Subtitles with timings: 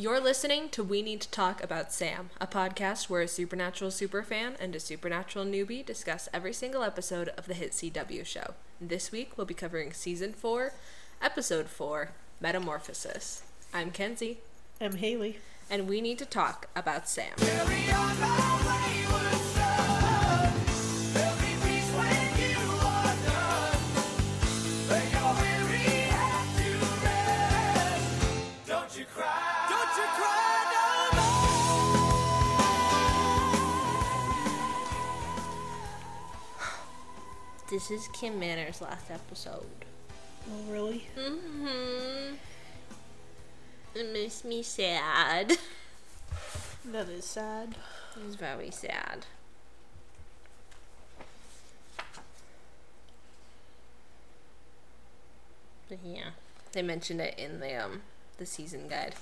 [0.00, 4.54] You're listening to We Need to Talk About Sam, a podcast where a supernatural superfan
[4.58, 8.54] and a supernatural newbie discuss every single episode of the hit CW show.
[8.80, 10.72] This week we'll be covering season 4,
[11.20, 13.42] episode 4, Metamorphosis.
[13.74, 14.38] I'm Kenzie,
[14.80, 15.36] I'm Haley.
[15.68, 17.34] and we need to talk about Sam.
[37.70, 39.64] This is Kim Manners' last episode.
[40.50, 41.06] Oh, really?
[41.16, 42.34] Mm-hmm.
[43.94, 45.56] It makes me sad.
[46.84, 47.76] That is sad.
[48.26, 49.26] It's very sad.
[55.88, 56.30] But yeah,
[56.72, 58.00] they mentioned it in the um
[58.38, 59.14] the season guide.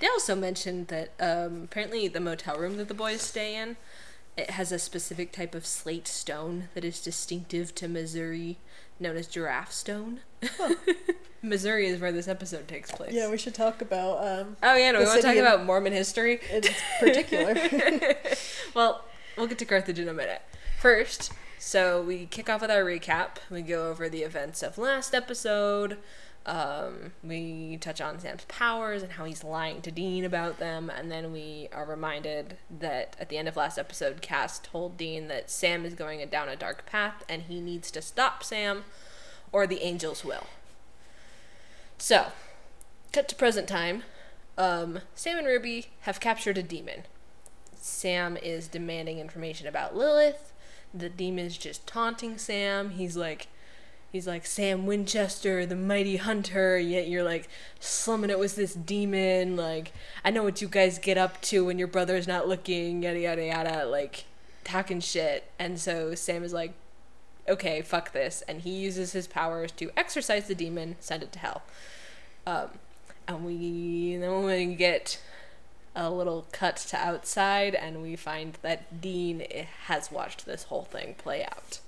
[0.00, 3.76] They also mentioned that um, apparently the motel room that the boys stay in,
[4.38, 8.58] it has a specific type of slate stone that is distinctive to Missouri,
[9.00, 10.20] known as giraffe stone.
[11.42, 13.12] Missouri is where this episode takes place.
[13.12, 15.92] Yeah, we should talk about um Oh yeah, no, we want to talk about Mormon
[15.92, 16.40] history.
[16.52, 16.62] in
[17.00, 17.54] particular.
[18.74, 19.04] well,
[19.36, 20.42] we'll get to Carthage in a minute.
[20.80, 23.38] First, so we kick off with our recap.
[23.50, 25.98] We go over the events of last episode.
[26.46, 31.10] Um, we touch on Sam's powers and how he's lying to Dean about them, and
[31.10, 35.50] then we are reminded that at the end of last episode, Cass told Dean that
[35.50, 38.84] Sam is going down a dark path and he needs to stop Sam,
[39.52, 40.46] or the angels will.
[41.98, 42.28] So,
[43.12, 44.04] cut to present time.
[44.56, 47.02] Um, Sam and Ruby have captured a demon.
[47.74, 50.52] Sam is demanding information about Lilith.
[50.94, 52.90] The demon's just taunting Sam.
[52.90, 53.48] He's like,
[54.12, 56.78] he's like Sam Winchester, the mighty hunter.
[56.78, 57.48] Yet you're like
[57.80, 59.56] slumming it with this demon.
[59.56, 59.92] Like
[60.24, 63.02] I know what you guys get up to when your brother's not looking.
[63.02, 63.86] Yada yada yada.
[63.86, 64.24] Like
[64.64, 65.50] talking shit.
[65.58, 66.72] And so Sam is like,
[67.48, 71.38] okay, fuck this, and he uses his powers to exorcise the demon, send it to
[71.38, 71.62] hell.
[72.46, 72.68] Um,
[73.26, 75.20] and we then we get
[75.96, 79.42] a little cut to outside, and we find that Dean
[79.86, 81.80] has watched this whole thing play out.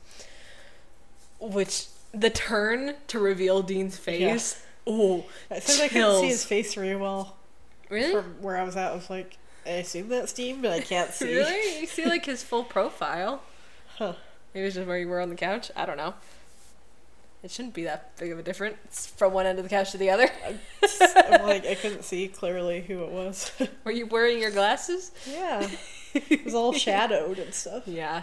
[1.39, 4.63] Which the turn to reveal Dean's face.
[4.87, 7.37] Oh, I think I couldn't see his face very well
[7.89, 8.13] Really?
[8.13, 8.93] from where I was at.
[8.93, 11.37] I was like, I assume that's Dean, but I can't see.
[11.37, 11.81] Really?
[11.81, 13.43] You see like his full profile.
[13.99, 14.15] Huh.
[14.55, 15.71] Maybe it's just where you were on the couch.
[15.77, 16.15] I don't know.
[17.43, 19.99] It shouldn't be that big of a difference from one end of the couch to
[19.99, 20.29] the other.
[21.17, 23.53] I'm like, I couldn't see clearly who it was.
[23.85, 25.11] Were you wearing your glasses?
[25.31, 25.69] yeah,
[26.15, 27.87] it was all shadowed and stuff.
[27.87, 28.23] Yeah.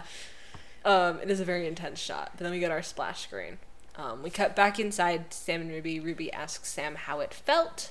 [0.84, 2.30] Um, it is a very intense shot.
[2.36, 3.58] But then we get our splash screen.
[3.98, 5.98] Um, we cut back inside Sam and Ruby.
[5.98, 7.90] Ruby asks Sam how it felt.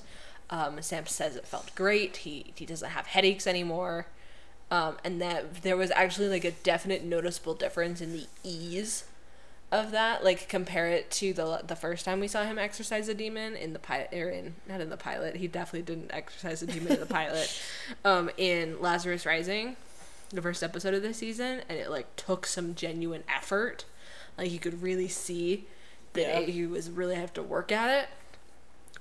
[0.50, 2.18] Um, Sam says it felt great.
[2.18, 4.06] He he doesn't have headaches anymore.
[4.70, 9.04] Um, and that there was actually like a definite noticeable difference in the ease
[9.70, 10.24] of that.
[10.24, 13.74] Like compare it to the the first time we saw him exorcise a demon in
[13.74, 15.36] the pilot, or in not in the pilot.
[15.36, 17.62] He definitely didn't exorcise a demon in the pilot.
[18.04, 19.76] Um, in Lazarus Rising,
[20.30, 23.84] the first episode of this season, and it like took some genuine effort.
[24.36, 25.66] Like you could really see
[26.14, 26.40] that Yeah.
[26.52, 28.08] he was really have to work at it.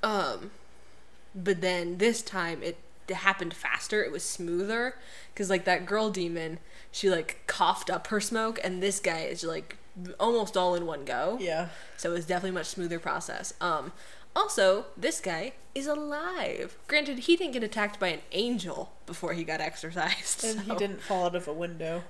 [0.03, 0.51] Um,
[1.33, 2.77] but then this time it,
[3.09, 4.03] happened faster.
[4.03, 4.95] It was smoother
[5.33, 6.59] because like that girl demon,
[6.91, 9.77] she like coughed up her smoke, and this guy is like
[10.19, 11.37] almost all in one go.
[11.39, 13.53] Yeah, So it was definitely a much smoother process.
[13.61, 13.93] Um,
[14.35, 16.77] also, this guy is alive.
[16.87, 20.43] Granted, he didn't get attacked by an angel before he got exorcised.
[20.43, 22.03] and he didn't fall out of a window.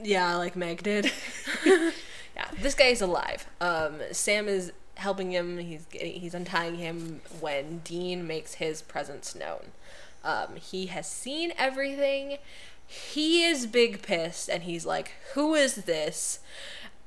[0.00, 1.12] Yeah, like Meg did.
[2.34, 3.46] yeah, this guy is alive.
[3.60, 5.58] Um, Sam is helping him.
[5.58, 9.72] He's he's untying him when Dean makes his presence known.
[10.24, 12.38] Um, he has seen everything.
[12.86, 16.40] He is big pissed, and he's like, "Who is this?"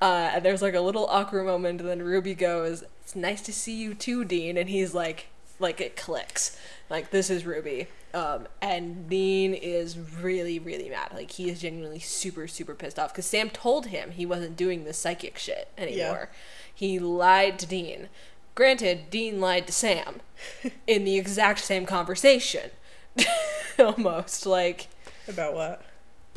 [0.00, 3.52] Uh, and there's like a little awkward moment, and then Ruby goes, "It's nice to
[3.52, 6.58] see you too, Dean." And he's like, like it clicks,
[6.90, 7.88] like this is Ruby.
[8.16, 11.10] Um, and Dean is really, really mad.
[11.12, 14.84] Like he is genuinely super, super pissed off because Sam told him he wasn't doing
[14.84, 16.30] the psychic shit anymore.
[16.74, 18.08] He lied to Dean.
[18.54, 20.22] Granted, Dean lied to Sam
[20.86, 22.70] in the exact same conversation,
[23.78, 24.88] almost like
[25.28, 25.82] About what?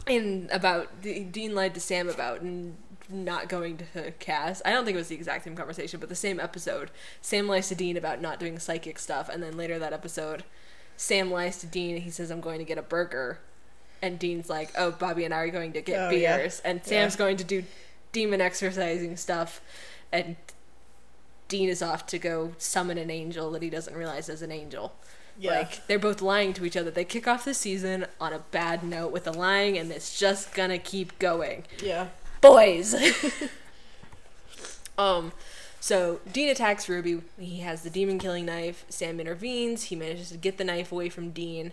[0.06, 2.76] in about Dean lied to Sam about n-
[3.10, 4.62] not going to Cass.
[4.66, 6.92] I don't think it was the exact same conversation, but the same episode.
[7.22, 10.44] Sam lies to Dean about not doing psychic stuff, and then later that episode,
[11.02, 11.96] Sam lies to Dean.
[11.96, 13.40] and He says, "I'm going to get a burger,"
[14.02, 16.36] and Dean's like, "Oh, Bobby and I are going to get Oh, yeah.
[16.38, 17.20] beers," and Sam's Yeah.
[17.20, 17.64] going to do
[18.12, 19.62] demon exorcising stuff,
[20.12, 20.36] and
[21.48, 24.94] Dean is off to go summon an angel that he doesn't realize is an angel.
[25.40, 25.60] Yeah.
[25.60, 26.92] Like they're both lying to each other.
[26.92, 30.54] They kick off the season on a bad note with the lying, and it's just
[30.54, 31.64] gonna keep going.
[31.82, 32.08] Yeah.
[32.42, 32.94] Boys.
[34.98, 35.32] um,
[35.80, 37.22] so Dean attacks Ruby.
[37.40, 38.86] He has the demon killing knife.
[38.90, 39.84] Sam intervenes.
[39.86, 41.72] He manages to get the knife away from Dean,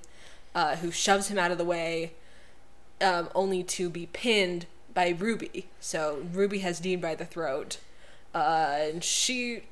[0.55, 2.13] uh, who shoves him out of the way,
[3.01, 5.67] um, only to be pinned by Ruby.
[5.81, 7.79] So Ruby has Dean by the throat,
[8.35, 9.65] uh, and she,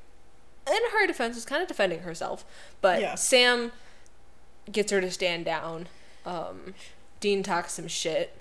[0.67, 2.45] in her defense, is kind of defending herself.
[2.81, 3.15] But Yeah.
[3.15, 3.71] Sam
[4.71, 5.87] gets her to stand down.
[6.25, 6.73] Um,
[7.19, 8.35] Dean talks some shit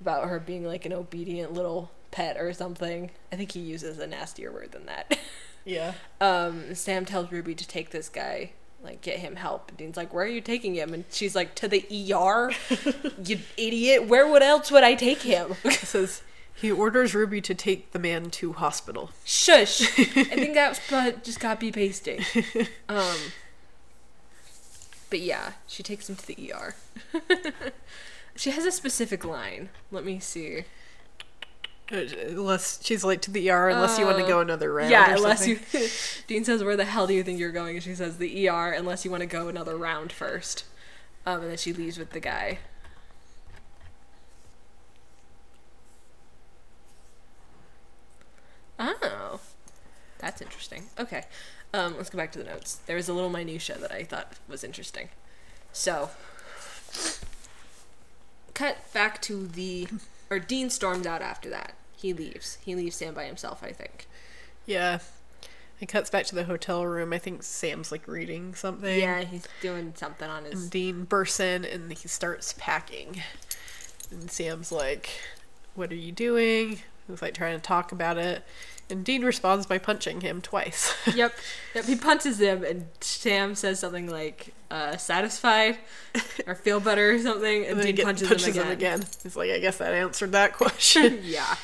[0.00, 3.12] about her being like an obedient little pet or something.
[3.32, 5.16] I think he uses a nastier word than that.
[5.64, 5.92] Yeah.
[6.18, 9.76] um, Sam tells Ruby to take this guy, like get him help.
[9.76, 12.52] Dean's like, "Where are you taking him?" And she's like, "To the ER."
[13.22, 14.06] you idiot!
[14.06, 15.56] Where would else would I take him?
[15.70, 16.22] Says
[16.54, 19.10] he orders Ruby to take the man to hospital.
[19.26, 19.82] Shush!
[19.98, 22.24] I think that's but just copy pasting.
[22.88, 23.18] Um,
[25.10, 26.74] but yeah, she takes him to the ER.
[28.36, 29.68] she has a specific line.
[29.90, 30.64] Let me see.
[31.90, 31.96] Uh,
[32.28, 34.90] Unless she's late to the ER, unless you want to Uh, go another round.
[34.90, 35.80] yeah, unless something.
[35.80, 35.88] you.
[36.26, 38.72] Dean says, "Where the hell do you think you're going?" And she says, "The ER."
[38.72, 40.64] Unless you want to go another round first.
[41.24, 42.58] Um, and then she leaves with the guy.
[48.78, 49.40] Oh,
[50.18, 50.84] that's interesting.
[50.98, 51.24] Okay,
[51.74, 52.76] um, let's go back to the notes.
[52.86, 55.08] There was a little minutia that I thought was interesting.
[55.72, 56.10] So,
[58.54, 59.88] cut back to the,
[60.30, 61.74] or Dean storms out after that.
[61.96, 62.58] He leaves.
[62.64, 63.62] He leaves Sam by himself.
[63.62, 64.06] I think.
[64.66, 64.98] Yeah.
[65.80, 67.12] It cuts back to the hotel room.
[67.12, 68.98] I think Sam's like reading something.
[68.98, 70.62] Yeah, he's doing something on his.
[70.62, 73.22] And Dean bursts in and he starts packing.
[74.10, 75.10] And Sam's like,
[75.74, 76.80] What are you doing?
[77.06, 78.42] He's like trying to talk about it.
[78.90, 80.94] And Dean responds by punching him twice.
[81.14, 81.34] yep,
[81.74, 81.84] yep.
[81.84, 85.76] He punches him, and Sam says something like uh, "satisfied"
[86.46, 89.04] or "feel better" or something, and, and then Dean get- punches, him again.
[89.22, 91.20] He's like, I guess that answered that question.
[91.24, 91.56] yeah.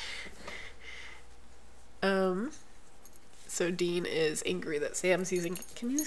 [2.03, 2.51] um
[3.49, 6.05] so Dean is angry that Sam's using can you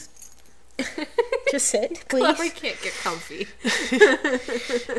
[1.52, 2.54] just sit, Chloe please?
[2.54, 3.48] can't get comfy.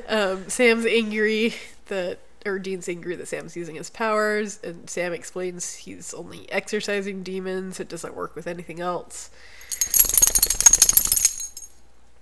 [0.08, 1.54] Um, Sam's angry
[1.86, 7.22] that, or Dean's angry that Sam's using his powers, and Sam explains he's only exorcising
[7.22, 7.80] demons.
[7.80, 9.30] It doesn't work with anything else.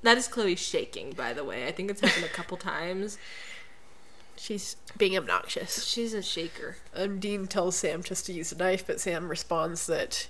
[0.02, 1.66] That is Chloe shaking, by the way.
[1.66, 3.18] I think it's happened a couple times.
[4.36, 5.84] She's being obnoxious.
[5.84, 6.76] She's a shaker.
[6.94, 10.28] Um, Dean tells Sam just to use a knife, but Sam responds that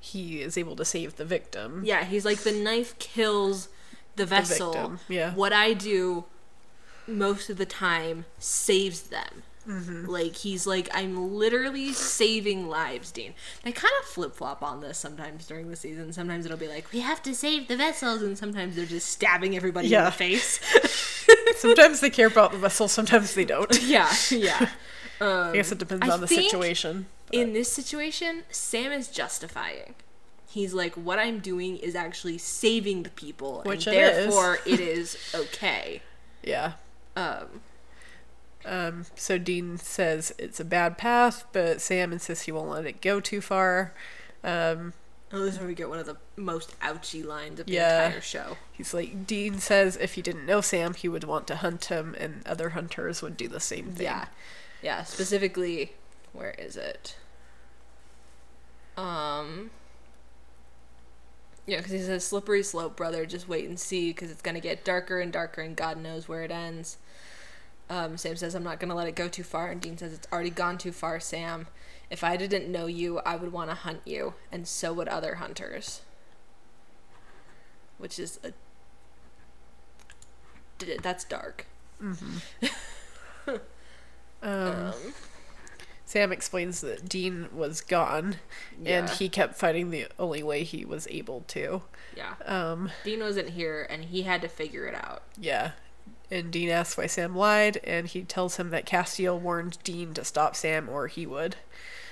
[0.00, 1.82] he is able to save the victim.
[1.84, 3.68] Yeah, he's like the knife kills
[4.16, 4.72] the vessel.
[4.72, 5.34] victim, yeah.
[5.34, 6.24] What I do
[7.06, 9.42] most of the time saves them.
[9.68, 10.06] Mm-hmm.
[10.06, 13.34] Like he's like I'm literally saving lives, Dean.
[13.62, 16.12] They kind of flip flop on this sometimes during the season.
[16.12, 19.54] Sometimes it'll be like we have to save the vessels, and sometimes they're just stabbing
[19.54, 20.58] everybody in the face.
[21.56, 23.80] Sometimes they care about the vessel, sometimes they don't.
[23.86, 24.68] yeah, yeah.
[25.20, 27.06] I guess it depends I on the situation.
[27.30, 29.94] In this situation, Sam is justifying.
[30.48, 34.16] He's like, what I'm doing is actually saving the people, Which and it is.
[34.16, 36.02] therefore it is okay.
[36.42, 36.72] Yeah.
[37.16, 37.60] Um,
[38.64, 43.00] Um, so Dean says it's a bad path, but Sam insists he won't let it
[43.00, 43.92] go too far.
[44.44, 44.92] Um,
[45.32, 48.06] oh, this is where we get one of the most ouchy lines of the Yeah.
[48.06, 48.56] entire show.
[48.72, 52.14] he's like, Dean says if he didn't know Sam, he would want to hunt him,
[52.20, 54.04] and other hunters would do the same thing.
[54.04, 54.26] Yeah,
[54.80, 55.02] yeah.
[55.02, 55.94] Specifically,
[56.32, 57.16] where is it?
[58.96, 59.70] Um.
[61.66, 63.24] Yeah, because he says slippery slope, brother.
[63.26, 66.42] Just wait and see, because it's gonna get darker and darker, and God knows where
[66.42, 66.96] it ends.
[67.88, 70.26] Um, Sam says, "I'm not gonna let it go too far," and Dean says, "It's
[70.32, 71.68] already gone too far, Sam.
[72.10, 75.36] If I didn't know you, I would want to hunt you, and so would other
[75.36, 76.00] hunters."
[77.98, 78.52] Which is a
[81.02, 81.66] that's dark.
[84.44, 84.92] Um, Um,
[86.12, 88.36] Sam explains that Dean was gone,
[88.84, 91.80] and he kept fighting the only way he was able to.
[92.14, 92.34] yeah.
[92.44, 95.22] Um, Dean wasn't here, and he had to figure it out.
[95.40, 95.70] yeah.
[96.30, 100.22] And Dean asks why Sam lied, and he tells him that Castiel warned Dean to
[100.22, 101.56] stop Sam or he would.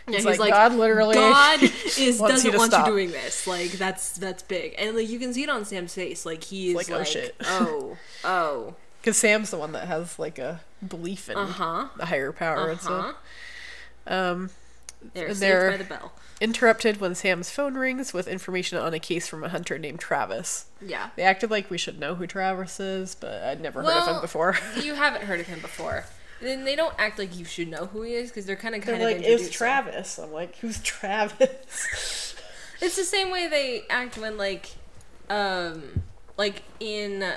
[0.08, 1.62] Yeah, He's like, God literally God
[1.98, 3.46] is doesn't to want stop." you doing this.
[3.46, 6.24] Like that's that's big, and like you can see it on Sam's face.
[6.24, 10.18] Like he is like, like, "Oh, shit." oh, oh, Because Sam's the one that has
[10.18, 13.16] like a belief in uh huh, the higher power uh and stuff.
[14.10, 14.50] Um,
[15.14, 16.12] They're they're- by the bell.
[16.40, 20.66] interrupted when Sam's phone rings with information on a case from a hunter named Travis.
[20.80, 21.10] Yeah.
[21.16, 24.20] They acted like we should know who Travis is, but I'd never heard of him
[24.20, 24.56] before.
[24.82, 26.04] you haven't heard of him before.
[26.42, 28.80] Then they don't act like you should know who he is because they're kind of
[28.82, 29.46] kind of like, introducing.
[29.46, 30.18] it's Travis.
[30.18, 32.34] I'm like, who's Travis?
[32.82, 34.70] It's the same way they act when like,
[35.28, 36.02] um,
[36.38, 37.34] like in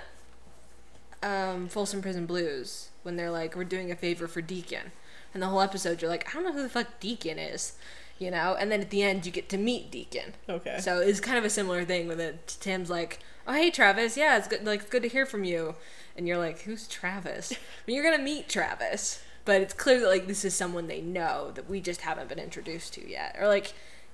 [1.21, 4.93] um, Folsom Prison Blues when they're like, "We're doing a favor for Deacon,"
[5.33, 7.73] and the whole episode you're like, "I don't know who the fuck Deacon is,"
[8.19, 10.33] you know, and then at the end you get to meet Deacon.
[10.49, 10.77] Okay.
[10.79, 12.57] So it's kind of a similar thing with it.
[12.59, 14.65] Tim's like, "Oh hey Travis, yeah, it's good.
[14.65, 15.75] Like it's good to hear from you,"
[16.15, 17.49] and you're like, "Who's Travis?"
[17.85, 21.51] but you're gonna meet Travis, but it's clear that like this is someone they know
[21.55, 23.73] that we just haven't been introduced to yet, or like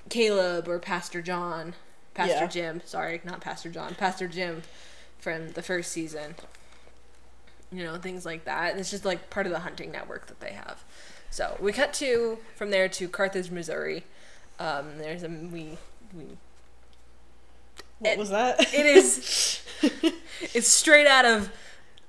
[0.09, 1.75] Caleb or Pastor John,
[2.13, 2.47] Pastor Yeah.
[2.47, 2.81] Jim.
[2.85, 4.63] Sorry, not Pastor John, Pastor Jim
[5.19, 6.35] from the first season.
[7.71, 8.77] You know things like that.
[8.77, 10.83] It's just like part of the hunting network that they have.
[11.31, 14.03] So we cut to from there to Carthage, Missouri.
[14.59, 15.77] Um, there's a we
[16.13, 16.25] we
[17.99, 18.73] what it- was that?
[18.73, 19.61] it is
[20.53, 21.51] it's straight out of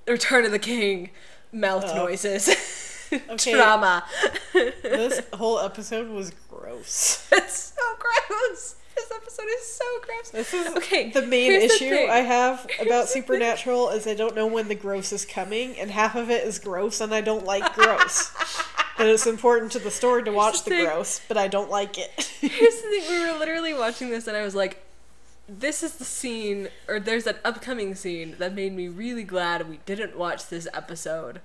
[0.07, 1.11] Return of the King
[1.53, 1.95] mouth Oh.
[2.07, 2.49] noises.
[3.29, 3.55] Okay.
[3.55, 4.05] Drama.
[4.53, 7.27] this whole episode was gross.
[7.33, 8.77] it's so gross.
[8.95, 10.31] This episode is so gross.
[10.31, 12.07] This is Okay, The main here's the issue.
[12.09, 13.09] I have about.
[13.09, 16.61] Supernatural is I don't know when the gross is coming, and half of it is
[16.61, 18.31] gross, and I don't like gross.
[19.01, 21.97] But it's important to the story to watch the the gross, but I don't like
[21.97, 22.11] it.
[22.41, 24.85] Here's the thing: we were literally watching this, and I was like,
[25.49, 29.81] "This is the scene, or there's an upcoming scene that made me really glad we
[29.87, 31.41] didn't watch this episode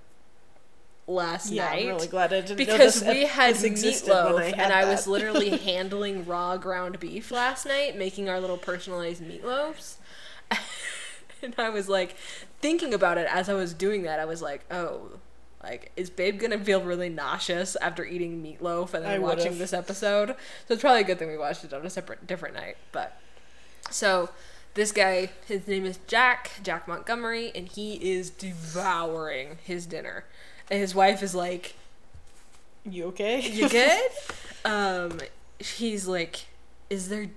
[1.07, 4.59] last yeah, night." I'm really glad I didn't because we ep- had meatloaf, I had
[4.59, 9.95] and I was literally handling raw ground beef last night, making our little personalized meatloafs.
[11.41, 12.17] and I was like
[12.59, 14.19] thinking about it as I was doing that.
[14.19, 15.19] I was like, "Oh,
[15.65, 19.59] like is Babe gonna feel really nauseous after eating meatloaf and then I watching would've.
[19.59, 20.35] this episode?"
[20.67, 22.77] So it's probably a good thing we watched it on a separate, different night.
[22.91, 23.19] But
[23.89, 24.29] so
[24.75, 30.25] this guy, his name is Jack, Jack Montgomery, and he is devouring his dinner.
[30.69, 31.75] And his wife is like,
[32.83, 33.39] You okay?
[33.39, 34.01] you good?
[34.65, 35.19] um,
[35.59, 36.47] he's like,
[36.89, 37.27] is there?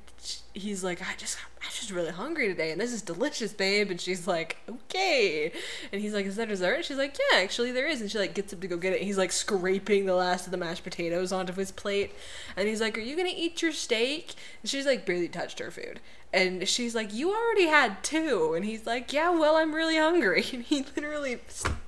[0.53, 3.91] He's like, I just, I'm just really hungry today, and this is delicious, babe.
[3.91, 5.53] And she's like, okay.
[5.93, 6.77] And he's like, is there dessert?
[6.77, 8.01] And she's like, yeah, actually there is.
[8.01, 9.01] And she like gets him to go get it.
[9.01, 12.15] And he's like scraping the last of the mashed potatoes onto his plate,
[12.57, 14.35] and he's like, are you gonna eat your steak?
[14.63, 16.01] And she's like, barely touched her food.
[16.33, 18.55] And she's like, you already had two.
[18.55, 20.45] And he's like, yeah, well, I'm really hungry.
[20.55, 21.41] And he literally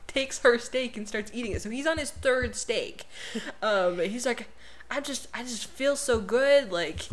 [0.06, 1.62] takes her steak and starts eating it.
[1.62, 3.06] So he's on his third steak.
[3.62, 4.48] Um, he's like,
[4.90, 6.70] I just, I just feel so good.
[6.70, 7.08] Like,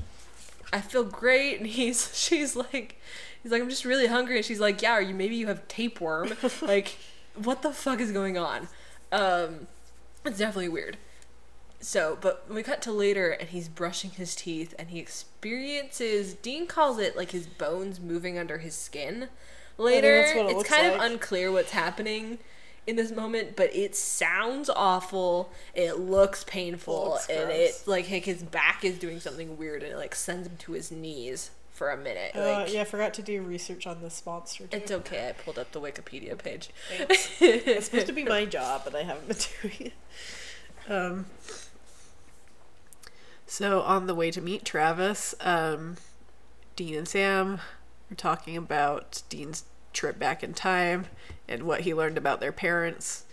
[0.71, 1.57] I feel great.
[1.57, 2.99] And he's, she's like,
[3.41, 4.37] he's like, I'm just really hungry.
[4.37, 6.33] And she's like, yeah, are you, maybe you have tapeworm.
[6.61, 6.97] like,
[7.35, 8.67] what the fuck is going on?
[9.11, 9.67] Um,
[10.25, 10.97] it's definitely weird.
[11.79, 16.65] So, but we cut to later and he's brushing his teeth and he experiences, Dean
[16.65, 19.29] calls it like his bones moving under his skin.
[19.77, 22.39] Later, that's what it it's kind of unclear what's happening
[22.87, 25.51] in this moment, but it sounds awful.
[25.75, 27.83] It looks painful, Looks and gross.
[27.83, 30.71] it like, like his back is doing something weird, and it like sends him to
[30.71, 32.31] his knees for a minute.
[32.33, 34.65] Uh, like, yeah, I forgot to do research on this monster.
[34.65, 34.77] Too.
[34.77, 35.29] it's okay.
[35.29, 36.69] I pulled up the Wikipedia page.
[37.39, 40.91] It's supposed to be my job, but I haven't been doing it.
[40.91, 41.25] Um.
[43.45, 45.97] So on the way to meet Travis, um,
[46.75, 47.59] Dean and Sam
[48.11, 49.63] are talking about Dean's
[49.93, 51.07] trip back in time
[51.47, 53.23] and what he learned about their parents.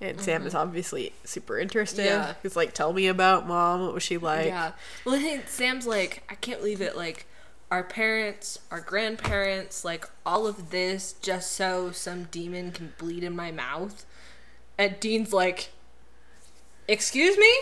[0.00, 2.04] And Sam is obviously super interested.
[2.04, 2.34] Yeah.
[2.42, 3.80] He's like, "Tell me about mom.
[3.80, 4.72] What was she like?" yeah.
[5.06, 6.96] Well, think Sam's like, I can't believe it.
[6.96, 7.26] Like,
[7.70, 13.34] our parents, our grandparents, like all of this just so some demon can bleed in
[13.34, 14.04] my mouth.
[14.78, 15.70] And Dean's like,
[16.88, 17.52] Excuse me?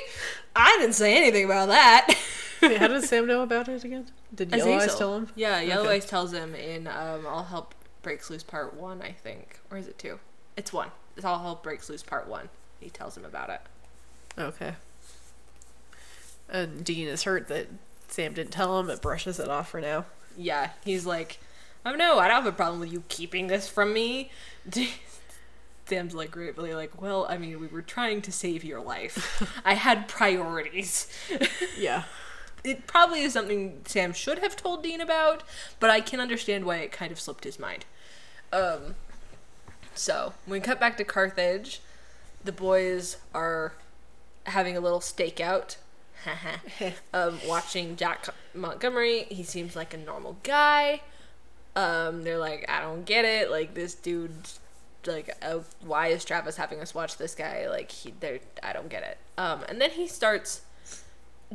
[0.54, 2.14] I didn't say anything about that.
[2.60, 4.06] Wait, how does Sam know about it again?
[4.34, 5.28] Did Yellow Eyes tell him?
[5.34, 5.94] Yeah, Yellow Okay.
[5.94, 7.70] Eyes tells him in um, All Hell
[8.04, 9.58] Breaks Loose Part 1, I think.
[9.70, 10.20] Or is it 2?
[10.56, 10.88] It's 1.
[11.16, 12.48] It's All Hell Breaks Loose Part 1.
[12.78, 13.60] He tells him about it.
[14.38, 14.74] Okay.
[16.48, 17.68] And Dean is hurt that
[18.08, 20.04] Sam didn't tell him, but brushes it off for now.
[20.36, 21.38] Yeah, he's like,
[21.86, 24.30] oh no, I don't have a problem with you keeping this from me.
[25.86, 29.42] Sam's like gratefully like, well, I mean, we were trying to save your life.
[29.64, 31.08] I had priorities.
[31.78, 32.04] Yeah.
[32.64, 35.42] It probably is something Sam should have told Dean about,
[35.78, 37.84] but I can understand why it kind of slipped his mind.
[38.52, 38.94] Um,
[39.94, 41.80] so when we cut back to Carthage,
[42.42, 43.74] the boys are
[44.46, 45.76] having a little stakeout.
[47.12, 51.02] um, watching Jack Montgomery, he seems like a normal guy.
[51.76, 53.50] Um, they're like, I don't get it.
[53.50, 54.32] Like this dude,
[55.06, 57.68] like, uh, why is Travis having us watch this guy?
[57.68, 59.18] Like he, they're, I don't get it.
[59.36, 60.62] Um, and then he starts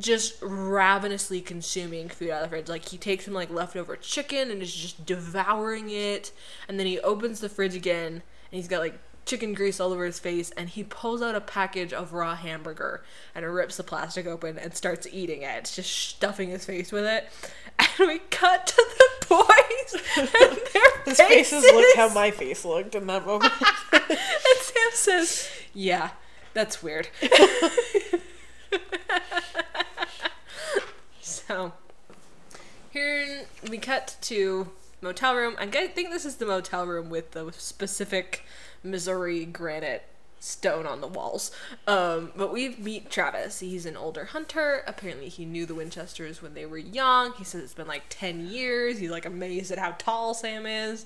[0.00, 2.68] just ravenously consuming food out of the fridge.
[2.68, 6.32] Like he takes some like leftover chicken and is just devouring it.
[6.68, 10.04] And then he opens the fridge again and he's got like chicken grease all over
[10.06, 13.04] his face and he pulls out a package of raw hamburger
[13.34, 17.28] and rips the plastic open and starts eating it, just stuffing his face with it.
[17.98, 20.50] And we cut to the voice and their
[21.06, 21.62] His faces.
[21.64, 23.52] faces looked how my face looked in that moment.
[23.92, 24.18] and
[24.58, 26.10] Sam says, "Yeah,
[26.52, 27.08] that's weird."
[31.50, 31.72] So
[32.92, 34.68] here we cut to
[35.00, 35.56] motel room.
[35.58, 38.44] I think this is the motel room with the specific
[38.84, 40.04] Missouri granite
[40.38, 41.50] stone on the walls.
[41.88, 43.58] Um, but we meet Travis.
[43.58, 44.84] He's an older hunter.
[44.86, 47.32] Apparently, he knew the Winchesters when they were young.
[47.32, 49.00] He says it's been like 10 years.
[49.00, 51.04] He's like amazed at how tall Sam is.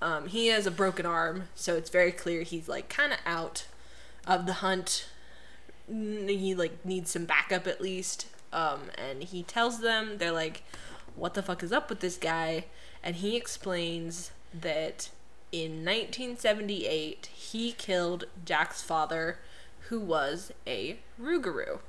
[0.00, 3.66] Um, he has a broken arm, so it's very clear he's like kind of out
[4.24, 5.08] of the hunt.
[5.88, 8.26] He like needs some backup at least.
[8.52, 10.62] Um, and he tells them, they're like,
[11.16, 12.66] what the fuck is up with this guy?
[13.02, 15.10] And he explains that
[15.52, 19.38] in 1978 he killed Jack's father,
[19.88, 21.80] who was a Rougarou.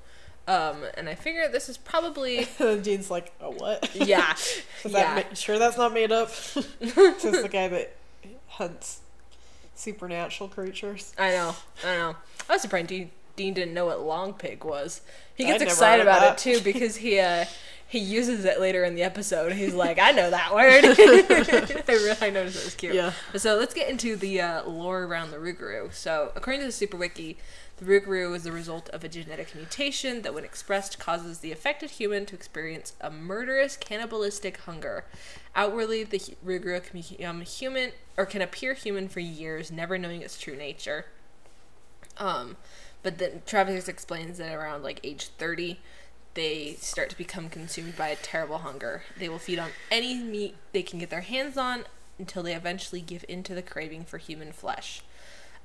[0.48, 4.34] Um, and I figure this is probably and Dean's like, "A what?" yeah,
[4.84, 5.16] Is yeah.
[5.16, 6.30] that ma- sure that's not made up?
[6.80, 7.96] this is the guy that
[8.48, 9.02] hunts
[9.76, 11.14] supernatural creatures.
[11.18, 12.16] I know, I know.
[12.50, 15.02] I was surprised Dean, Dean didn't know what long pig was.
[15.36, 16.46] He I'd gets excited about that.
[16.46, 17.46] it too because he uh,
[17.88, 19.52] he uses it later in the episode.
[19.52, 20.86] He's like, I know that word.
[21.88, 22.96] I really noticed it was cute.
[22.96, 23.12] Yeah.
[23.36, 25.94] So let's get into the uh, lore around the Rougarou.
[25.94, 27.38] So according to the Super Wiki,
[27.82, 31.90] the Rougarou is the result of a genetic mutation that, when expressed, causes the affected
[31.92, 35.04] human to experience a murderous, cannibalistic hunger.
[35.56, 40.40] Outwardly, the Rougarou can become human or can appear human for years, never knowing its
[40.40, 41.08] true nature.
[42.18, 42.56] Um,
[43.04, 45.80] but then Travis explains that around like age 30,
[46.34, 49.04] they start to become consumed by a terrible hunger.
[49.18, 51.86] They will feed on any meat they can get their hands on
[52.18, 55.02] until they eventually give in to the craving for human flesh.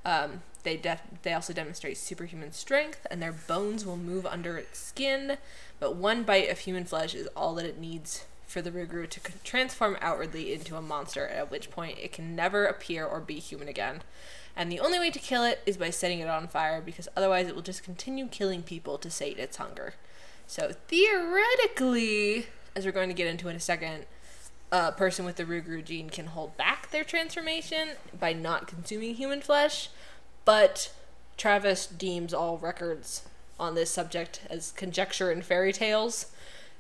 [0.04, 4.78] Um, they def- they also demonstrate superhuman strength, and their bones will move under its
[4.78, 5.36] skin.
[5.78, 9.20] But one bite of human flesh is all that it needs for the Rougarou to
[9.42, 11.26] transform outwardly into a monster.
[11.26, 14.02] At which point, it can never appear or be human again.
[14.56, 17.46] And the only way to kill it is by setting it on fire, because otherwise,
[17.46, 19.94] it will just continue killing people to sate its hunger.
[20.46, 24.06] So theoretically, as we're going to get into in a second,
[24.72, 29.40] a person with the Rougarou gene can hold back their transformation by not consuming human
[29.40, 29.90] flesh,
[30.44, 30.92] but
[31.36, 33.28] Travis deems all records
[33.60, 36.26] on this subject as conjecture and fairy tales.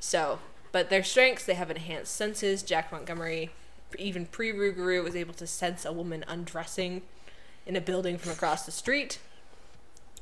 [0.00, 0.38] So,
[0.72, 2.62] but their strengths, they have enhanced senses.
[2.62, 3.50] Jack Montgomery,
[3.98, 7.02] even pre Rougarou, was able to sense a woman undressing
[7.66, 9.18] in a building from across the street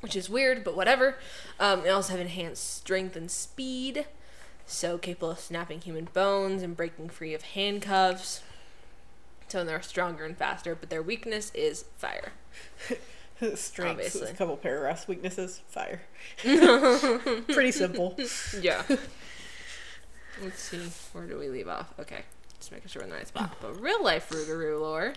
[0.04, 1.16] which is weird, but whatever.
[1.58, 4.04] Um, they also have enhanced strength and speed,
[4.66, 8.42] so capable of snapping human bones and breaking free of handcuffs.
[9.48, 12.32] So they're stronger and faster, but their weakness is fire.
[13.54, 14.30] Strengths, Obviously.
[14.30, 15.08] a couple paragraphs.
[15.08, 16.02] Weaknesses, fire.
[16.42, 18.14] Pretty simple.
[18.60, 18.82] Yeah.
[20.42, 21.94] Let's see, where do we leave off?
[21.98, 22.24] Okay,
[22.58, 23.56] just making sure we're in the right spot.
[23.62, 25.14] But real life Rougarou lore,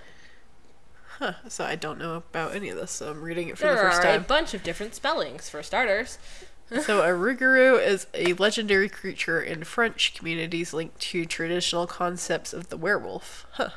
[1.20, 1.34] Huh.
[1.48, 3.82] So I don't know about any of this, so I'm reading it for there the
[3.82, 4.04] first time.
[4.04, 6.18] There are a bunch of different spellings for starters.
[6.82, 12.70] so a Rougarou is a legendary creature in French communities linked to traditional concepts of
[12.70, 13.46] the werewolf.
[13.54, 13.70] Huh.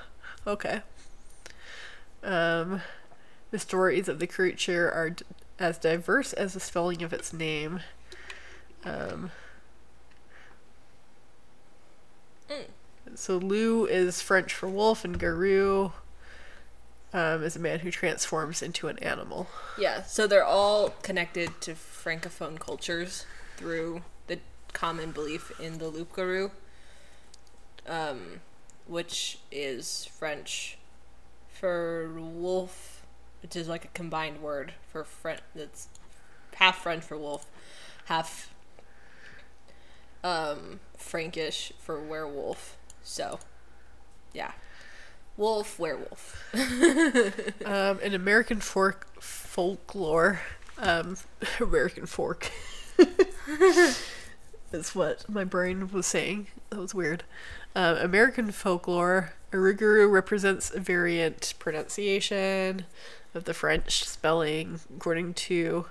[0.46, 0.82] Okay.
[2.22, 2.82] Um,
[3.50, 5.24] the stories of the creature are d-
[5.58, 7.80] as diverse as the spelling of its name.
[8.84, 9.30] Um,
[12.50, 12.64] Mm.
[13.14, 15.92] So Loup is French for wolf, and Garou
[17.12, 19.48] um, is a man who transforms into an animal.
[19.78, 24.38] Yeah, so they're all connected to francophone cultures through the
[24.72, 26.50] common belief in the loup garou,
[27.86, 28.40] um,
[28.86, 30.78] which is French
[31.52, 33.04] for wolf,
[33.42, 35.40] which is like a combined word for French.
[35.54, 35.88] That's
[36.54, 37.46] half French for wolf,
[38.06, 38.52] half
[40.22, 42.76] um, Frankish for werewolf.
[43.02, 43.40] So,
[44.32, 44.52] yeah,
[45.36, 46.44] wolf, werewolf.
[47.64, 50.40] Um, in American folk folklore,
[50.78, 51.16] um,
[51.60, 52.50] American fork
[54.72, 56.48] is what my brain was saying.
[56.70, 57.24] That was weird.
[57.74, 62.86] Um, American folklore, Rougarou represents a variant pronunciation
[63.34, 65.86] of the French spelling, according to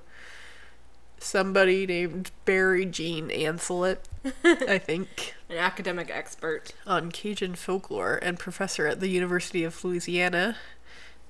[1.19, 3.99] somebody named Barry Jean Ancelet,
[4.43, 6.73] I think An academic expert.
[6.88, 10.58] on Cajun folklore and professor at the University of Louisiana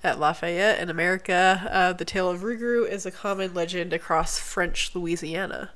[0.04, 1.68] at Lafayette in America.
[1.72, 5.72] Uh, the tale of Rougarou is a common legend across French Louisiana.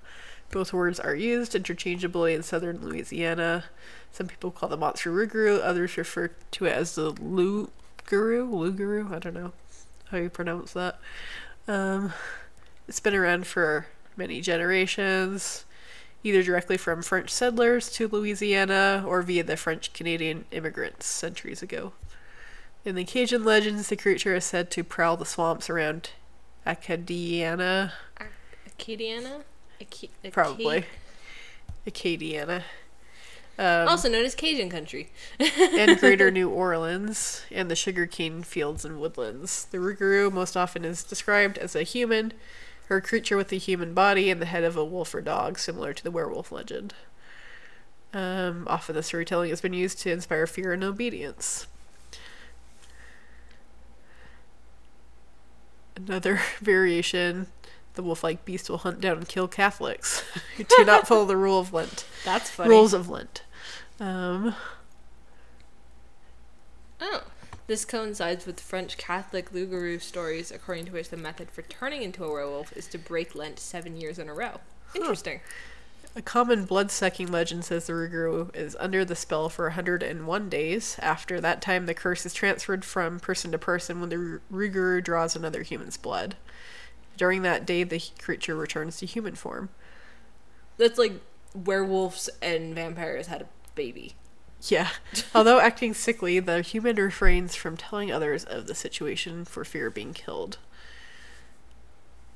[0.51, 3.65] Both words are used interchangeably in southern Louisiana.
[4.11, 8.49] Some people call the monster Rougarou, others refer to it as the Loup-garou.
[8.49, 9.09] Loup-garou?
[9.13, 9.51] I don't know
[10.11, 10.99] how you pronounce that.
[11.67, 12.13] Um,
[12.87, 15.65] it's been around for many generations.
[16.25, 21.91] either directly from French settlers to Louisiana or via the French Canadian immigrants centuries ago.
[22.85, 26.11] In the Cajun legends, the creature is said to prowl the swamps around
[26.65, 27.91] Acadiana,
[28.79, 29.43] Acadiana?
[29.81, 30.85] Aca- Aca- probably.
[31.85, 32.63] Acadiana.
[33.59, 35.11] Um, Also known as Cajun country.
[35.39, 39.65] and greater New Orleans and the sugarcane fields and woodlands.
[39.65, 42.33] The Rougarou most often is described as a human
[42.89, 45.57] or a creature with a human body and the head of a wolf or dog,
[45.59, 46.93] similar to the werewolf legend.
[48.13, 51.65] Um, often the storytelling has been used to inspire fear and obedience.
[55.95, 57.47] Another variation
[57.95, 60.21] the wolf like beast will hunt down and kill Catholics
[60.57, 62.69] who do not follow the rule of Lent That's funny.
[62.69, 63.43] rules of Lent.
[63.99, 64.55] Um,
[67.01, 67.23] Oh.
[67.65, 72.25] This coincides with French Catholic loup-garou stories, according to which the method for turning into
[72.25, 74.59] a werewolf is to break Lent seven years in a row.
[74.93, 75.39] Interesting.
[76.15, 80.97] A common blood sucking legend says the Rougarou is under the spell for 101 days.
[80.99, 85.35] After that time, the curse is transferred from person to person when the Rougarou draws
[85.35, 86.35] another human's blood.
[87.17, 89.69] During that day, the creature returns to human form.
[90.77, 91.13] That's like
[91.55, 94.15] werewolves and vampires had a baby.
[94.69, 94.89] Yeah.
[95.35, 99.93] Although acting sickly, the human refrains from telling others of the situation for fear of
[99.93, 100.57] being killed.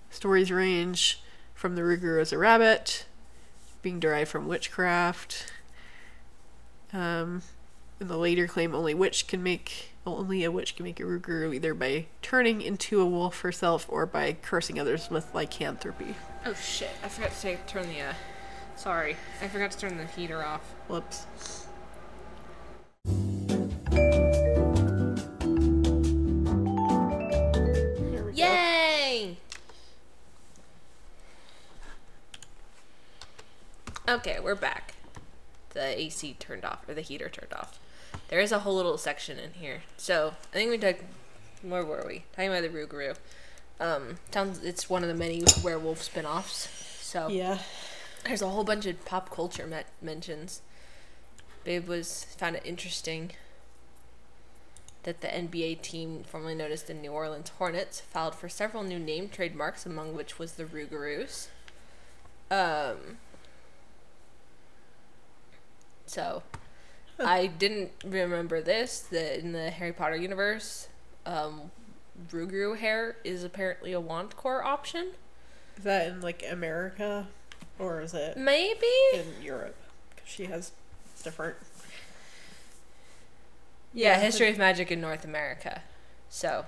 [0.09, 1.21] Stories range
[1.53, 3.05] from the Rougarou as a rabbit,
[3.81, 5.53] being derived from witchcraft.
[6.91, 7.43] Um,
[7.99, 11.53] and the later claim only witch can make only a witch can make a Rougarou
[11.53, 16.15] either by turning into a wolf herself or by cursing others with lycanthropy.
[16.45, 16.91] Oh shit!
[17.03, 18.01] I forgot to take, turn the.
[18.01, 18.13] Uh,
[18.75, 20.61] sorry, I forgot to turn the heater off.
[20.87, 21.66] Whoops.
[27.99, 28.27] We go.
[28.33, 29.37] Yay!
[34.07, 34.93] Okay, we're back.
[35.71, 37.79] The AC turned off, or the heater turned off.
[38.29, 39.83] There is a whole little section in here.
[39.97, 40.97] So, I think we took.
[41.61, 42.23] Where were we?
[42.35, 43.15] Talking about the Rougarou.
[43.79, 46.67] Um, sounds it's one of the many werewolf spin offs.
[47.05, 47.59] So, Yeah.
[48.25, 50.61] there's a whole bunch of pop culture met- mentions.
[51.67, 53.33] Babe was found it interesting
[55.03, 58.97] that the NBA team, formerly known as the New Orleans Hornets, filed for several new
[58.97, 61.47] name trademarks, among which was the Rougarous.
[62.49, 63.17] Um.
[66.05, 66.43] So,
[67.19, 68.99] I didn't remember this.
[69.01, 70.87] That in the Harry Potter universe,
[71.25, 71.71] um,
[72.31, 75.11] Rougarou hair is apparently a wand core option.
[75.75, 77.27] Is that in like America
[77.77, 78.87] or is it Maybe.
[79.13, 79.75] in Europe?
[80.15, 80.71] 'Cause she has
[81.27, 81.57] different.
[83.93, 84.19] Yeah, Yeah.
[84.21, 85.81] History of Magic in North America.
[86.29, 86.65] So,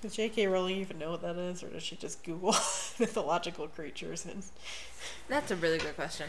[0.00, 0.46] Does J.K.
[0.46, 2.52] Rowling even know what that is, or does she just Google
[2.98, 4.42] mythological creatures and?
[5.28, 6.28] that's a really good question.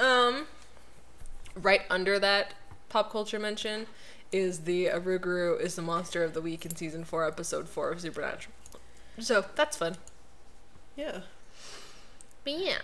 [0.00, 0.46] Um,
[1.54, 2.54] right under that
[2.88, 3.86] pop culture mention
[4.32, 8.00] is the Aruguru is the monster of the week in season 4 episode 4 of
[8.00, 8.52] Supernatural.
[9.20, 9.96] So, that's fun.
[10.96, 11.20] Yeah.
[12.44, 12.78] But yeah.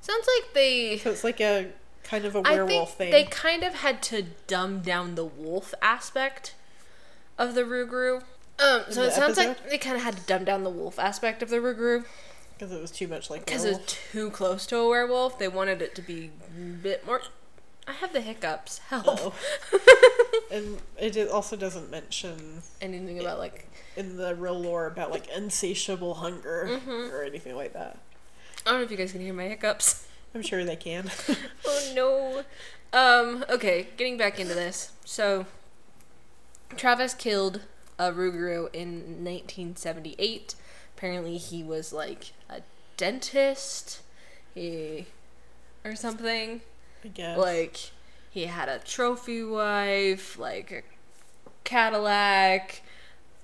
[0.00, 1.72] Sounds like they So it's like a
[2.08, 3.10] kind of a werewolf think thing.
[3.10, 6.54] they kind of had to dumb down the wolf aspect
[7.36, 8.22] of the Rougarou.
[8.58, 11.42] Um, so it sounds like they kind of had to dumb down the wolf aspect
[11.42, 12.04] of the Rougarou.
[12.58, 15.38] Because it was too much like because it's too close to a werewolf.
[15.38, 17.20] They wanted it to be a bit more.
[17.86, 18.78] I have the hiccups.
[18.88, 19.04] Help.
[19.06, 19.34] Oh.
[20.50, 26.14] and it also doesn't mention Anything about like in the real lore about like insatiable
[26.14, 27.14] hunger Mm-hmm.
[27.14, 27.98] or anything like that.
[28.66, 30.07] I don't know if you guys can hear my hiccups.
[30.34, 31.10] I'm sure they can.
[31.66, 32.44] oh no.
[32.92, 33.44] Um.
[33.48, 33.88] Okay.
[33.96, 34.92] Getting back into this.
[35.04, 35.46] So,
[36.76, 37.62] Travis killed
[37.98, 40.54] a Rougarou in 1978.
[40.96, 42.62] Apparently, he was like a
[42.96, 44.02] dentist.
[44.54, 45.06] He
[45.84, 46.60] or something.
[47.04, 47.38] I guess.
[47.38, 47.90] Like
[48.30, 50.82] he had a trophy wife, like a
[51.64, 52.82] Cadillac.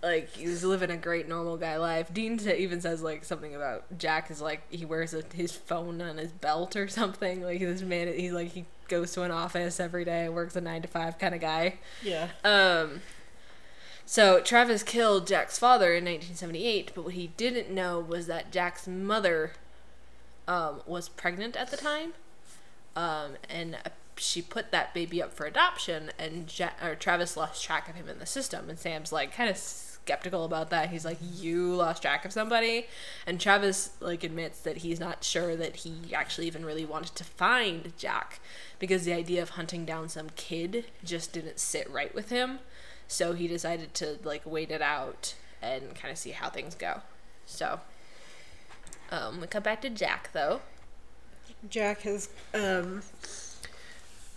[0.05, 2.13] Like he was living a great normal guy life.
[2.13, 6.19] Dean even says like something about Jack is like he wears a, his phone on
[6.19, 7.43] his belt or something.
[7.43, 10.83] Like this man, he's like he goes to an office every day, works a nine
[10.83, 11.79] to five kind of guy.
[12.03, 12.29] yeah.
[12.45, 13.01] Um,
[14.07, 18.87] so Travis killed Jack's father in 1978, but what he didn't know was that Jack's
[18.87, 19.53] mother
[20.47, 22.13] um, was pregnant at the time,
[22.95, 23.79] um, and
[24.17, 28.09] she put that baby up for adoption, and ja- or Travis lost track of him
[28.09, 29.57] in the system, and Sam's like kind of
[30.05, 30.91] skeptical about that.
[30.91, 32.87] He's like, "You lost track of somebody,"
[33.27, 37.25] and Travis like admits that he's not sure that he actually even really wanted to
[37.25, 38.41] find Jack
[38.79, 42.59] because the idea of hunting down some kid just didn't sit right with him.
[43.09, 47.01] So he decided to like wait it out and kind of see how things go.
[47.47, 47.81] So
[49.11, 50.61] um, we come back to Jack though.
[51.71, 53.03] Jack has um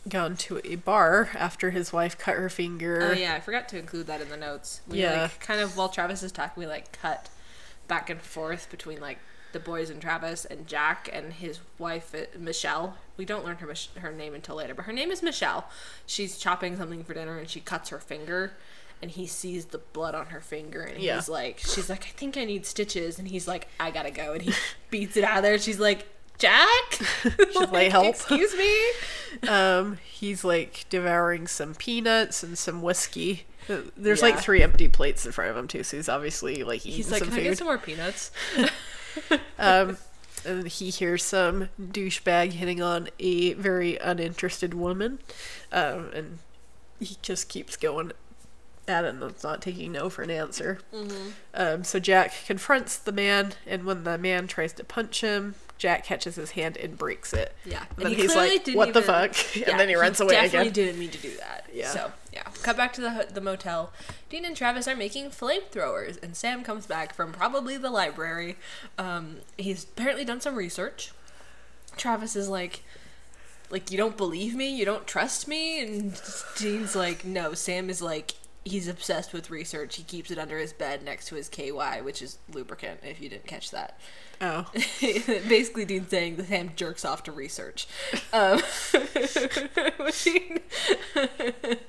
[0.09, 3.09] gone to a bar after his wife cut her finger.
[3.11, 4.81] Oh yeah, I forgot to include that in the notes.
[4.87, 5.23] We Yeah.
[5.23, 7.29] like kind of while Travis is talking, we like cut
[7.87, 9.19] back and forth between like
[9.53, 12.97] the boys and Travis and Jack and his wife uh, Michelle.
[13.15, 15.69] We don't learn her her name until later, but her name is Michelle.
[16.05, 18.53] She's chopping something for dinner and she cuts her finger.
[18.99, 21.17] And he sees the blood on her finger, and Yeah.
[21.17, 24.33] he's like, "She's like, I think I need stitches." And he's like, "I gotta go."
[24.33, 24.53] And he
[24.89, 25.59] beats it out of there.
[25.59, 26.07] She's like,
[26.37, 28.73] "Jack, She's like, "Help." excuse me."
[29.47, 33.45] Um, he's like devouring some peanuts and some whiskey.
[33.69, 36.85] Uh, There's like three empty plates in front of him too, so he's obviously like
[36.85, 36.93] eating.
[36.93, 38.31] He's like, some "Can I get some more peanuts?"
[39.59, 39.97] Um,
[40.45, 45.19] and he hears some douchebag hitting on a very uninterested woman,
[45.71, 46.39] um, and
[46.99, 48.11] he just keeps going
[48.87, 50.79] and it's not taking no for an answer.
[50.93, 51.29] Mm-hmm.
[51.53, 56.05] Um, so Jack confronts the man, and when the man tries to punch him, Jack
[56.05, 57.55] catches his hand and breaks it.
[57.65, 59.35] Yeah, And then he's like, "What the fuck?"
[59.67, 60.73] And then he runs away definitely again.
[60.73, 61.69] Definitely didn't mean to do that.
[61.71, 61.89] Yeah.
[61.89, 63.91] So yeah, cut back to the the motel.
[64.29, 68.57] Dean and Travis are making flamethrowers, and Sam comes back from probably the library.
[68.97, 71.11] Um, he's apparently done some research.
[71.95, 72.83] Travis is like,
[73.69, 76.19] like you don't believe me, you don't trust me, and
[76.57, 77.53] Dean's like, no.
[77.53, 78.33] Sam is like.
[78.67, 79.95] He's obsessed with research.
[79.95, 83.29] He keeps it under his bed next to his KY, which is lubricant, if you
[83.29, 83.99] didn't catch that.
[84.39, 84.65] Oh,
[85.01, 87.87] Basically, Dean's saying that Sam jerks off to research.
[88.31, 88.61] Um,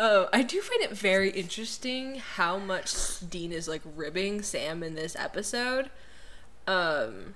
[0.00, 4.94] Oh, I do find it very interesting how much Dean is like ribbing Sam in
[4.94, 5.90] this episode.
[6.68, 7.34] Um,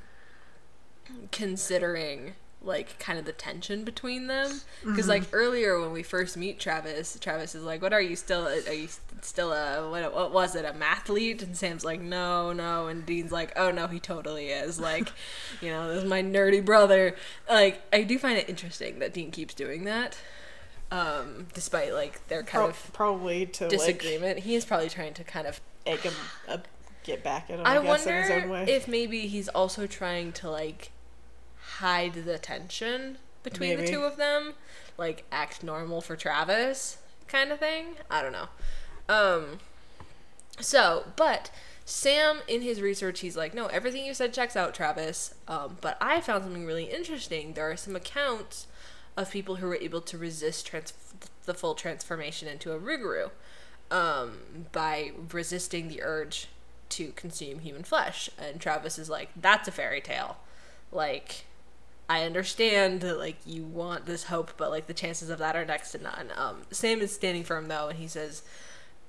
[1.32, 4.60] considering like kind of the tension between them.
[4.84, 8.46] Because like earlier when we first meet Travis Travis is like what are you still
[8.46, 8.88] are you
[9.20, 11.42] still a what, what was it a mathlete?
[11.42, 12.86] And Sam's like no no.
[12.86, 14.80] And Dean's like oh no he totally is.
[14.80, 15.12] Like
[15.60, 17.16] you know this is my nerdy brother.
[17.48, 20.16] Like I do find it interesting that Dean keeps doing that
[20.90, 24.40] um despite like their kind Pro- of probably to like disagreement.
[24.40, 26.12] He is probably trying to kind of egg him
[26.48, 26.68] up,
[27.02, 27.66] get back at him.
[27.66, 28.64] I, I guess wonder in his own way.
[28.68, 30.92] if maybe he's also trying to like
[31.82, 34.54] hide the tension between the two of them,
[34.96, 37.96] like act normal for Travis kind of thing.
[38.10, 38.48] I don't know.
[39.08, 39.58] Um
[40.60, 41.50] so, but
[41.84, 45.96] Sam in his research he's like, "No, everything you said checks out, Travis." Um but
[46.00, 47.54] I found something really interesting.
[47.54, 48.66] There are some accounts
[49.16, 50.94] of people who were able to resist trans-
[51.44, 53.30] the full transformation into a Rougarou
[53.90, 54.38] um,
[54.72, 56.48] by resisting the urge
[56.90, 58.30] to consume human flesh.
[58.38, 60.38] And Travis is like, that's a fairy tale.
[60.90, 61.44] Like,
[62.12, 65.64] I understand that like you want this hope, but like the chances of that are
[65.64, 66.28] next to none.
[66.36, 68.42] Um, Sam is standing firm though, and he says,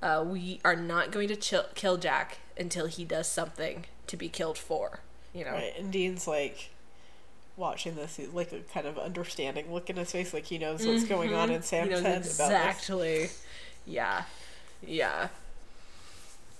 [0.01, 4.29] uh, "We are not going to chill- kill Jack until he does something to be
[4.29, 5.01] killed for."
[5.33, 6.69] You know, Right, and Dean's like
[7.57, 10.85] watching this, he's like a kind of understanding look in his face, like he knows
[10.87, 12.39] what's going on in he Sam's knows head about this.
[12.39, 13.29] exactly.
[13.85, 14.23] Yeah,
[14.81, 15.27] yeah.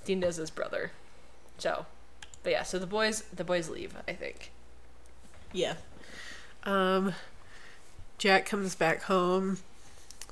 [0.04, 0.92] Dean knows his brother,
[1.58, 1.86] so.
[2.44, 3.96] But yeah, so the boys the boys leave.
[4.10, 4.52] I think.
[5.54, 5.76] Yeah.
[6.66, 7.14] Um,
[8.18, 9.60] Jack comes back home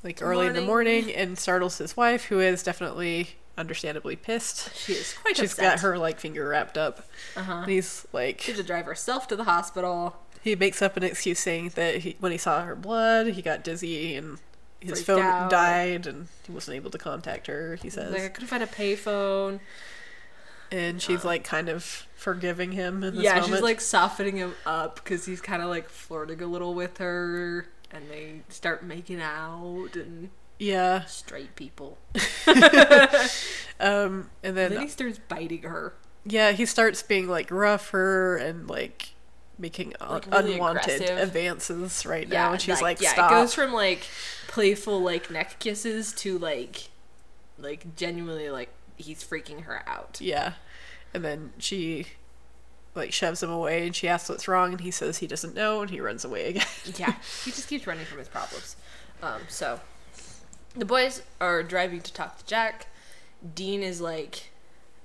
[0.04, 1.02] like early in the morning.
[1.06, 4.76] morning and startles his wife, who is definitely understandably pissed.
[4.76, 5.76] She is quite She's upset.
[5.76, 7.08] got her like finger wrapped up.
[7.36, 7.54] Uh-huh.
[7.64, 10.16] And he's like, She had to drive herself to the hospital.
[10.42, 13.64] he makes up an excuse saying that he, when he saw her blood, he got
[13.64, 14.40] dizzy and
[14.80, 15.52] his Freaked phone out.
[15.52, 17.76] died and he wasn't able to contact her.
[17.76, 19.60] He says, Like I couldn't find a payphone.
[20.72, 21.84] And she's like kind of
[22.16, 23.54] forgiving him in this Yeah, moment.
[23.54, 27.68] she's like softening him up because he's kind of like flirting a little with her,
[27.92, 30.30] and they start making out and
[30.60, 31.06] yeah.
[31.06, 31.98] straight people.
[33.80, 35.94] Um, and then And then he starts biting her.
[36.24, 39.14] Yeah, he starts being like rougher and like
[39.58, 41.18] making un- Like, really unwanted aggressive.
[41.18, 44.04] advances right now, and she's like, yeah, "Stop!" it goes from like
[44.48, 46.90] playful like neck kisses to like
[47.58, 48.70] like genuinely like
[49.02, 50.20] he's freaking her out.
[50.22, 50.54] yeah,
[51.14, 52.08] and then she
[52.96, 55.82] like shoves him away, and she asks what's wrong, and he says he doesn't know,
[55.82, 56.68] and he runs away again.
[56.98, 58.76] yeah, he just keeps running from his problems.
[59.24, 59.80] Um, so
[60.76, 62.88] the boys are driving to talk to Jack.
[63.56, 64.52] Dean is like,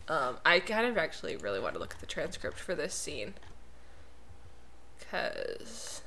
[0.08, 3.34] um, I kind of actually really want to look at the transcript for this scene
[4.98, 6.02] because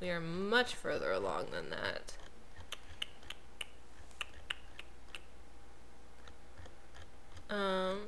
[0.00, 2.14] we are much further along than that.
[7.50, 8.00] Um,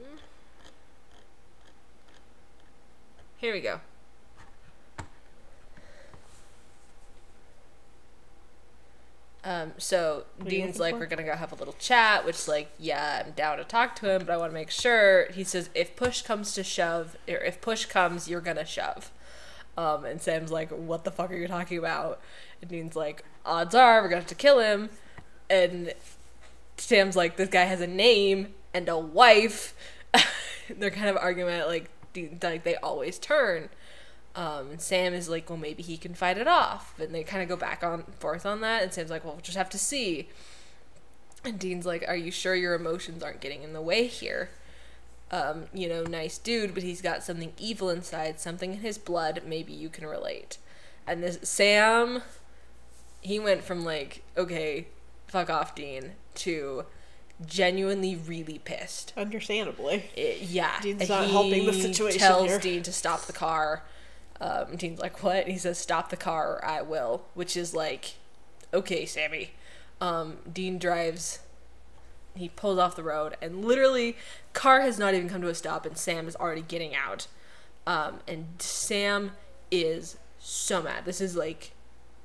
[3.38, 3.80] here we go.
[9.42, 11.00] Um, so Dean's like, for?
[11.00, 13.96] we're gonna go have a little chat, which is like, yeah, I'm down to talk
[13.96, 15.30] to him, but I want to make sure.
[15.32, 19.10] He says, if push comes to shove, or if push comes, you're gonna shove.
[19.78, 22.20] Um, and Sam's like, "What the fuck are you talking about?"
[22.60, 24.90] And Dean's like, "Odds are we're gonna have to kill him."
[25.48, 25.94] And
[26.76, 29.74] Sam's like, "This guy has a name and a wife."
[30.68, 31.90] They're kind of argument like,
[32.42, 33.68] like they always turn.
[34.36, 37.48] Um, Sam is like, "Well, maybe he can fight it off." And they kind of
[37.48, 38.82] go back on forth on that.
[38.82, 40.28] And Sam's like, "Well, we'll just have to see."
[41.44, 44.50] And Dean's like, Are you sure your emotions aren't getting in the way here?
[45.30, 49.42] Um, you know, nice dude, but he's got something evil inside, something in his blood.
[49.46, 50.58] Maybe you can relate.
[51.06, 52.22] And this Sam,
[53.20, 54.88] he went from like, okay,
[55.28, 56.84] fuck off, Dean, to
[57.46, 59.12] genuinely really pissed.
[59.16, 60.10] Understandably.
[60.14, 62.58] It- yeah, Dean's and not helping the he situation Tells here.
[62.58, 63.82] Dean to stop the car.
[64.40, 68.14] Um, Dean's like, "What?" He says, "Stop the car, or I will." Which is like,
[68.72, 69.52] okay, Sammy.
[70.00, 71.40] Um, Dean drives.
[72.34, 74.16] He pulls off the road, and literally,
[74.52, 77.26] car has not even come to a stop, and Sam is already getting out.
[77.86, 79.32] Um, and Sam
[79.70, 81.04] is so mad.
[81.04, 81.72] This is like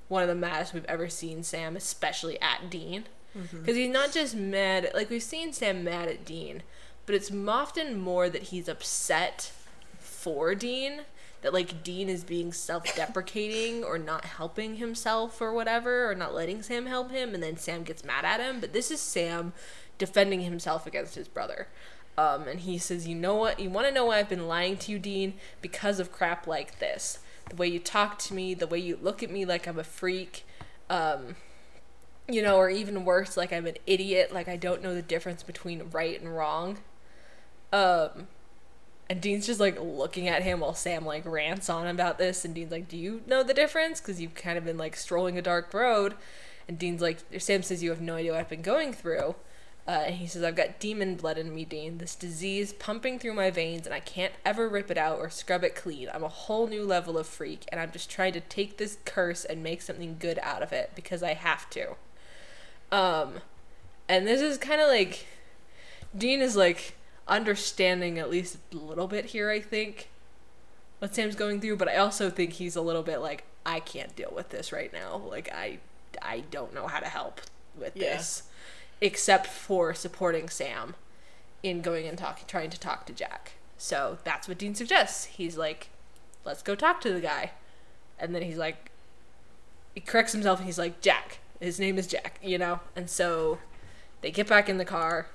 [0.07, 3.05] one of the maddest we've ever seen Sam, especially at Dean.
[3.51, 6.63] Because he's not just mad, like we've seen Sam mad at Dean,
[7.05, 9.51] but it's often more that he's upset
[9.99, 11.01] for Dean.
[11.41, 16.33] That like Dean is being self deprecating or not helping himself or whatever, or not
[16.33, 18.59] letting Sam help him, and then Sam gets mad at him.
[18.59, 19.53] But this is Sam
[19.97, 21.67] defending himself against his brother.
[22.17, 23.59] Um, and he says, You know what?
[23.59, 25.33] You want to know why I've been lying to you, Dean?
[25.61, 27.19] Because of crap like this.
[27.49, 29.83] The way you talk to me, the way you look at me like I'm a
[29.83, 30.45] freak.
[30.89, 31.35] Um,
[32.27, 35.43] you know, or even worse, like I'm an idiot, like I don't know the difference
[35.43, 36.79] between right and wrong.
[37.71, 38.27] Um,
[39.09, 42.55] and Dean's just like looking at him while Sam like rants on about this, and
[42.55, 44.01] Dean's like, "Do you know the difference?
[44.01, 46.15] Because you've kind of been like strolling a dark road."
[46.67, 49.35] And Dean's like, Sam says, "You have no idea what I've been going through."
[49.87, 51.99] Uh, and he says, I've got demon blood in me, Dean.
[51.99, 55.63] This disease pumping through my veins, and I can't ever rip it out or scrub
[55.63, 56.09] it clean.
[56.11, 59.45] I'm a whole new level of freak, and I'm just trying to take this curse
[59.45, 61.97] and make something good out of it because I have to.
[62.91, 63.35] Um,
[64.07, 65.25] and this is kind of like
[66.17, 66.95] Dean is like
[67.27, 70.09] understanding at least a little bit here, I think,
[70.99, 74.15] what Sam's going through, but I also think he's a little bit like, I can't
[74.15, 75.17] deal with this right now.
[75.17, 75.79] Like I
[76.21, 77.41] I don't know how to help
[77.77, 78.15] with Yeah.
[78.17, 78.43] this.
[79.01, 80.95] Except for supporting Sam
[81.63, 83.53] in going and talking trying to talk to Jack.
[83.77, 85.25] So that's what Dean suggests.
[85.25, 85.89] He's like,
[86.45, 87.51] let's go talk to the guy.
[88.19, 88.91] And then he's like
[89.93, 91.39] he corrects himself and he's like, Jack.
[91.59, 92.79] His name is Jack, you know?
[92.95, 93.59] And so
[94.21, 95.27] they get back in the car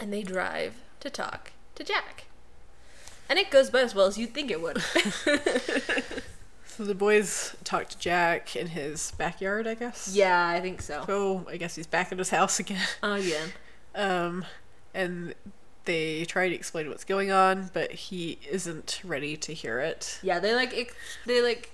[0.00, 2.24] and they drive to talk to Jack.
[3.28, 4.82] And it goes about as well as you'd think it would.
[6.76, 10.10] So the boys talk to Jack in his backyard, I guess.
[10.12, 11.04] yeah, I think so.
[11.06, 12.82] So I guess he's back at his house again.
[13.02, 13.46] Oh, yeah.
[13.96, 14.44] Um,
[14.92, 15.36] and
[15.84, 20.18] they try to explain what's going on, but he isn't ready to hear it.
[20.20, 20.94] Yeah, they like, ex-
[21.26, 21.70] they like,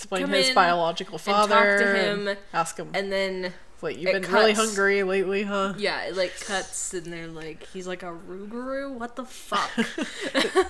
[0.00, 1.94] Explain Come his in biological talk to father.
[1.94, 5.74] him, and ask him, and then like, you've been really hungry lately, huh?
[5.76, 8.92] Yeah, it like cuts and they're like, he's like a Rougarou?
[8.92, 9.70] What the fuck?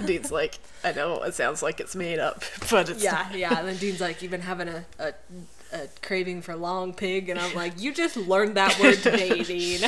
[0.05, 3.59] Dean's like, I know it sounds like it's made up, but it's yeah, yeah.
[3.59, 5.15] And then Dean's like, you've been having a, a,
[5.73, 7.29] a craving for long pig.
[7.29, 9.81] And I'm like, you just learned that word today, Dean.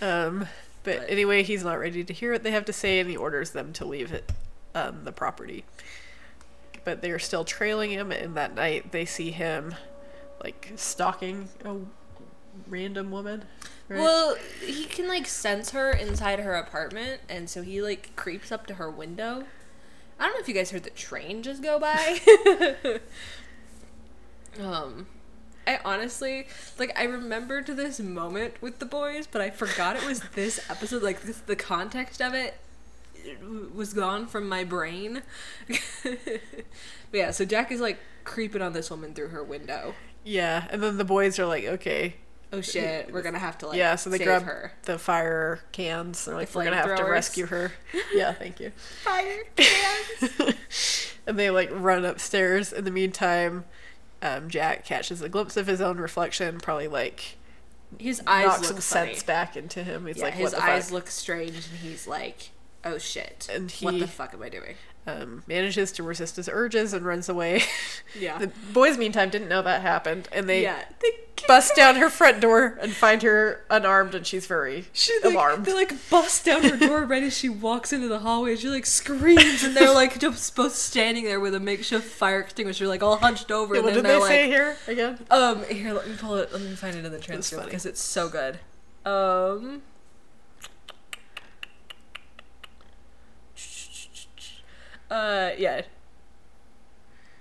[0.00, 0.46] Um,
[0.82, 3.16] but, But- anyway, he's not ready to hear what they have to say, and he
[3.16, 4.32] orders them to leave it,
[4.74, 5.64] um, the property.
[6.84, 9.74] But they're still trailing him, and that night they see him,
[10.42, 11.76] like stalking a
[12.66, 13.44] random woman.
[13.88, 14.00] Right?
[14.00, 17.22] Well, he can like sense her inside her apartment.
[17.28, 19.44] And so he like creeps up to her window.
[20.18, 22.20] I don't know if you guys heard the train just go by.
[24.60, 25.06] um,
[25.66, 26.46] I honestly
[26.78, 31.02] like I remembered this moment with the boys, but I forgot it was this episode.
[31.02, 32.54] Like this, the context of it
[33.74, 35.22] was gone from my brain.
[36.02, 36.40] but
[37.12, 39.94] yeah, so Jack is like creeping on this woman through her window.
[40.24, 42.16] yeah, and then the boys are like, okay,
[42.52, 43.94] Oh shit, we're gonna have to like yeah.
[43.94, 44.72] So they save grab her.
[44.82, 46.24] the fire cans.
[46.24, 47.72] They're like, The we're gonna have to rescue her.
[48.14, 48.72] yeah, thank you.
[49.04, 51.12] Fire cans.
[51.28, 52.72] and they like run upstairs.
[52.72, 53.66] In the meantime,
[54.20, 57.36] um, Jack catches a glimpse of his own reflection, probably like
[57.98, 59.12] His eyes knocks look some funny.
[59.12, 60.06] sense back into him.
[60.06, 60.92] He's yeah, like, his what the eyes fuck?
[60.92, 62.50] look strange, and he's like,
[62.84, 63.48] "Oh shit!
[63.52, 64.76] And what the fuck am I doing?"
[65.06, 67.62] um, manages to resist his urges and runs away.
[68.18, 68.38] Yeah.
[68.38, 71.10] the boys, meantime, didn't know that happened, and they yeah, they
[71.46, 75.64] bust down her front door and find her unarmed, and she's very She like, alarmed.
[75.64, 78.56] They like bust down her door right as she walks into the hallway.
[78.56, 82.88] She like screams, and they're like just both standing there with a makeshift fire extinguisher,
[82.88, 83.76] like all hunched over.
[83.76, 85.24] and what did they they're say here again?
[85.30, 86.52] Um, here, let me pull it.
[86.52, 88.58] Let me find it in the transcript because it's so good.
[89.06, 89.82] Um.
[95.10, 95.82] Uh, yeah.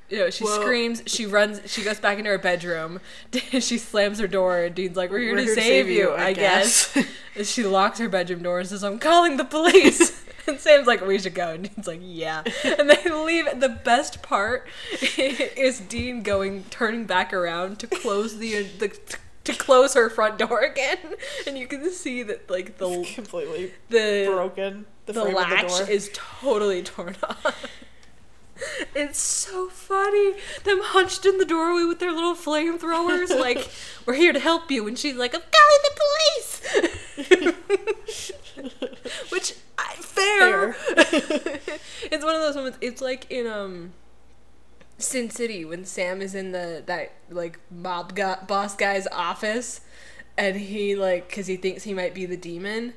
[0.10, 1.04] You know, she screams.
[1.06, 1.62] She runs.
[1.72, 3.00] She goes back into her bedroom.
[3.32, 5.96] she slams her door, and Dean's like, "We're here, We're to, here to save save
[5.96, 7.08] you, I, I guess." guess.
[7.48, 11.20] she locks her bedroom door and says, "I'm calling the police." and Sam's like, "We
[11.20, 13.60] should go." And Dean's like, "Yeah." And they leave.
[13.60, 14.68] The best part
[15.12, 18.88] is Dean going, turning back around to close the the.
[18.88, 19.18] To
[19.54, 20.98] close her front door again,
[21.48, 24.86] and you can see that like the completely the broken.
[25.06, 25.90] The, the frame of latch the door.
[25.90, 27.66] is totally torn off.
[28.94, 30.34] It's so funny.
[30.64, 33.70] Them hunched in the doorway with their little flamethrowers, like,
[34.06, 34.86] we're here to help you.
[34.88, 35.92] And she's like, I'm calling the
[37.56, 38.32] police!
[39.32, 40.76] Which, I, fair.
[42.12, 43.94] it's one of those moments, it's like in, um,
[45.00, 49.82] Sin City when Sam is in the, that, like, mob go- boss guy's office.
[50.38, 52.94] And he, like, because he thinks he might be the demon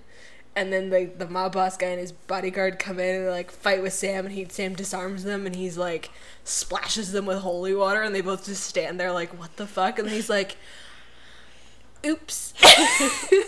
[0.55, 3.83] and then the the mob boss guy and his bodyguard come in and like fight
[3.83, 6.11] with Sam and he Sam disarms them and he's like
[6.45, 9.99] splashes them with holy water and they both just stand there like what the fuck
[9.99, 10.57] and he's like
[12.07, 12.55] oops.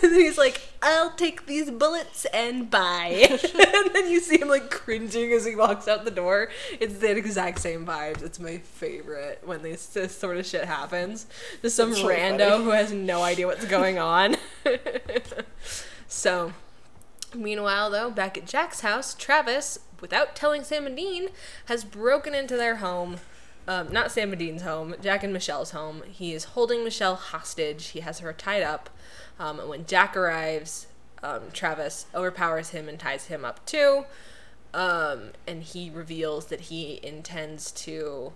[0.03, 3.27] And he's like I'll take these bullets and bye.
[3.75, 6.49] And then you see him like cringing as he walks out the door.
[6.79, 8.21] It's the exact same vibes.
[8.21, 11.25] It's my favorite when this, this sort of shit happens.
[11.61, 12.63] There's some really rando funny.
[12.63, 14.35] who has no idea what's going on.
[16.07, 16.53] So
[17.35, 21.29] Meanwhile, though, back at Jack's house, Travis, without telling Sam and Dean,
[21.65, 23.17] has broken into their home.
[23.67, 26.03] Um, not Sam and Dean's home, Jack and Michelle's home.
[26.07, 27.87] He is holding Michelle hostage.
[27.87, 28.89] He has her tied up.
[29.39, 30.87] Um, and when Jack arrives,
[31.23, 34.05] um, Travis overpowers him and ties him up too.
[34.73, 38.33] Um, and he reveals that he intends to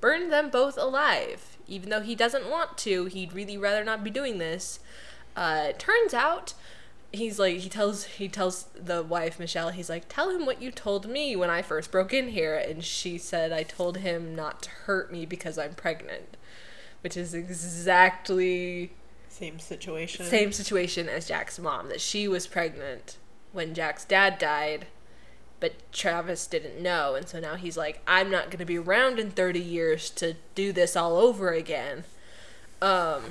[0.00, 1.56] burn them both alive.
[1.66, 4.78] Even though he doesn't want to, he'd really rather not be doing this.
[5.34, 6.54] Uh, turns out
[7.12, 10.70] he's like he tells he tells the wife Michelle he's like tell him what you
[10.70, 12.54] told me when I first broke in here.
[12.54, 16.36] And she said I told him not to hurt me because I'm pregnant
[17.00, 18.90] which is exactly
[19.28, 20.26] Same situation.
[20.26, 23.16] same situation as Jack's mom that she was pregnant
[23.52, 24.86] when Jack's dad died
[25.60, 27.16] but Travis didn't know.
[27.16, 30.36] And so now he's like I'm not going to be around in 30 years to
[30.54, 32.04] do this all over again.
[32.82, 33.22] Um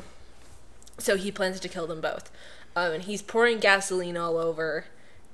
[0.98, 2.32] so he plans to kill them both
[2.78, 4.86] um, and he's pouring gasoline all over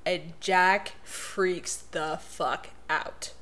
[0.06, 3.32] and Jack freaks the fuck out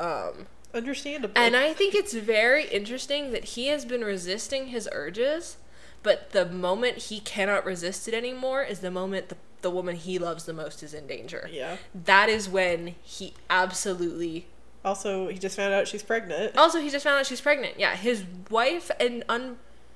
[0.00, 1.32] um Understandable.
[1.36, 5.56] and I think it's very interesting that he has been resisting his urges,
[6.02, 10.18] but the moment he cannot resist it anymore is the moment the, the woman he
[10.18, 11.48] loves the most is in danger.
[11.50, 11.78] yeah.
[11.94, 14.46] That is when he absolutely.
[14.84, 16.56] Also, he just found out she's pregnant.
[16.58, 17.74] Also, he just found out she's pregnant.
[17.78, 19.24] Yeah, his wife and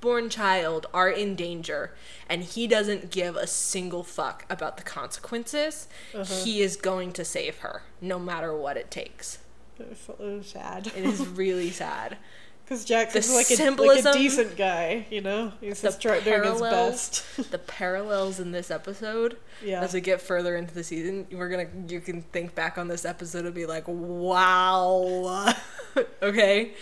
[0.00, 1.92] unborn child are in danger,
[2.28, 5.88] and he doesn't give a single fuck about the consequences.
[6.14, 6.24] Uh-huh.
[6.44, 9.38] He is going to save her, no matter what it takes.
[9.78, 10.86] It was- it sad.
[10.88, 12.16] It is really sad.
[12.64, 15.52] Because Jack is like a, like a decent guy, you know?
[15.60, 17.24] He's just trying doing his best.
[17.50, 19.38] the parallels in this episode.
[19.60, 19.80] Yeah.
[19.80, 23.04] As we get further into the season, we're gonna you can think back on this
[23.04, 25.52] episode and be like, wow.
[26.22, 26.74] okay.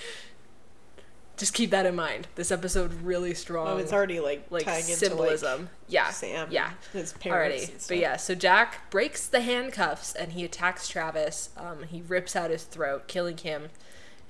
[1.38, 2.26] Just keep that in mind.
[2.34, 3.68] This episode really strong.
[3.68, 5.52] Oh, it's already like, like tying symbolism.
[5.52, 6.10] into like yeah.
[6.10, 6.72] Sam, Yeah.
[6.92, 7.56] his parents.
[7.68, 8.16] Already, but yeah.
[8.16, 11.50] So Jack breaks the handcuffs and he attacks Travis.
[11.56, 13.68] Um, he rips out his throat, killing him,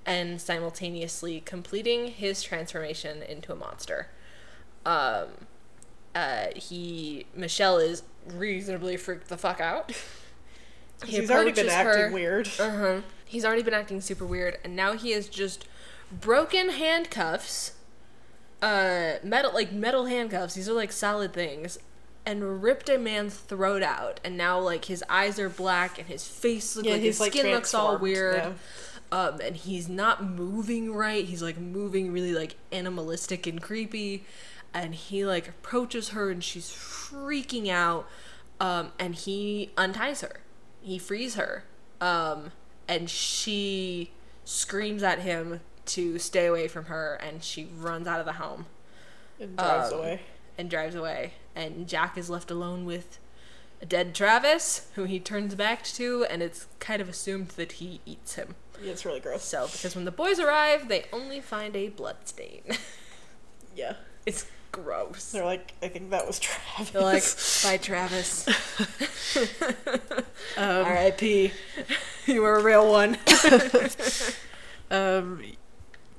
[0.06, 4.08] and simultaneously completing his transformation into a monster.
[4.86, 5.28] Um,
[6.14, 9.92] uh, he Michelle is reasonably freaked the fuck out.
[11.00, 12.48] 'Cause he's already been acting her- weird.
[12.58, 13.00] uh-huh.
[13.24, 15.64] He's already been acting super weird, and now he is just
[16.10, 17.72] broken handcuffs,
[18.62, 20.54] uh, metal like metal handcuffs.
[20.54, 21.78] These are like solid things,
[22.26, 24.20] and ripped a man's throat out.
[24.24, 27.32] And now like his eyes are black, and his face looks Yeah, like his like,
[27.32, 28.36] skin looks all weird.
[28.36, 28.52] yeah.
[29.10, 31.24] Um, and he's not moving right.
[31.24, 34.24] He's like moving really like animalistic and creepy.
[34.74, 38.06] And he like approaches her, and she's freaking out.
[38.60, 40.40] Um, and he unties her.
[40.82, 41.64] He frees her.
[42.00, 42.52] Um,
[42.86, 44.10] and she
[44.44, 48.66] screams at him to stay away from her, and she runs out of the home
[49.40, 50.20] And drives um, away.
[50.56, 51.34] and drives away.
[51.54, 53.18] And Jack is left alone with
[53.82, 58.00] a dead Travis, who he turns back to, and it's kind of assumed that he
[58.06, 58.54] eats him.
[58.82, 59.44] Yeah, it's really gross.
[59.44, 62.62] So, because when the boys arrive, they only find a blood stain.
[63.74, 63.94] Yeah.
[64.26, 65.32] it's gross.
[65.32, 66.90] They're like, I think that was Travis.
[66.90, 67.24] They're like,
[67.64, 68.46] bye, Travis.
[70.56, 71.52] um, R.I.P.
[72.26, 73.16] You were a real one.
[74.90, 75.42] um,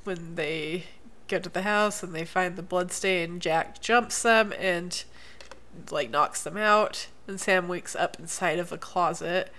[0.04, 0.86] when they
[1.28, 5.04] get to the house and they find the bloodstain, Jack jumps them and
[5.91, 7.08] like knocks them out.
[7.28, 9.52] And Sam wakes up inside of a closet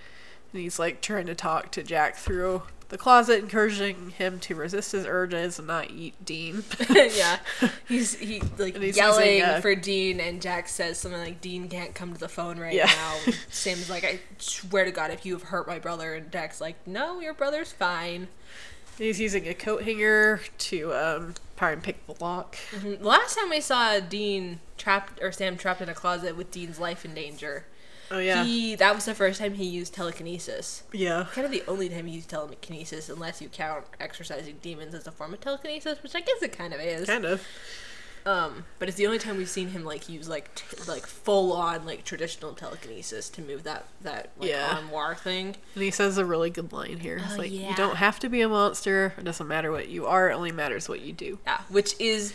[0.51, 4.91] And he's like trying to talk to Jack through the closet, encouraging him to resist
[4.91, 6.65] his urges and not eat Dean.
[6.89, 7.39] yeah,
[7.87, 11.69] he's he like he's yelling using a- for Dean, and Jack says something like, "Dean
[11.69, 12.87] can't come to the phone right Yeah.
[12.87, 16.59] now." Sam's like, "I swear to God, if you have hurt my brother," and Jack's
[16.59, 18.27] like, "No, your brother's fine."
[19.01, 22.55] He's using a coat hanger to um, try and pick the lock.
[22.71, 23.01] Mhm.
[23.03, 27.03] Last time we saw Dean trapped or Sam trapped in a closet with Dean's life
[27.05, 27.65] in danger,
[28.09, 30.83] Oh yeah, he that was the first time he used telekinesis.
[30.91, 31.27] yeah.
[31.33, 35.11] Kind of the only time he used telekinesis, unless you count exorcising demons as a
[35.11, 37.07] form of telekinesis, which I guess it kind of is.
[37.07, 37.41] Kind of.
[38.25, 41.53] Um, but it's the only time we've seen him like use like t- like full
[41.53, 44.75] on like traditional telekinesis to move that that like Yeah.
[44.75, 45.55] armoire thing.
[45.75, 47.17] And he says a really good line here.
[47.17, 47.69] He's Oh, like, yeah.
[47.69, 49.13] "You don't have to be a monster.
[49.17, 50.29] It doesn't matter what you are.
[50.29, 52.33] It only matters what you do." Yeah, which is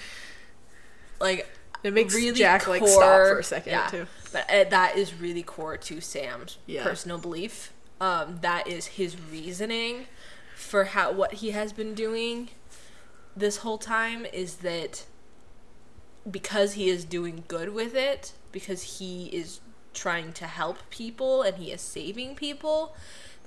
[1.20, 1.48] like
[1.82, 4.06] It makes really Jack like stop for a second yeah, too.
[4.32, 6.82] But uh, that is really core to Sam's Yeah.
[6.82, 7.72] personal belief.
[8.00, 10.06] Um, that is his reasoning
[10.56, 12.48] for how what he has been doing
[13.36, 15.04] this whole time is that
[16.30, 19.60] because he is doing good with it, because he is
[19.94, 22.94] trying to help people and he is saving people,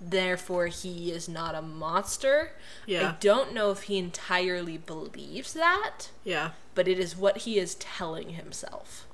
[0.02, 2.54] therefore he is not a monster.
[2.86, 3.10] Yeah.
[3.10, 6.52] I don't know if he entirely believes that Yeah.
[6.74, 9.06] but it is what he is telling himself.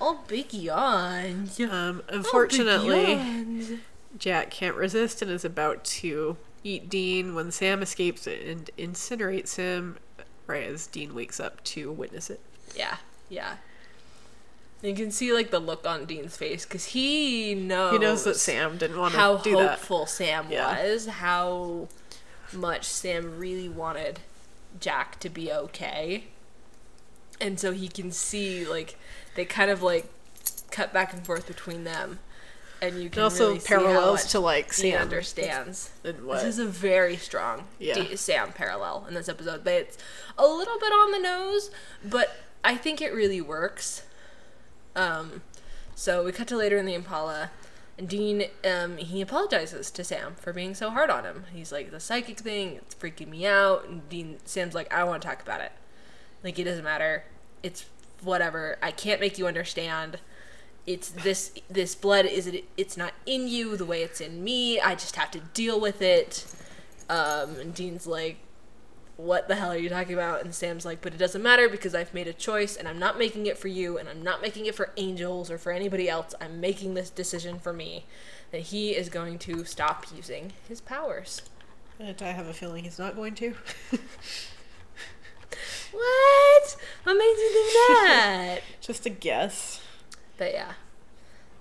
[0.00, 1.58] Oh, big yawns.
[1.60, 3.70] Um, Oh, unfortunately, yawns.
[4.18, 9.96] Jack can't resist and is about to eat Dean when Sam escapes and incinerates him
[10.46, 12.40] right as Dean wakes up to witness it.
[12.76, 12.96] Yeah,
[13.28, 13.56] yeah.
[14.82, 17.92] You can see like the look on Dean's face because he knows.
[17.92, 19.60] He knows that Sam didn't want to do that.
[19.62, 20.82] How hopeful Sam Yeah.
[20.82, 21.88] was, how
[22.52, 24.20] much Sam really wanted
[24.78, 26.24] Jack to be okay.
[27.40, 28.98] And so he can see like
[29.36, 30.06] they kind of like
[30.70, 32.18] cut back and forth between them.
[32.82, 35.90] And you can And also really see parallels to like Sam understands.
[36.02, 37.94] This is a very strong Yeah.
[37.94, 39.64] D- Sam parallel in this episode.
[39.64, 39.98] But it's
[40.36, 41.70] a little bit on the nose,
[42.04, 44.02] but I think it really works.
[44.96, 45.42] Um,
[45.94, 47.50] so we cut to later in the Impala,
[47.98, 51.44] and Dean um, he apologizes to Sam for being so hard on him.
[51.52, 53.86] He's like the psychic thing, it's freaking me out.
[53.88, 55.72] And Dean Sam's like, I don't want to talk about it.
[56.42, 57.24] Like it doesn't matter.
[57.62, 57.86] It's
[58.22, 58.78] whatever.
[58.82, 60.18] I can't make you understand.
[60.86, 64.80] It's this this blood is it it's not in you the way it's in me.
[64.80, 66.44] I just have to deal with it.
[67.08, 68.38] Um, and Dean's like,
[69.16, 70.42] what the hell are you talking about?
[70.42, 73.18] And Sam's like, but it doesn't matter because I've made a choice and I'm not
[73.18, 76.34] making it for you and I'm not making it for angels or for anybody else.
[76.40, 78.06] I'm making this decision for me
[78.52, 81.42] that he is going to stop using his powers.
[81.98, 83.54] And I have a feeling he's not going to.
[85.94, 86.76] What?
[87.06, 88.60] You think that?
[88.80, 89.80] Just a guess.
[90.38, 90.72] But yeah.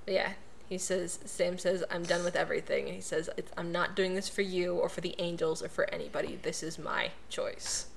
[0.06, 0.34] But yeah.
[0.70, 2.86] He says, Sam says, I'm done with everything.
[2.86, 5.70] And he says, it's, I'm not doing this for you or for the angels or
[5.70, 6.40] for anybody.
[6.42, 7.88] This is my choice.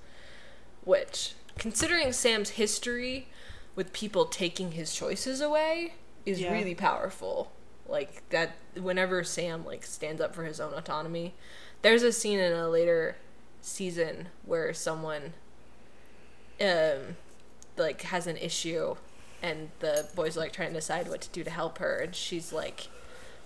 [0.84, 3.28] Which, considering Sam's history
[3.76, 5.94] with people taking his choices away,
[6.26, 6.52] is Yeah.
[6.52, 7.52] really powerful.
[7.88, 11.34] Like, that, whenever Sam, like, stands up for his own autonomy,
[11.82, 13.16] there's a scene in a later
[13.62, 15.32] season where someone,
[16.60, 17.16] um,
[17.76, 18.96] like, has an issue
[19.46, 22.14] and the boys are like trying to decide what to do to help her and
[22.14, 22.88] she's like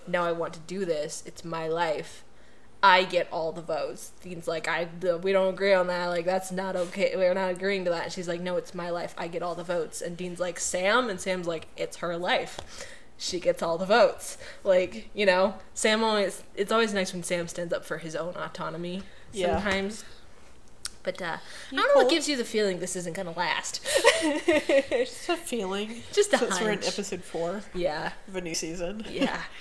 [0.06, 1.22] no i want to do this.
[1.26, 2.24] It's my life.
[2.82, 4.12] I get all the votes.
[4.22, 6.06] Dean's like i the, we don't agree on that.
[6.06, 7.12] Like that's not okay.
[7.14, 8.04] We're not agreeing to that.
[8.04, 9.14] And she's like no it's my life.
[9.18, 10.00] I get all the votes.
[10.00, 11.10] And dean's like sam?
[11.10, 12.58] And sam's like it's her life.
[13.18, 14.38] She gets all the votes.
[14.64, 18.34] Like you know sam always it's always nice when sam stands up for his own
[18.36, 19.60] autonomy Yeah.
[19.60, 20.04] sometimes
[21.02, 21.38] but uh,
[21.72, 23.84] I don't know what gives you the feeling this isn't gonna last.
[24.22, 26.02] Just a feeling.
[26.12, 29.04] Just a Since we're in episode four yeah, of a new season.
[29.10, 29.42] yeah.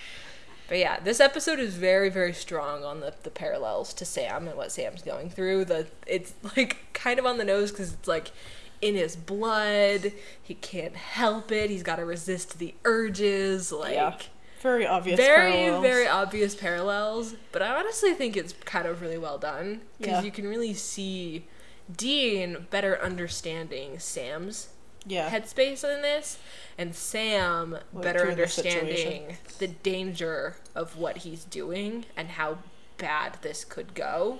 [0.67, 4.55] But yeah, this episode is very, very strong on the, the parallels to Sam and
[4.55, 5.65] what Sam's going through.
[5.65, 8.31] The it's like kind of on the nose because it's like
[8.79, 10.13] in his blood.
[10.43, 11.71] He can't help it.
[11.71, 13.71] He's got to resist the urges.
[13.71, 14.15] Like Yeah.
[14.62, 15.18] Very obvious.
[15.18, 15.82] very, parallels.
[15.84, 17.36] very obvious parallels.
[17.51, 20.22] But I honestly think it's kind of really well done because Yeah.
[20.24, 21.47] you can really see
[21.95, 24.70] Dean better understanding Sam's
[25.05, 25.30] Yeah.
[25.30, 26.38] headspace in this,
[26.78, 32.60] and Sam better through the understanding the danger of what he's doing and how
[32.97, 34.39] bad this could go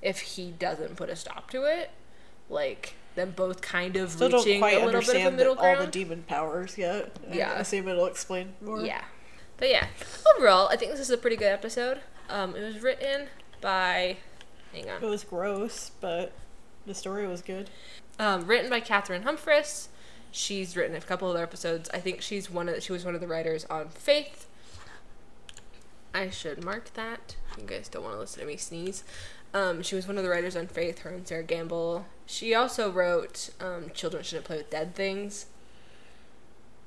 [0.00, 1.90] if he doesn't put a stop to it.
[2.48, 5.54] Like them both kind of Still don't reaching quite a little bit of a middle
[5.56, 7.14] that all the demon powers yet.
[7.30, 8.80] Yeah, I assume it'll explain more.
[8.80, 9.02] Yeah.
[9.60, 9.86] But yeah,
[10.36, 12.00] overall, I think this is a pretty good episode.
[12.28, 13.28] Um, it was written
[13.60, 14.16] by,
[14.72, 15.02] hang on.
[15.02, 16.32] It was gross, but
[16.86, 17.70] the story was good.
[18.18, 19.88] um, written by Cathryn Humphris.
[20.32, 21.90] She's written a couple other episodes.
[21.92, 24.46] I think she's one of she was one of the writers on Faith.
[26.14, 27.36] I should mark that.
[27.58, 29.04] You guys don't want to listen to me sneeze.
[29.52, 32.06] Um, she was one of the writers on Faith, her and Sarah Gamble.
[32.26, 35.46] She also wrote um, Children Shouldn't Play with Dead Things,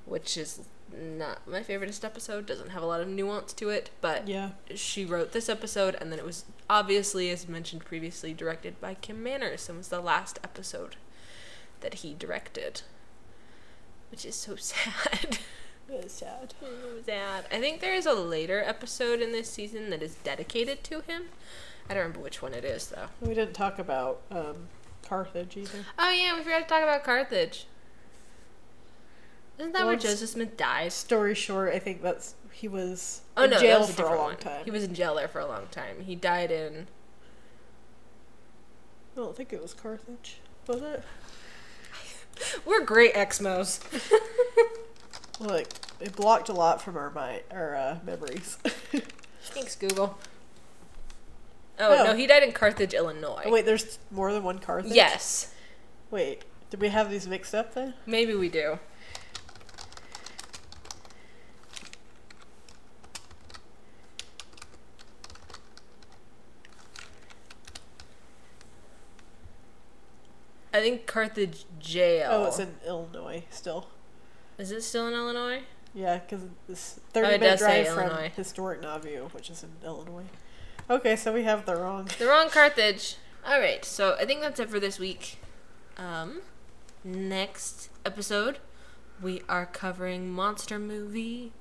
[0.06, 0.62] which is
[0.94, 2.46] not my favoriteest episode.
[2.46, 4.52] Doesn't have a lot of nuance to it, but Yeah.
[4.76, 9.22] she wrote this episode, and then it was obviously, as mentioned previously, directed by Kim
[9.24, 10.96] Manners, and was the last episode
[11.82, 12.82] that he directed,
[14.12, 15.40] which is so sad.
[15.90, 16.54] It is sad.
[16.62, 16.68] so
[17.06, 17.46] sad.
[17.52, 21.24] I think there is a later episode in this season that is dedicated to him.
[21.90, 23.08] I don't remember which one it is though.
[23.22, 24.68] We didn't talk about um,
[25.06, 25.80] Carthage either.
[26.00, 27.68] Oh yeah, we forgot to talk about Carthage.
[29.60, 30.92] Isn't that Well, where Joseph Smith died?
[30.92, 34.04] Story short, I think that's he was Oh in no, jail that was a for
[34.04, 34.38] a long one.
[34.38, 34.66] time.
[34.66, 36.02] He was in jail there for a long time.
[36.02, 36.88] He died in.
[39.14, 40.38] I don't think it was Carthage.
[40.68, 41.04] Was it?
[42.66, 43.80] We're great Exmos.
[45.40, 45.68] Like
[46.00, 48.56] it blocked a lot from our mind, our uh, memories.
[49.44, 50.18] Thanks, Google.
[51.80, 52.04] Oh, Oh.
[52.06, 53.42] no, he died in Carthage, Illinois.
[53.46, 54.94] oh, wait, there's more than one Carthage.
[54.94, 55.54] Yes,
[56.12, 57.96] Wait, did we have these mixed up then?
[58.06, 58.78] maybe we do.
[70.74, 72.30] I think Carthage jail.
[72.32, 73.88] Oh, it's in Illinois still.
[74.58, 75.62] Is it still in Illinois?
[75.94, 78.32] Yeah, because this Oh, 30 it minute drive from Illinois.
[78.36, 80.26] historic Nauvoo, which is in Illinois.
[80.90, 82.10] Okay, so we have the wrong.
[82.18, 83.16] The wrong Carthage.
[83.46, 85.38] All right, so I think that's it for this week.
[85.98, 86.42] Um,
[87.04, 88.58] next episode,
[89.22, 91.52] we are covering Monster Movie,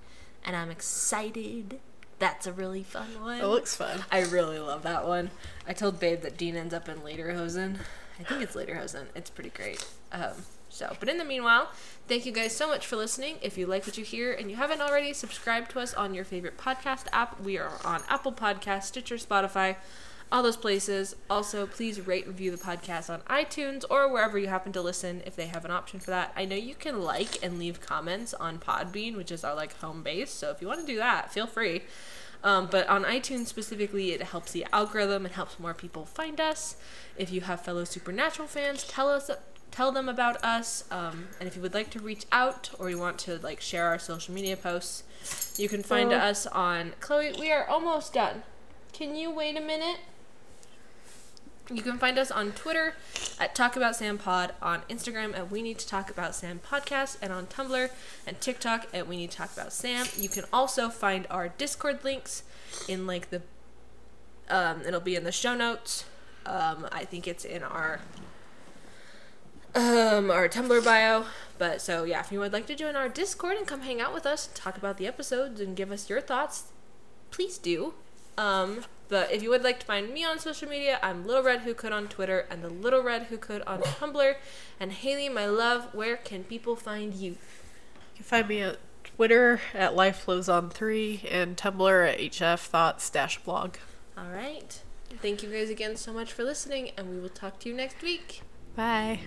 [0.45, 1.81] and I'm excited.
[2.19, 3.41] That's a really fun one.
[3.41, 4.05] It looks fun.
[4.11, 5.31] I really love that one.
[5.67, 7.79] I told Babe that Dean ends up in Lederhosen.
[8.27, 9.07] I think it's Lederhosen.
[9.15, 9.85] It's pretty great.
[10.13, 10.33] Um,
[10.69, 11.71] so, but in the meanwhile,
[12.09, 13.37] thank you guys so much for listening.
[13.43, 16.25] If you like what you hear and you haven't already, subscribe to us on your
[16.25, 17.41] favorite podcast app.
[17.41, 19.77] We are on Apple Podcasts, Stitcher, Spotify,
[20.31, 21.15] all those places.
[21.29, 25.23] Also, please rate and review the podcast on iTunes or wherever you happen to listen
[25.27, 26.33] if they have an option for that.
[26.35, 30.03] I know you can like and leave comments on Podbean, which is our like home
[30.03, 30.31] base.
[30.31, 31.83] So if you want to do that, feel free.
[32.45, 35.27] Um, but on iTunes specifically, it helps the algorithm.
[35.27, 36.77] It helps more people find us.
[37.17, 39.31] If you have fellow Supernatural fans, tell us,
[39.71, 40.85] tell them about us.
[40.91, 43.87] Um, and if you would like to reach out or you want to like share
[43.87, 45.05] our social media posts,
[45.59, 46.17] you can find Oh.
[46.17, 47.33] us on Chloe.
[47.39, 48.43] We are almost done.
[48.93, 49.99] Can you wait a minute?
[51.71, 52.95] You can find us on Twitter
[53.39, 57.19] at Talk About Sam Pod, on Instagram at We Need to Talk About Sam Podcast,
[57.23, 57.89] and on Tumblr
[58.27, 60.07] and TikTok at We Need to Talk About Sam.
[60.17, 62.43] You can also find our Discord links
[62.89, 63.43] in like the
[64.49, 66.05] um, it'll be in the show notes.
[66.45, 68.01] Um, I think it's in our
[69.75, 71.27] um, our Tumblr bio.
[71.59, 74.13] But so yeah, if you would like to join our Discord and come hang out
[74.13, 76.65] with us, talk about the episodes, and give us your thoughts,
[77.31, 77.95] please do.
[78.37, 81.61] Um, but if you would like to find me on social media, I'm Little Red
[81.61, 84.37] Who Could on Twitter and the Little Red Who Could on Tumblr.
[84.81, 87.33] And Haley, my love, where can people find you?
[87.33, 87.37] You
[88.17, 93.11] can find me at Twitter at Life Flows On 3 and Tumblr at HF Thoughts
[93.11, 93.75] Dash Blog.
[94.17, 94.81] All right.
[95.21, 98.01] Thank you guys again so much for listening, and we will talk to you next
[98.01, 98.41] week.
[98.75, 99.21] Bye.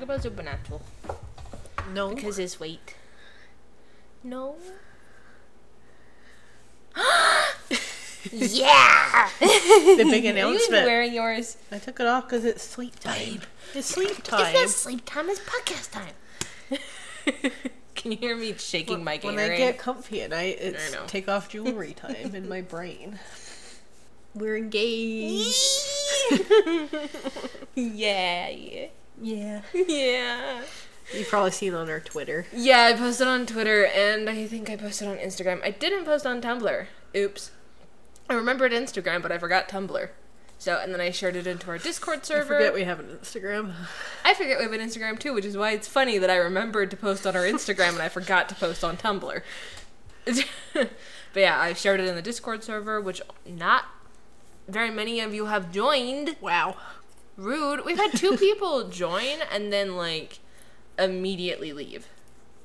[0.00, 0.82] So we talk about Supernatural
[1.92, 2.14] No.
[2.14, 2.94] because his weight.
[4.24, 4.56] No.
[8.30, 9.28] yeah.
[9.40, 10.86] the big Are you announcement.
[10.86, 11.58] wearing yours?
[11.70, 13.42] I took it off because it's sleep time.
[13.74, 14.46] It's sleep time.
[14.46, 15.28] It's not sleep time.
[15.28, 16.14] It's podcast time.
[17.94, 19.52] Can you hear me shaking my when gator?
[19.52, 23.18] I get comfy at night, it's take off jewelry time in my brain.
[24.34, 25.82] We're engaged.
[27.74, 28.48] yeah,
[29.20, 29.84] yeah, Yeah.
[29.88, 30.62] yeah.
[31.12, 32.46] You've probably seen on our Twitter.
[32.52, 35.60] Yeah, I posted on Twitter and I think I posted on Instagram.
[35.64, 36.86] I didn't post on Tumblr.
[37.16, 37.50] Oops.
[38.28, 40.10] I remembered Instagram, but I forgot Tumblr.
[40.58, 42.54] So, and then I shared it into our Discord I server.
[42.58, 43.72] forget we have an Instagram.
[44.24, 46.90] I forget we have an Instagram too, which is why it's funny that I remembered
[46.92, 49.42] to post on our Instagram and I forgot to post on Tumblr.
[50.74, 50.90] but
[51.34, 53.86] yeah, I shared it in the Discord server, which not
[54.68, 56.36] very many of you have joined.
[56.40, 56.76] Wow.
[57.40, 57.84] Rude.
[57.84, 60.38] We've had two people join and then like
[60.98, 62.06] immediately leave,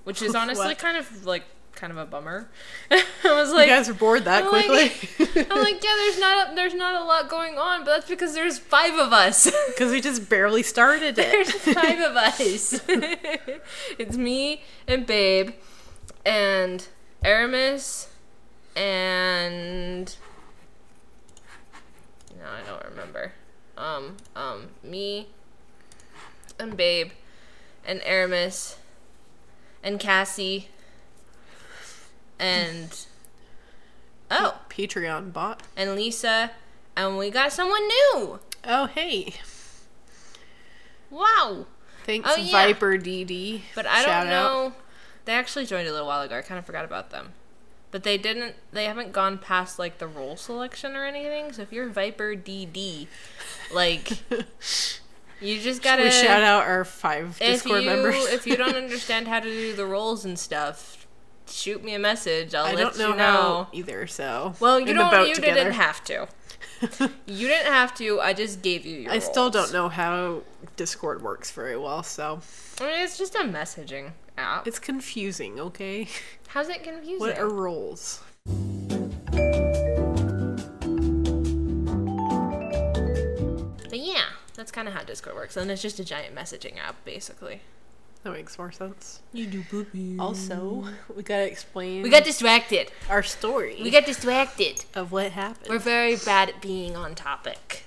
[0.03, 0.77] which is honestly What?
[0.77, 2.49] kind of like kind of a bummer.
[2.91, 5.95] I was like, You like, guys are bored that I'm like- quickly I'm like, yeah,
[5.97, 9.11] there's not a, there's not a lot going on, but that's because there's five of
[9.13, 9.49] us.
[9.67, 11.31] because we just barely started it.
[11.31, 11.73] there's it.
[11.75, 12.79] five of us.
[13.99, 15.51] it's me and Babe,
[16.25, 16.87] and
[17.25, 18.07] Aramis,
[18.75, 20.15] and
[22.39, 23.33] no, I don't remember.
[23.77, 25.27] Um, um, me
[26.59, 27.11] and Babe,
[27.85, 28.77] and Aramis,
[29.83, 30.69] and Cassie,
[32.39, 33.05] and
[34.31, 35.61] oh, Patreon bot.
[35.75, 36.51] and Lisa,
[36.95, 38.39] and we got someone new.
[38.63, 39.33] Oh hey,
[41.09, 41.65] Wow.
[42.05, 42.51] thanks Oh, yeah.
[42.51, 43.61] Viper DD.
[43.75, 44.43] But I Shout don't out.
[44.69, 44.73] know.
[45.25, 46.37] They actually joined a little while ago.
[46.37, 47.33] I kind of forgot about them.
[47.91, 48.55] But they didn't.
[48.71, 51.53] They haven't gone past like the role selection or anything.
[51.53, 53.07] So if you're Viper DD,
[53.73, 54.09] like
[55.41, 58.15] you just gotta we shout out our five Discord you members.
[58.27, 61.05] if you don't understand how to do the roles and stuff,
[61.47, 62.55] shoot me a message.
[62.55, 63.23] I'll I let don't know, you know.
[63.23, 64.07] how either.
[64.07, 65.27] So Well, you don't.
[65.27, 65.55] You together.
[65.55, 66.27] didn't have to.
[67.25, 68.19] You didn't have to.
[68.19, 69.11] I just gave you your.
[69.11, 70.41] I still don't know how
[70.75, 72.41] Discord works very well, so
[72.81, 74.67] I mean, it's just a messaging app.
[74.67, 75.59] it's confusing.
[75.59, 76.07] Okay,
[76.47, 77.19] How's it confusing?
[77.19, 78.21] what are roles?
[84.05, 87.61] Yeah, that's kind of how Discord works, and it's just a giant messaging app, basically.
[88.23, 89.21] That makes more sense.
[89.33, 90.17] You do poopy.
[90.19, 90.85] Also,
[91.15, 92.91] we gotta explain we got distracted.
[93.09, 94.85] our story We got distracted.
[94.95, 95.69] of what happened.
[95.69, 97.83] We're very bad at being on topic.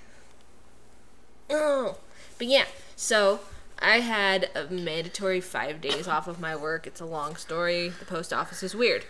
[1.51, 1.99] Oh,
[2.37, 2.67] but yeah.
[2.97, 3.41] So
[3.81, 6.87] I had a mandatory five days off of my work.
[6.87, 7.89] It's a long story.
[7.89, 9.05] The post office is weird,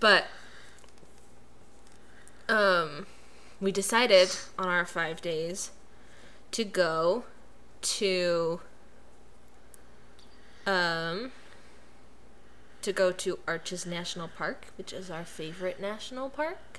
[0.00, 0.26] but
[2.48, 3.06] um,
[3.60, 5.70] we decided on our five days
[6.52, 7.24] to go
[7.82, 8.60] to
[10.66, 11.32] um
[12.86, 16.78] to go to Arches National Park, which is our favorite national park.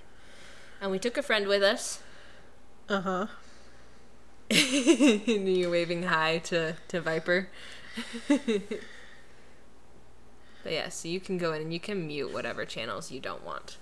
[0.80, 2.02] And we took a friend with us.
[2.88, 3.28] Uh huh.
[4.50, 7.50] and you waving hi to, to Viper.
[8.30, 8.80] but
[10.66, 13.78] yeah, so you can go in and you can mute whatever channels you don't want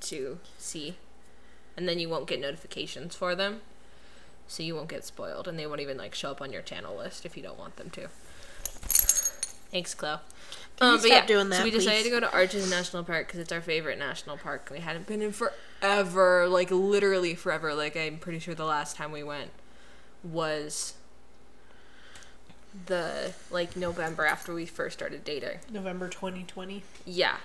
[0.00, 0.96] to see.
[1.76, 3.60] And then you won't get notifications for them.
[4.50, 6.96] So you won't get spoiled and they won't even like show up on your channel
[6.96, 8.08] list if you don't want them to.
[9.70, 10.18] Thanks, Chloe.
[10.76, 12.68] Can you um, but stop doing that, So that, we decided to go to Arches
[12.68, 14.68] National Park because it's our favorite national park.
[14.72, 17.74] We hadn't been in forever, like literally forever.
[17.74, 19.50] Like I'm pretty sure the last time we went
[20.24, 20.94] was
[22.86, 25.60] the like November after we first started dating.
[25.70, 26.82] November 2020.
[27.06, 27.36] Yeah.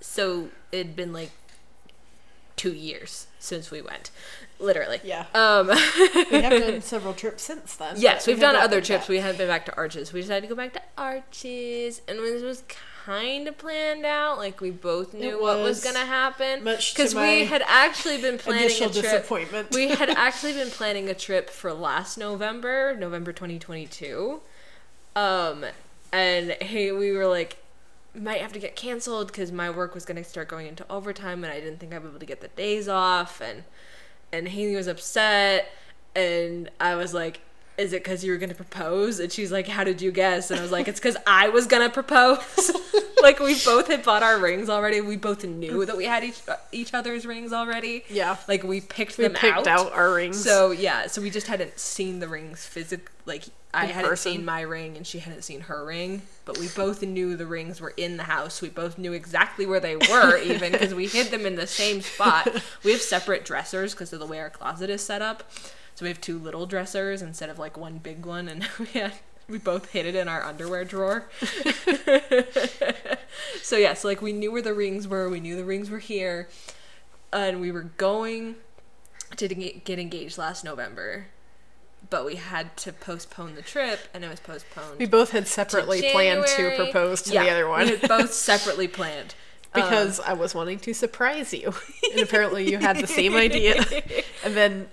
[0.00, 1.32] So it'd been like
[2.56, 4.10] two years since we went,
[4.58, 5.00] literally.
[5.04, 5.26] Yeah.
[5.34, 5.68] Um.
[6.30, 7.94] We have done several trips since then.
[7.98, 9.04] Yes, we we've have done other trips.
[9.04, 9.08] back.
[9.08, 10.12] We haven't been back to Arches.
[10.12, 12.62] We decided to go back to Arches, and this was
[13.04, 14.38] kind of planned out.
[14.38, 18.66] Like we both knew what was was, gonna happen because we had actually been planning
[18.66, 18.92] a trip.
[18.92, 19.70] disappointment.
[19.70, 24.40] we had actually been planning a trip for last November, November 2022.
[25.14, 25.64] Um,
[26.12, 27.58] and hey, we were like,
[28.16, 31.52] might have to get canceled because my work was gonna start going into overtime, and
[31.52, 33.64] I didn't think I'd be able to get the days off, and
[34.32, 35.70] and Haley was upset,
[36.14, 37.40] and I was like.
[37.78, 39.20] Is it because you were gonna propose?
[39.20, 41.66] And she's like, "How did you guess?" And I was like, "It's because I was
[41.66, 42.70] gonna propose."
[43.22, 45.00] like we both had bought our rings already.
[45.00, 48.04] We both knew that we had each uh, each other's rings already.
[48.08, 48.36] Yeah.
[48.48, 50.42] Like we picked We them picked out our rings.
[50.42, 53.12] So yeah, so we just hadn't seen the rings physically.
[53.26, 54.32] like I hadn't person.
[54.32, 57.78] seen my ring and she hadn't seen her ring, but we both knew the rings
[57.78, 58.62] were in the house.
[58.62, 62.00] We both knew exactly where they were even because we hid them in the same
[62.00, 62.48] spot.
[62.84, 65.50] We have separate dressers because of the way our closet is set up.
[65.96, 69.14] So we have two little dressers instead of like one big one and we had
[69.48, 71.30] we both hid it in our underwear drawer.
[73.62, 76.00] so yeah, so like we knew where the rings were, we knew the rings were
[76.00, 76.48] here,
[77.32, 78.56] and we were going
[79.36, 81.28] to get engaged last November,
[82.10, 84.98] but we had to postpone the trip, and it was postponed.
[84.98, 88.88] we both had separately planned to propose to Yeah, the other one We both separately
[88.88, 89.34] planned.
[89.74, 91.72] Um, because I was wanting to surprise you,
[92.12, 93.84] and apparently you had the same idea.
[94.44, 94.88] And then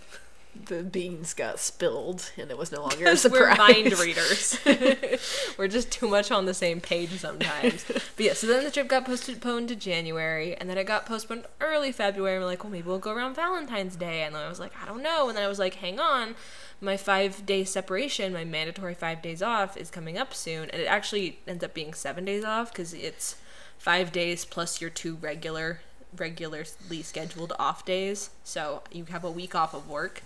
[0.67, 3.39] the beans got spilled, and it was no longer a surprise.
[3.41, 4.57] we're mind readers.
[5.57, 7.85] we're just too much on the same page sometimes.
[8.15, 11.45] But yeah, so then the trip got postponed to January, and then it got postponed
[11.59, 12.35] early February.
[12.35, 14.21] And we're like, well, maybe we'll go around Valentine's Day.
[14.21, 15.29] And then I was like, I don't know.
[15.29, 16.35] And then I was like, hang on.
[16.79, 20.69] My five day separation, my mandatory five days off, is coming up soon.
[20.69, 23.37] And it actually ends up being seven days off because it's
[23.77, 25.81] five days plus your two regular
[26.15, 30.21] regularly scheduled off days so you have a week off of work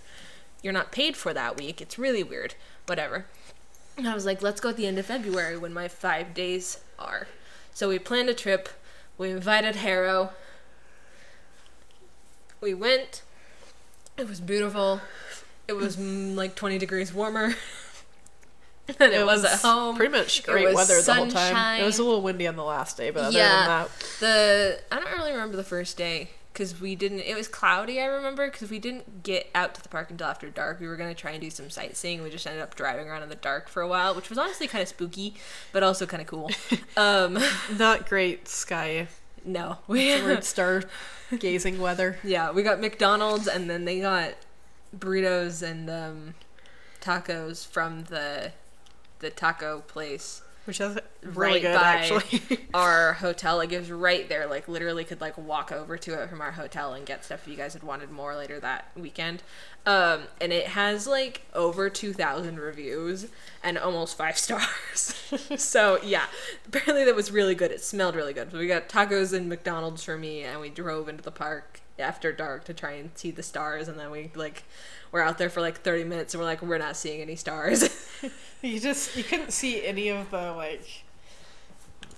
[0.62, 2.54] you're not paid for that week it's really weird
[2.86, 3.26] whatever
[3.96, 6.78] and i was like let's go at the end of february when my five days
[6.98, 7.26] are
[7.72, 8.68] so we planned a trip
[9.18, 10.30] We invited Harrow.
[12.60, 13.22] We went.
[14.16, 15.00] It was beautiful.
[15.68, 17.54] It was mm, like 20 degrees warmer
[18.98, 19.96] than it, was, at home.
[19.96, 21.80] Pretty much It great was weather the whole time.
[21.80, 23.48] It was a little windy on the last day, but other Yeah.
[23.48, 23.90] than that,
[24.20, 27.20] The I don't really remember the first day because we didn't.
[27.20, 28.00] It was cloudy.
[28.00, 30.80] I remember because we didn't get out to the park until after dark.
[30.80, 32.20] We were gonna try and do some sightseeing.
[32.22, 34.66] We just ended up driving around in the dark for a while, which was honestly
[34.66, 35.34] kind of spooky,
[35.72, 36.50] but also kind of cool.
[36.96, 37.38] um,
[37.78, 39.06] not great sky
[39.44, 40.82] no, we word star
[41.38, 42.18] gazing weather.
[42.22, 44.34] yeah we got McDonald's and then they got
[44.96, 46.34] burritos and um,
[47.00, 48.52] tacos from the
[49.20, 52.68] the taco place Which is really right good, actually.
[52.74, 53.56] our hotel.
[53.56, 54.46] Like it was right there.
[54.46, 57.48] Like literally could like walk over to it from our hotel and get stuff if
[57.48, 59.42] you guys had wanted more later that weekend.
[59.86, 63.28] Um, and it has like over two thousand reviews
[63.62, 65.14] and almost five stars.
[65.56, 66.26] so yeah,
[66.66, 67.70] apparently that was really good.
[67.70, 68.52] It smelled really good.
[68.52, 72.32] So we got tacos and McDonald's for me, and we drove into the park after
[72.32, 73.88] dark to try and see the stars.
[73.88, 74.64] And then we like
[75.12, 77.88] were out there for like thirty minutes, and we're like, we're not seeing any stars.
[78.62, 81.04] you just you couldn't see any of the like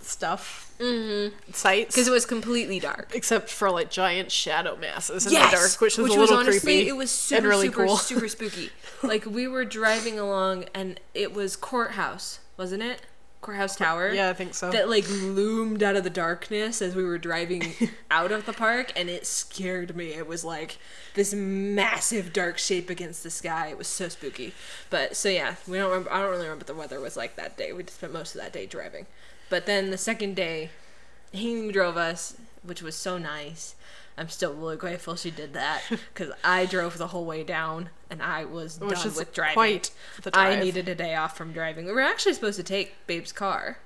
[0.03, 1.35] stuff mm-hmm.
[1.53, 3.13] sights Because it was completely dark.
[3.15, 6.61] except for like giant shadow masses in yes, the dark, which was a little honestly
[6.61, 6.89] creepy.
[6.89, 7.97] it was super really super cool.
[7.97, 8.71] super spooky.
[9.03, 13.03] like we were driving along and it was courthouse, wasn't it?
[13.41, 14.13] Courthouse Tower.
[14.13, 14.71] yeah, I think so.
[14.71, 17.73] That like loomed out of the darkness as we were driving
[18.11, 20.13] out of the park, and it scared me.
[20.13, 20.79] It was like
[21.15, 23.69] this massive dark shape against the sky.
[23.69, 24.53] It was so spooky.
[24.91, 26.13] But so yeah, we don't remember.
[26.13, 27.73] I don't really remember what the weather was like that day.
[27.73, 29.07] We just spent most of that day driving.
[29.49, 30.71] But then the second day,
[31.33, 33.75] he drove us, which was so nice.
[34.21, 38.23] I'm still really grateful she did that because I drove the whole way down and
[38.23, 39.55] I was Which done with driving.
[39.55, 39.91] quite
[40.23, 41.87] the I needed a day off from driving.
[41.87, 43.79] We were actually supposed to take Babe's car,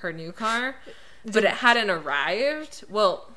[0.00, 0.76] her new car,
[1.24, 2.84] but it hadn't arrived.
[2.90, 3.30] Well,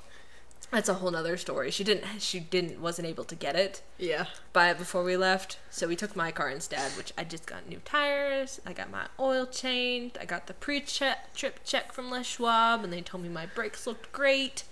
[0.71, 1.71] that's a whole nother story.
[1.71, 2.21] She didn't.
[2.21, 2.81] She didn't.
[2.81, 4.25] Wasn't able to get it yeah.
[4.51, 6.91] by before we left, so we took my car instead.
[6.97, 8.59] Which I just got new tires.
[8.65, 10.17] I got my oil changed.
[10.19, 11.17] I got the pre-trip
[11.63, 14.65] check from Les Schwab, and they told me my brakes looked great.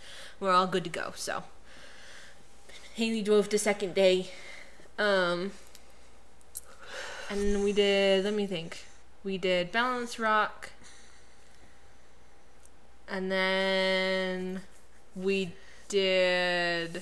[0.43, 1.13] We're all good to go.
[1.15, 1.45] So
[2.95, 4.29] Haley drove the second day,
[4.99, 5.51] um,
[7.29, 8.25] and we did.
[8.25, 8.83] Let me think.
[9.23, 10.71] We did Balance Rock,
[13.07, 14.63] and then
[15.15, 15.53] we
[15.87, 17.01] did.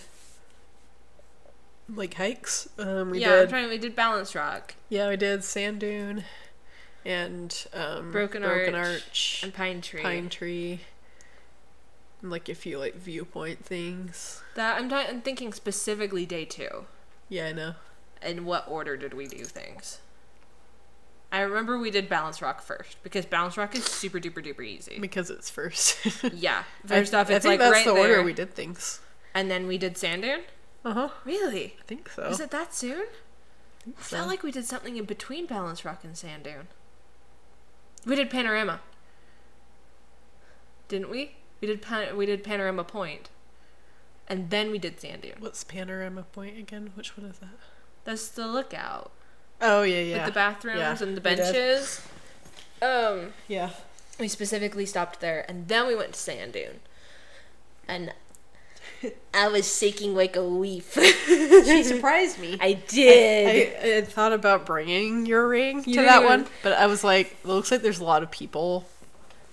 [1.89, 2.70] Like hikes.
[2.78, 3.70] Um, we yeah, I'm trying.
[3.70, 4.76] We did Balance Rock.
[4.88, 6.26] Yeah, we did sand dune,
[7.04, 10.04] and um, Broken broken Arch arch, and Pine Tree.
[10.04, 10.82] pine tree,
[12.22, 14.41] like a few like viewpoint things.
[14.55, 16.86] That I'm, t- I'm thinking specifically day two.
[17.30, 17.74] Yeah, I know.
[18.22, 19.99] In what order did we do things?
[21.32, 24.99] I remember we did Balance Rock first because Balance Rock is super duper duper easy.
[24.99, 25.97] Because it's first.
[26.34, 28.99] Yeah, first off, I it's think like that's right the there, order we did things.
[29.34, 30.41] and then we did Sand Dune.
[30.84, 31.09] Uh huh.
[31.26, 31.76] Really?
[31.80, 32.24] I think so.
[32.24, 33.05] Is it that soon?
[33.88, 34.17] I so.
[34.17, 36.67] felt like we did something in between Balance Rock and Sand Dune.
[38.05, 38.82] We did Panorama,
[40.88, 41.36] didn't we?
[41.62, 43.30] We did pan- we did Panorama Point,
[44.28, 45.34] and then we did Sand Dune.
[45.39, 46.91] What's Panorama Point again?
[46.95, 47.49] Which one is that?
[48.03, 49.12] That's the lookout
[49.62, 50.16] Oh yeah, yeah.
[50.18, 52.01] with the bathrooms Yeah, and the benches.
[52.82, 53.70] Um, Yeah.
[54.20, 56.80] we specifically stopped there, and then we went to Sand Dune,
[57.88, 58.12] and
[59.34, 60.95] I was shaking like a leaf.
[61.28, 62.57] She surprised me.
[62.59, 63.47] I did.
[63.78, 67.38] I, I had thought about bringing your ring to that one, but I was like,
[67.43, 68.86] it looks like there's a lot of people,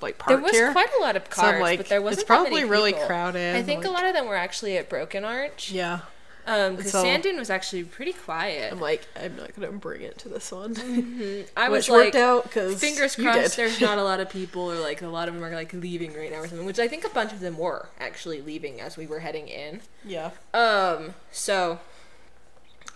[0.00, 0.72] like there was here.
[0.72, 3.06] quite a lot of So cars, I'm like, but there wasn't it's probably really people.
[3.06, 3.56] crowded.
[3.56, 5.70] I think a lot of them were actually at Broken Arch.
[5.70, 6.00] Yeah,
[6.46, 8.72] Um, because So- Sand Dune was actually pretty quiet.
[8.72, 10.76] I'm like, I'm not gonna bring it to this one.
[11.56, 14.70] I was Which worked like, out because fingers crossed, there's not a lot of people,
[14.70, 16.66] or like a lot of them are like leaving right now or something.
[16.66, 19.80] Which I think a bunch of them were actually leaving as we were heading in.
[20.04, 21.80] yeah, Um, so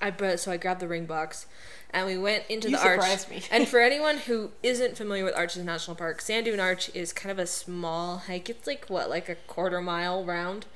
[0.03, 1.47] I but so I grabbed the ring box
[1.91, 3.01] and we went into You the arch.
[3.01, 3.43] surprised me.
[3.51, 7.31] and for anyone who isn't familiar with Arches National Park, Sand Dune Arch is kind
[7.31, 8.51] of a small hike.
[8.51, 10.67] It's like what, like a quarter mile round.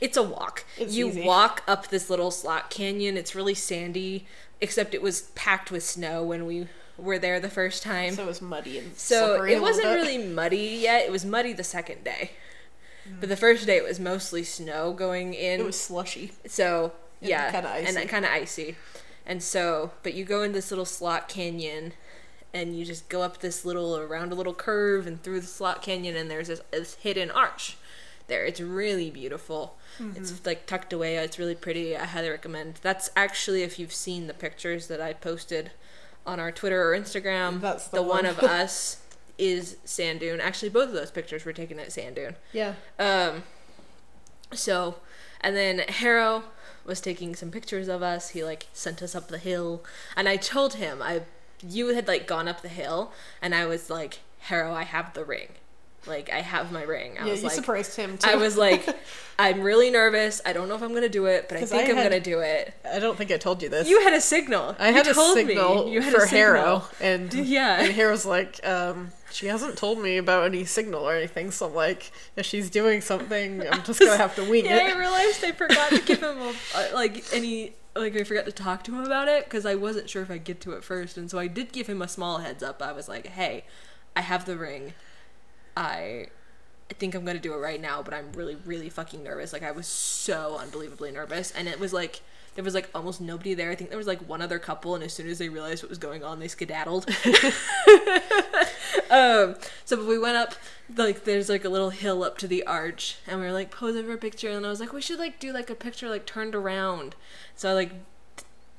[0.00, 0.64] It's a walk.
[0.78, 1.24] It's you easy.
[1.24, 3.16] walk up this little slot canyon.
[3.16, 4.26] It's really sandy,
[4.60, 6.68] except it was packed with snow when we
[6.98, 8.14] were there the first time.
[8.14, 11.04] so it was muddy and So it wasn't really muddy yet.
[11.06, 12.32] It was muddy the second day.
[13.08, 13.20] Mm.
[13.20, 15.60] But the first day it was mostly snow going in.
[15.60, 16.32] It was slushy.
[16.46, 18.00] So And yeah, kinda icy.
[18.00, 18.76] and kind of icy,
[19.24, 21.92] and so but you go in this little slot canyon,
[22.54, 25.82] and you just go up this little around a little curve and through the slot
[25.82, 27.76] canyon, and there's this, this hidden arch.
[28.28, 29.76] There, it's really beautiful.
[30.00, 30.16] Mm-hmm.
[30.20, 31.16] It's like tucked away.
[31.16, 31.96] It's really pretty.
[31.96, 32.80] I highly recommend.
[32.82, 35.70] That's actually if you've seen the pictures that I posted
[36.26, 37.60] on our Twitter or Instagram.
[37.60, 38.26] That's the the one one.
[38.26, 39.02] of us
[39.38, 40.40] is Sand Dune.
[40.40, 42.34] Actually, both of those pictures were taken at Sand Dune.
[42.52, 43.44] Yeah, Um,
[44.52, 44.96] So,
[45.40, 46.44] and then Harrow
[46.86, 48.30] was taking some pictures of us.
[48.30, 49.84] He like sent us up the hill,
[50.16, 51.22] and I told him I
[51.66, 53.12] you had like gone up the hill,
[53.42, 55.48] and I was like, Harrow, I have the ring.
[56.06, 57.16] Like I have my ring.
[57.18, 58.30] I yeah, was you like, surprised him too.
[58.30, 58.86] I was like,
[59.38, 60.40] I'm really nervous.
[60.46, 62.40] I don't know if I'm gonna do it, but I think I am gonna do
[62.40, 62.74] it.
[62.90, 63.88] I don't think I told you this.
[63.88, 64.76] You had a signal.
[64.78, 65.88] I You had a told signal.
[65.88, 66.40] You had for a signal.
[66.40, 67.80] Harrow, and Yeah.
[67.82, 71.74] and Harrow's like, um, she hasn't told me about any signal or anything, so I'm
[71.74, 74.70] like, if she's doing something, I'm just gonna have to wing it.
[74.70, 76.54] Yeah, I realized I forgot to give him a,
[76.94, 80.22] like any like I forgot to talk to him about it because I wasn't sure
[80.22, 82.62] if I'd get to it first, and so I did give him a small heads
[82.62, 82.80] up.
[82.82, 83.64] I was like, "Hey,
[84.14, 84.94] I have the ring.
[85.76, 86.28] I."
[86.88, 89.52] I think I'm gonna do it right now, but I'm really, really fucking nervous.
[89.52, 92.20] Like I was so unbelievably nervous, and it was like
[92.56, 93.70] there was like almost nobody there.
[93.70, 95.90] I think there was like one other couple, and as soon as they realized what
[95.90, 97.06] was going on, they skedaddled.
[99.10, 100.54] um, so we went up,
[100.96, 104.04] like there's like a little hill up to the arch, and we were like posing
[104.04, 106.24] for a picture, and I was like, we should like do like a picture like
[106.24, 107.14] turned around.
[107.54, 107.92] So I like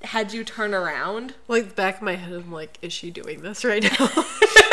[0.04, 1.36] had you turn around.
[1.48, 4.08] Like back of my head, I'm like, is she doing this right now?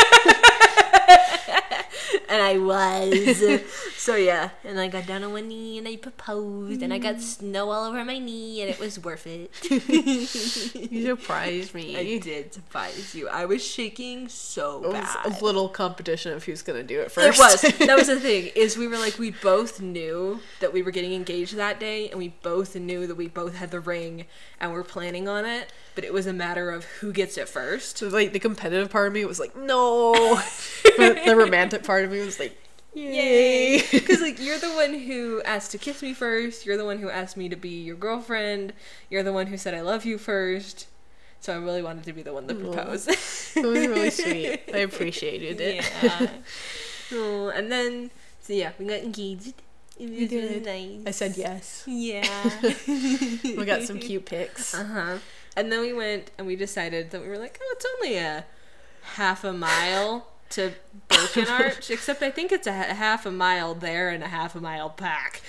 [2.29, 3.43] and I was.
[3.97, 7.17] so yeah, and I got down on one knee and I proposed, and I got
[7.17, 7.21] mm.
[7.21, 9.51] snow all over my knee, and it was worth it.
[10.91, 11.97] you surprised me.
[11.97, 13.29] I did surprise you.
[13.29, 15.27] I was shaking so It was bad.
[15.41, 17.39] a little competition of who's gonna do it It first.
[17.39, 17.63] was.
[17.79, 18.51] That was the thing.
[18.55, 22.19] Is we were like we both knew that we were getting engaged that day, and
[22.19, 24.27] we both knew that we both had the ring,
[24.61, 25.73] and we're planning on it.
[25.95, 27.99] But it was a matter of who gets it first.
[27.99, 30.13] So like the competitive part of me was like, no.
[30.97, 32.57] but the romantic part of me was like,
[32.95, 33.83] yay.
[33.91, 36.67] Because like you're the one who asked to kiss me first.
[36.67, 38.73] You're the one who asked me to be your girlfriend.
[39.11, 40.89] You're the one who said I love you first.
[41.41, 43.07] So I really wanted to be the one to propose.
[43.07, 44.63] It was really sweet.
[44.73, 45.85] I appreciated it.
[46.03, 46.31] yeah.
[47.13, 49.55] oh, and then so yeah, we got engaged.
[49.99, 51.07] It was really nice.
[51.07, 51.85] I said yes.
[51.87, 52.51] Yeah.
[52.89, 54.75] We got some cute pics.
[54.75, 55.19] Uh huh.
[55.57, 58.45] And then we went and we decided that we were like, oh, it's only a
[59.15, 60.73] half a mile to
[61.09, 64.61] Broken Arch, except I think it's a half a mile there and a half a
[64.61, 65.43] mile back.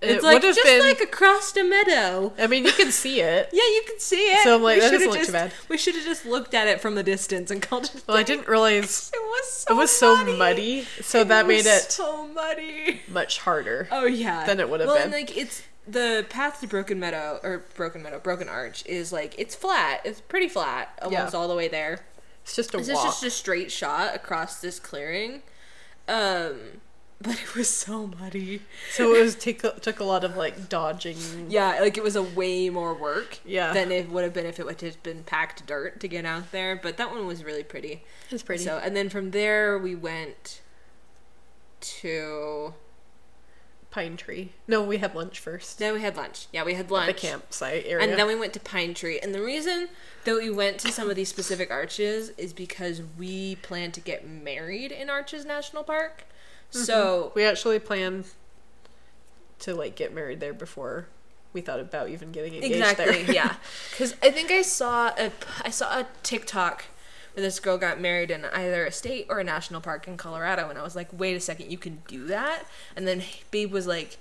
[0.00, 2.32] It It's like would've just been- like across a meadow.
[2.38, 3.50] I mean, you can see it.
[3.52, 4.44] Yeah, you can see it.
[4.44, 5.52] So I'm like, We that doesn't look too bad.
[5.68, 8.02] We should have just looked at it from the distance and called it.
[8.06, 9.74] Well, I didn't realize It was so.
[9.74, 10.36] it was so muddy.
[10.38, 13.02] muddy, so that made it so muddy.
[13.08, 13.88] much harder.
[13.90, 14.46] Oh yeah.
[14.46, 15.04] Than it would have well, been.
[15.04, 19.34] and like it's the path to Broken Meadow or Broken Meadow, Broken Arch is like
[19.38, 20.00] it's flat.
[20.04, 21.38] It's pretty flat almost Yeah.
[21.38, 22.00] all the way there.
[22.42, 22.86] It's just a walk.
[22.86, 25.42] just a straight shot across this clearing.
[26.08, 26.80] Um
[27.22, 28.62] but it was so muddy.
[28.92, 31.18] so it was take took a lot of like dodging.
[31.50, 33.74] Yeah, like it was a way more work Yeah.
[33.74, 36.50] than it would have been if it would have been packed dirt to get out
[36.50, 36.76] there.
[36.82, 38.04] But that one was really pretty.
[38.30, 38.64] It's pretty.
[38.64, 40.62] So and then from there we went
[41.80, 42.74] to
[43.90, 44.52] Pine Tree.
[44.68, 45.78] No, we had lunch first.
[45.78, 46.46] then we had lunch.
[46.52, 47.08] Yeah, we had lunch.
[47.08, 48.06] At The campsite area.
[48.06, 49.18] And then we went to Pine Tree.
[49.18, 49.88] And the reason
[50.24, 54.28] that we went to some of these specific arches is because we plan to get
[54.28, 56.24] married in Arches National Park.
[56.72, 56.84] Mm-hmm.
[56.84, 58.24] So we actually plan
[59.60, 61.08] to like get married there before
[61.52, 63.34] we thought about even getting engaged exactly, there.
[63.34, 63.54] yeah.
[63.90, 65.32] Because I think I saw a
[65.62, 66.84] I saw a TikTok
[67.34, 70.68] where this girl got married in either a state or a national park in Colorado,
[70.68, 72.64] and I was like, wait a second, you can do that?
[72.96, 74.18] And then Babe was like.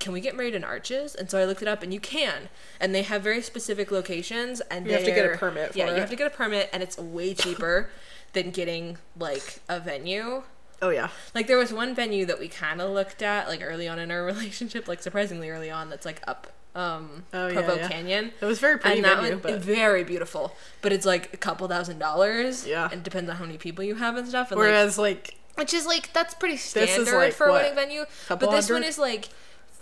[0.00, 1.14] Can we get married in arches?
[1.14, 2.48] And so I looked it up, and you can.
[2.80, 5.94] And they have very specific locations, and You have to get a permit Yeah, for
[5.94, 7.88] you have to get a permit, and it's way cheaper
[8.34, 10.42] than getting like a venue.
[10.82, 11.08] Oh yeah.
[11.34, 14.10] Like there was one venue that we kind of looked at like early on in
[14.10, 15.88] our relationship, like surprisingly early on.
[15.88, 17.88] That's like up um Oh, Provo yeah.
[17.88, 18.32] Canyon.
[18.40, 21.36] It was very pretty and that venue, one but very beautiful, but it's like a
[21.36, 22.66] couple thousand dollars.
[22.66, 22.90] Yeah.
[22.92, 24.50] it depends on how many people you have and stuff.
[24.50, 27.74] And like, whereas like which is like that's pretty standard like, for a what, wedding
[27.76, 28.04] venue.
[28.28, 28.88] But this one hundred?
[28.88, 29.28] is like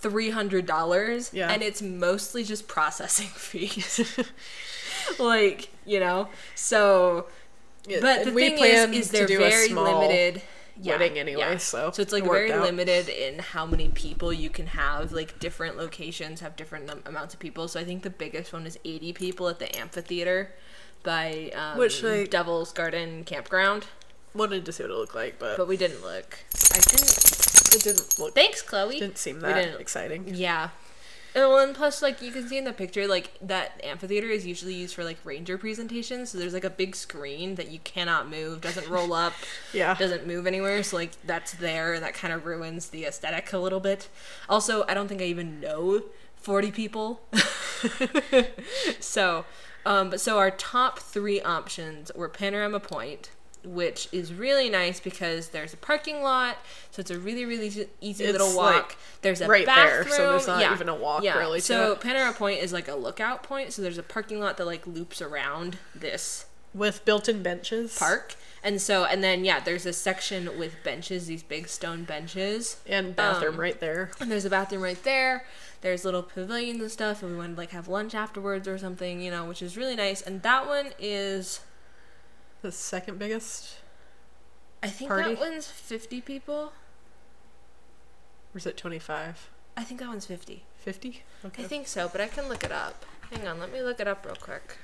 [0.01, 1.51] three hundred dollars, Yeah.
[1.51, 4.19] and it's mostly just processing fees.
[5.19, 7.27] like you know, so.
[7.89, 10.41] Yeah, But the thing is, is they're very small limited.
[10.81, 11.57] Yeah, wedding anyway, yeah.
[11.59, 12.63] so so it's like it very out.
[12.63, 15.13] limited in how many people you can have.
[15.13, 17.69] Like different locations have different num- amounts of people.
[17.69, 20.53] So I think the biggest one is eighty people at the amphitheater
[21.03, 23.87] by um, Which, like- Devil's Garden Campground.
[24.35, 26.39] wanted to see what it looked like, but, But we didn't look.
[26.73, 27.75] I didn't.
[27.75, 28.99] it didn't look Thanks, Chloe.
[28.99, 30.35] didn't seem We that didn't- exciting.
[30.35, 30.71] Yeah.
[31.35, 34.45] And well, and plus, like you can see in the picture, like that amphitheater is
[34.47, 36.31] usually used for like ranger presentations.
[36.31, 39.33] So there's like a big screen that you cannot move, doesn't roll up,
[39.73, 39.95] Yeah.
[39.95, 40.83] doesn't move anywhere.
[40.83, 44.09] So like that's there, and that kind of ruins the aesthetic a little bit.
[44.49, 46.03] Also, I don't think I even know
[46.37, 47.23] forty people.
[49.01, 49.45] so,
[49.87, 53.31] um, but so our top three options were Panorama Point,
[53.65, 56.57] which is really nice because there's a parking lot,
[56.91, 58.97] so it's a really really easy- It's, little like, walk.
[59.23, 60.15] there's a right there, bathroom.
[60.17, 60.73] so there's not yeah.
[60.75, 61.39] even a walk yeah.
[61.39, 62.01] really So it.
[62.01, 65.21] Panorama Point is like a lookout point, so there's a parking lot that like loops
[65.23, 67.97] around this With built-in benches.
[67.99, 68.35] park.
[68.65, 73.17] And so, and then yeah, there's a section with benches, these big stone benches, And
[73.17, 74.11] bathroom Um, right there.
[74.21, 75.45] and there's a bathroom right there.
[75.81, 79.21] There's little pavilions and stuff, and we wanted to like have lunch afterwards or something,
[79.21, 80.23] you know, which is really nice.
[80.23, 81.59] And that one is,
[82.63, 83.77] The second biggest.
[84.83, 85.35] I think Party?
[85.35, 86.73] that one's 50 people.
[88.55, 89.51] Or is it 25?
[89.77, 90.65] I think that one's 50.
[90.77, 91.23] 50?
[91.47, 91.65] Okay.
[91.65, 93.05] I think so, but I can look it up.
[93.31, 94.77] Hang on, let me look it up real quick.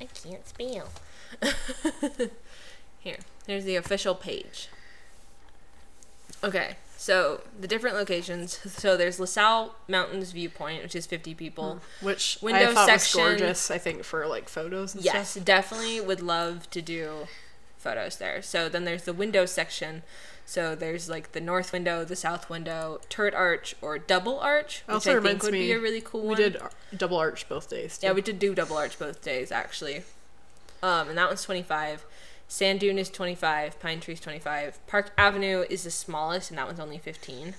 [0.00, 0.88] I can't spell.
[3.00, 4.68] Here, here's the official page.
[6.42, 8.58] Okay, so the different locations.
[8.72, 11.80] So there's La Sal Mountains Viewpoint, which is 50 people.
[12.00, 13.20] Which Window I thought section.
[13.22, 15.44] was gorgeous, I think, for like photos and Yes, stuff.
[15.44, 17.26] definitely would love to do
[17.78, 18.42] photos there.
[18.42, 20.02] So then there's the window section.
[20.48, 24.94] So there's like the north window, the south window, turret arch, or double arch, which
[24.94, 26.36] Also I think would be a really cool We one.
[26.36, 26.56] did
[26.96, 27.98] double arch both days.
[28.02, 30.04] Yeah, we did do double arch both days actually.
[30.82, 32.04] Um, and that one's 25.
[32.48, 33.80] Sand Dune is 25.
[33.80, 34.86] Pine Tree's 25.
[34.86, 37.54] Park Avenue is the smallest, and that one's only 15.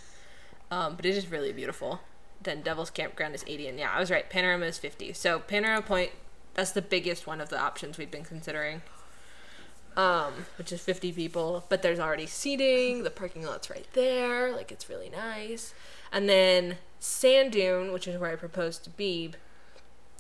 [0.71, 2.01] Um, but it is really beautiful.
[2.41, 4.29] Then Devil's Campground is 80, and yeah, I was right.
[4.29, 5.13] Panorama is 50.
[5.13, 6.11] So Panorama Point,
[6.53, 8.81] that's the biggest one of the options we've been considering.
[9.95, 13.03] Um, which is 50 people, but there's already seating.
[13.03, 14.51] The parking lot's right there.
[14.55, 15.73] Like, it's really nice.
[16.11, 19.33] And then Sand Dune, which is where I proposed to Beeb,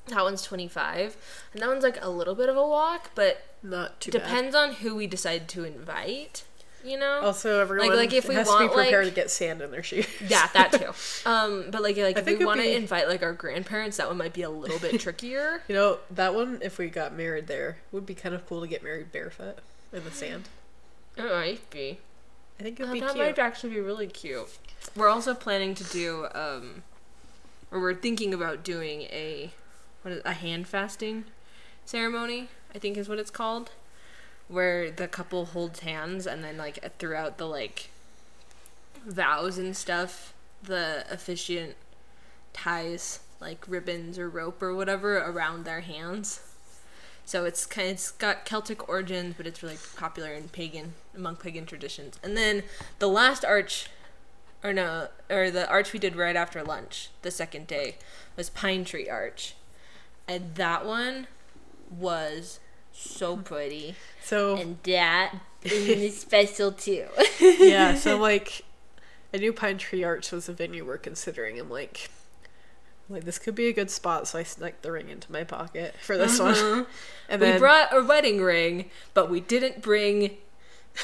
[0.09, 1.15] that one's 25.
[1.53, 4.23] And that one's like a little bit of a walk, but Not too bad.
[4.23, 6.43] depends on who we decide to invite,
[6.83, 7.19] you know?
[7.21, 9.71] Also, everyone like, if we has want, to be prepared like- to get sand in
[9.71, 10.07] their shoes.
[10.27, 10.91] Yeah, that too.
[11.29, 14.07] Um, but like, like I if we want to be- invite like our grandparents, that
[14.07, 15.61] one might be a little bit trickier.
[15.67, 18.67] You know, that one, if we got married there, would be kind of cool to
[18.67, 19.59] get married barefoot
[19.91, 20.47] in the sand.
[21.17, 21.97] It might be.
[22.59, 23.25] I think it would be that cute.
[23.25, 24.47] might actually be really cute.
[24.95, 26.83] We're also planning to do, um,
[27.71, 29.51] or we're thinking about doing a,
[30.07, 31.25] what is a hand fasting
[31.83, 32.47] ceremony.
[32.73, 33.71] I think is what it's called,
[34.47, 37.89] where the couple holds hands and then like throughout the like
[39.05, 40.33] vows and stuff,
[40.63, 41.75] the officiant
[42.53, 46.39] ties like ribbons or rope or whatever around their hands.
[47.25, 51.35] So it's kind of, it's got Celtic origins, but it's really popular in pagan among
[51.35, 52.17] pagan traditions.
[52.23, 52.63] And then
[52.99, 53.89] the last arch,
[54.63, 57.97] or no, or the arch we did right after lunch, the second day,
[58.37, 59.55] was Pine Tree Arch,
[60.27, 61.27] and that one
[61.89, 62.59] was
[62.91, 67.05] so pretty, So, and that is special too.
[67.39, 68.63] yeah, so like,
[69.33, 71.59] I knew Pine Tree Arch was a venue we're considering.
[71.59, 72.09] I'm like,
[73.09, 75.95] like this could be a good spot, so I snuck the ring into my pocket
[76.01, 76.71] for this uh-huh.
[76.71, 76.87] one.
[77.29, 80.37] And we then brought a wedding ring, but we didn't bring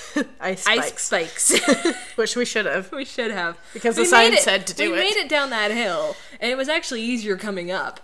[0.39, 2.05] ice ice spikes, spikes.
[2.15, 2.91] which we should have.
[2.93, 5.01] we should have Because We the sign it- said to do we it.
[5.01, 7.99] We made it down that hill, and it was actually easier coming up.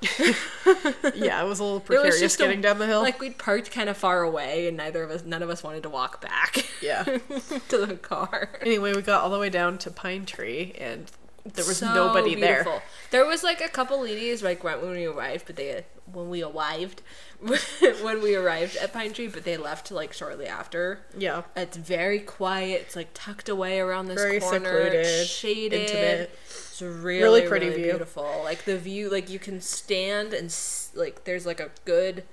[1.16, 3.02] Yeah, it was a little It was precarious just a- getting down the hill.
[3.02, 5.84] Like we'd parked kind of far away, and neither of us, none of us wanted
[5.84, 7.04] to walk back yeah.
[7.04, 8.50] to the car.
[8.62, 11.10] Anyway, we got all the way down to Pine Tree, and
[11.54, 12.64] there was So nobody there.
[12.64, 12.82] beautiful.
[13.12, 16.44] There was like a couple ladies like right when we arrived, but they when we
[16.44, 17.02] arrived
[18.02, 21.00] when we arrived at Pine Tree, but they left like shortly after.
[21.18, 21.44] Yeah.
[21.56, 22.82] It's very quiet.
[22.82, 24.60] It's like tucked away around this Very corner.
[24.66, 25.82] secluded, it's shaded.
[25.82, 26.32] intimate.
[26.46, 27.92] It's really, Really really pretty pretty view.
[27.92, 28.42] beautiful.
[28.44, 30.54] Like the view, like you can stand and
[30.96, 32.24] like there's like a good,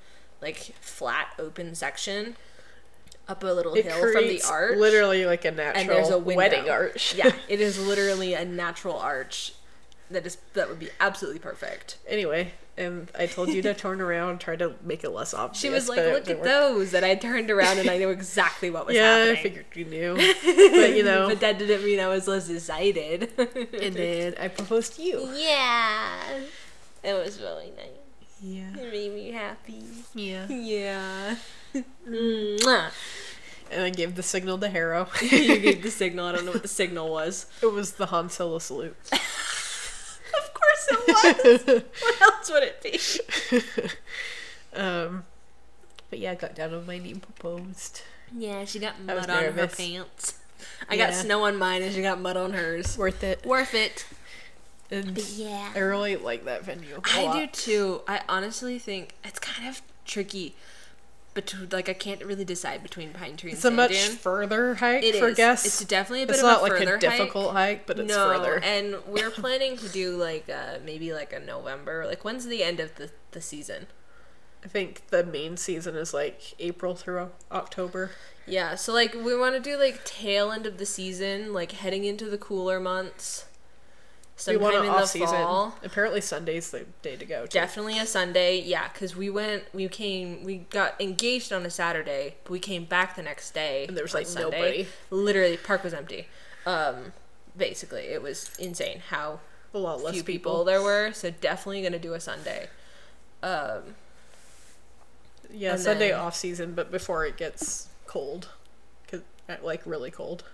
[0.42, 2.36] like flat open section
[3.28, 4.76] up a little It hill from the arch.
[4.78, 6.36] literally like a natural and there's a window.
[6.36, 7.14] wedding arch.
[7.16, 9.52] yeah, it is literally a natural arch.
[10.10, 11.98] That is that would be absolutely perfect.
[12.06, 15.60] anyway, and I told you to turn around, try to make it less obvious.
[15.60, 18.70] She was like, "Look at work." those," and I turned around and I knew exactly
[18.70, 19.36] what was Yeah, happening.
[19.38, 21.26] I figured you knew, but you know.
[21.28, 23.32] but that didn't mean I was less excited.
[23.36, 25.28] and then I proposed to you.
[25.34, 26.20] yeah,
[27.02, 27.88] it was really nice.
[28.40, 28.76] Yeah.
[28.78, 29.82] It made me happy.
[30.14, 30.46] Yeah.
[30.46, 31.34] Yeah.
[33.76, 35.06] And I gave the signal to Harrow.
[35.22, 36.26] you gave the signal.
[36.26, 37.46] I don't know what the signal was.
[37.62, 38.96] it was the Han Solo salute.
[40.36, 41.84] Of course it was.
[42.02, 44.78] what else would it be?
[44.78, 45.24] um,
[46.10, 48.02] but yeah, I got down on my knee and proposed.
[48.36, 50.34] Yeah, she got mud on her pants.
[50.90, 52.98] I got snow on mine, and she got mud on hers.
[52.98, 53.46] Worth it.
[53.46, 54.04] Worth it.
[54.90, 55.72] And Yeah.
[55.74, 56.96] I really like that venue.
[56.96, 57.34] a I lot.
[57.34, 58.02] do too.
[58.06, 60.54] I honestly think it's kind of tricky.
[61.36, 64.16] But like, I can't really decide between Pine Tree and It's a much Dune.
[64.16, 65.36] further hike It for is.
[65.36, 65.66] guests.
[65.66, 68.08] It's definitely a bit It's of not a like further a difficult hike, but it's
[68.08, 68.58] no, further.
[68.64, 72.06] and we're planning to do like uh, maybe like a November.
[72.06, 73.86] Like when's the end of the the season?
[74.64, 78.10] I think the main season is like April through October.
[78.46, 82.04] Yeah, so like we want to do like tail end of the season, like heading
[82.04, 83.44] into the cooler months.
[84.46, 85.28] We want Sometime an in the off season.
[85.28, 85.74] fall.
[85.82, 87.42] Apparently Sunday's the day to go.
[87.46, 87.48] too.
[87.58, 92.36] Definitely a Sunday, yeah, because we went, we came, we got engaged on a Saturday,
[92.44, 93.86] but we came back the next day.
[93.88, 94.50] And there was, like, Sunday.
[94.58, 94.86] nobody.
[95.10, 96.26] Literally, park was empty.
[96.66, 97.12] Um,
[97.56, 99.40] basically, it was insane how
[99.72, 100.52] a lot less few people.
[100.52, 100.64] people.
[100.64, 101.12] there were.
[101.14, 102.68] So definitely gonna do a Sunday.
[103.42, 103.94] Um,
[105.50, 108.48] Yeah, Sunday then- off season, but before it gets cold,
[109.08, 110.44] 'Cause- uh, like really cold.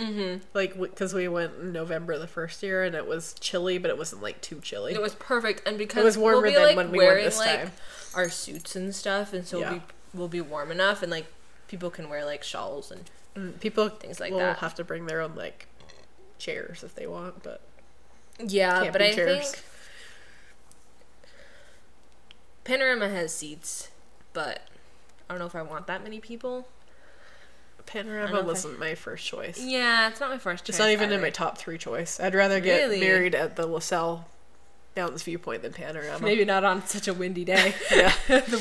[0.00, 0.40] Mhm.
[0.54, 3.98] Like because we went in November the first year and it was chilly, but it
[3.98, 4.94] wasn't like too chilly.
[4.94, 7.22] It was perfect, and because it was warmer we'll be, than like, when we went
[7.22, 7.72] this like, time.
[8.14, 9.70] Our suits and stuff, and so Yeah.
[9.70, 11.26] we'll, be, we'll be warm enough, and like
[11.68, 14.58] people can wear like shawls and Mm, People Things like will that.
[14.58, 15.66] have to bring their own like
[16.38, 17.60] chairs if they want, but
[18.44, 18.90] yeah.
[18.90, 19.52] But I chairs.
[19.52, 19.64] think
[22.64, 23.88] Panorama has seats,
[24.32, 24.62] but
[25.28, 26.66] I don't know if I want that many people.
[27.86, 29.60] Panorama wasn't my first choice.
[29.62, 30.70] Yeah, it's not my first choice.
[30.70, 32.18] It's not even in my top three choice.
[32.20, 33.00] I'd rather get Really?
[33.00, 34.28] married at the La Sal
[34.96, 36.24] Mountains Viewpoint than Panorama.
[36.24, 37.74] Maybe not on such a windy day.
[37.90, 38.12] Yeah.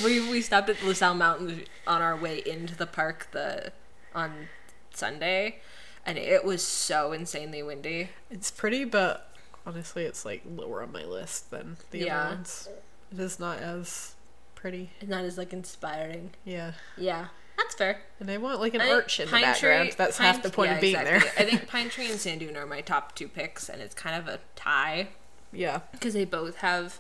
[0.04, 3.72] we we stopped at La Sal Mountains on our way into the park the
[4.16, 4.48] on
[4.94, 5.60] Sunday,
[6.06, 8.10] and it was so insanely windy.
[8.32, 9.32] It's pretty, but
[9.66, 12.22] honestly, it's like lower on my list than the Yeah.
[12.22, 12.70] other ones.
[13.12, 14.14] It is not as
[14.56, 14.92] pretty.
[15.00, 16.32] It's not as like inspiring.
[16.44, 16.74] Yeah.
[16.98, 17.28] Yeah,
[17.60, 18.02] that's fair.
[18.20, 19.90] And I want like an I arch in the background.
[19.90, 21.20] Tree- That's Pine- half the point yeah, of being exactly.
[21.20, 21.48] there.
[21.48, 24.16] I think Pine Tree and Sand Dune are my top two picks, and it's kind
[24.16, 25.10] of a tie
[25.52, 25.82] yeah.
[25.92, 27.00] because they both have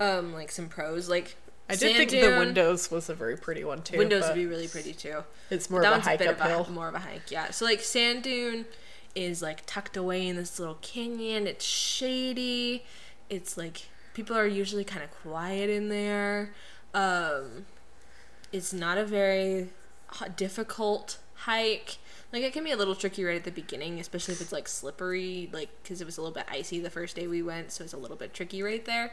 [0.00, 1.08] um like some pros.
[1.08, 1.36] Like
[1.68, 3.98] I did think the windows was a very pretty one too.
[3.98, 5.22] windows would be really pretty too.
[5.50, 6.60] it's more of a hike a bit uphill.
[6.62, 7.50] of a more of a hike, yeah.
[7.50, 8.66] So like Sand Dune
[9.14, 11.46] is like tucked away in this little canyon.
[11.46, 12.84] It's shady.
[13.30, 16.52] It's like people are usually kind of quiet in there.
[16.94, 17.66] Um,
[18.52, 19.68] it's not a very
[20.36, 21.96] difficult hike.
[22.32, 24.68] Like it can be a little tricky right at the beginning, especially if it's like
[24.68, 27.84] slippery, like because it was a little bit icy the first day we went, so
[27.84, 29.12] it's a little bit tricky right there.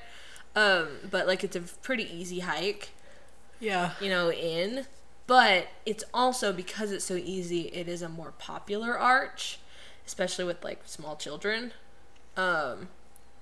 [0.56, 2.90] Um, but like it's a pretty easy hike
[3.60, 3.92] Yeah.
[4.02, 4.86] you know, in.
[5.28, 9.60] But it's also because it's so easy, it is a more popular arch,
[10.08, 11.72] especially with like small children.
[12.36, 12.88] Um,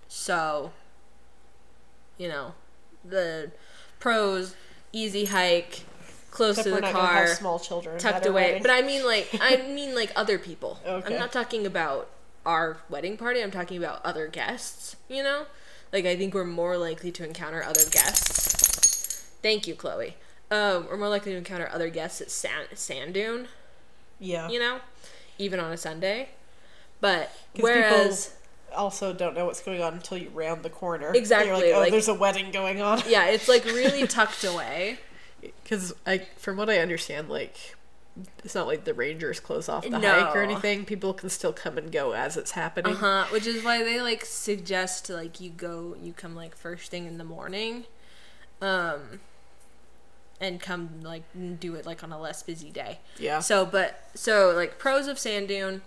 [0.09, 0.73] so,
[2.17, 2.55] you know,
[3.05, 3.51] the
[3.99, 4.55] pros,
[4.93, 5.81] easy hike,
[6.31, 8.43] close Except to the car, small children tucked away.
[8.47, 8.61] wedding.
[8.61, 10.79] But I mean, like, I mean, like other people.
[10.85, 11.13] Okay.
[11.13, 12.09] I'm not talking about
[12.45, 13.41] our wedding party.
[13.41, 14.95] I'm talking about other guests.
[15.09, 15.45] You know,
[15.93, 19.29] like I think we're more likely to encounter other guests.
[19.41, 20.15] Thank you, Chloe.
[20.49, 23.47] Um, we're more likely to encounter other guests at Sand, Sand Dune.
[24.19, 24.47] yeah.
[24.49, 24.79] You know,
[25.37, 26.29] even on a Sunday.
[27.01, 28.33] But whereas,
[28.77, 31.11] also don't know what's going on until you round the corner.
[31.13, 33.01] Exactly, You're like, oh, like- there's a wedding going on.
[33.07, 34.99] yeah, it's like really tucked away.
[35.63, 37.75] Because I, from what I understand, like
[38.43, 40.19] it's not like the rangers close off the No.
[40.25, 40.85] hike or anything.
[40.85, 42.93] People can still come and go as it's happening.
[42.93, 43.25] Uh huh.
[43.31, 47.19] Which is why they like suggest like you go, you come like first thing in
[47.19, 47.85] the morning,
[48.61, 49.19] um,
[50.41, 51.23] and come like
[51.59, 52.99] do it like on a less busy day.
[53.19, 53.39] Yeah.
[53.39, 55.81] So, but so like pros of Sand Dune,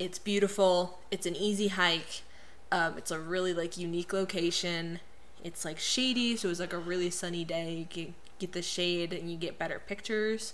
[0.00, 0.98] it's beautiful.
[1.12, 2.22] It's an easy hike.
[2.70, 5.00] Um, it's a really like unique location.
[5.44, 7.72] It's like shady, so it's like a really sunny day.
[7.74, 10.52] You get, get the shade and you get better pictures.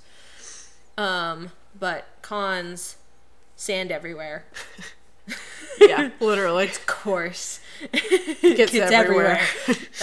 [0.96, 2.96] Um, but cons,
[3.56, 4.44] sand everywhere.
[5.80, 6.70] yeah, literally.
[6.86, 7.60] course.
[7.92, 9.40] Gets It's everywhere.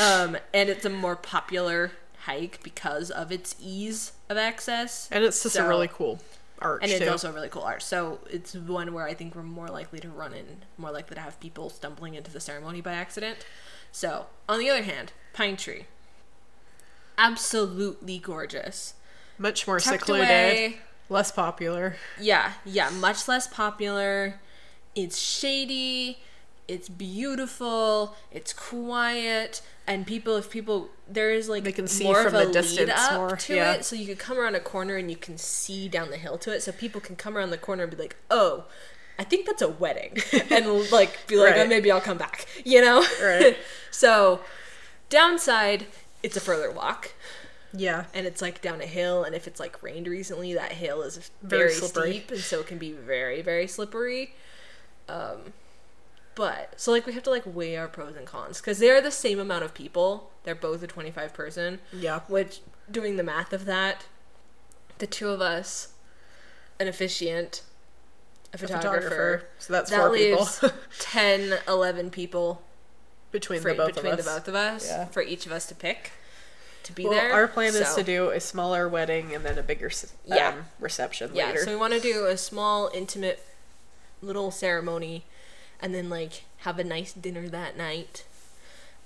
[0.02, 1.92] um, and it's a more popular
[2.26, 5.08] hike because of its ease of access.
[5.12, 6.20] and it's just So- a really cool
[6.62, 7.10] and it's too.
[7.10, 7.82] also really cool art.
[7.82, 11.22] So it's one where I think we're more likely to run in, more likely to
[11.22, 13.46] have people stumbling into the ceremony by accident.
[13.92, 15.86] So on the other hand, Pine Tree,
[17.18, 18.94] absolutely gorgeous,
[19.38, 20.78] Much more tucked secluded, away.
[21.10, 21.96] less popular.
[22.20, 24.40] Yeah, yeah, much less popular.
[24.96, 26.20] It's shady.
[26.72, 28.16] It's beautiful.
[28.32, 29.62] It's quiet.
[29.88, 32.54] And people, if people, there is like They can see more from of a the
[32.54, 33.74] distance lead up more, to yeah.
[33.74, 36.38] it, so you can come around a corner and you can see down the hill
[36.40, 36.62] to it.
[36.64, 38.66] So people can come around the corner and be like, "Oh,
[39.20, 40.18] I think that's a wedding,"
[40.50, 43.06] and like be like, "Oh, maybe I'll come back," you know.
[43.22, 43.58] Right.
[43.92, 44.40] so,
[45.10, 45.88] downside,
[46.24, 47.12] it's a further walk
[47.74, 48.06] Yeah.
[48.14, 51.32] and it's like down a hill and if it's like rained recently that hill is
[51.42, 54.36] Very very, steep and so it can be very very slippery
[55.10, 55.54] um
[56.36, 59.02] but so like we have to like weigh our pros and cons because they are
[59.02, 62.22] the same amount of people they're both a 25 person Yeah.
[62.28, 64.06] which doing the math of that
[65.00, 65.94] the two of us
[66.80, 67.64] an officiant
[68.54, 69.48] a A photographer, photographer.
[69.60, 72.62] So that's that four leaves people 10 11 people
[73.32, 74.26] between for, the both between of us.
[74.26, 75.06] the both of us Yeah.
[75.06, 76.12] for each of us to pick
[76.84, 77.32] to be Well, there.
[77.34, 80.56] our plan is to do a smaller wedding and then a bigger um, Yeah.
[80.80, 81.64] reception Yeah, later.
[81.64, 83.46] so we want to do a small, intimate
[84.22, 85.24] little ceremony
[85.82, 88.26] and then like have a nice dinner that night.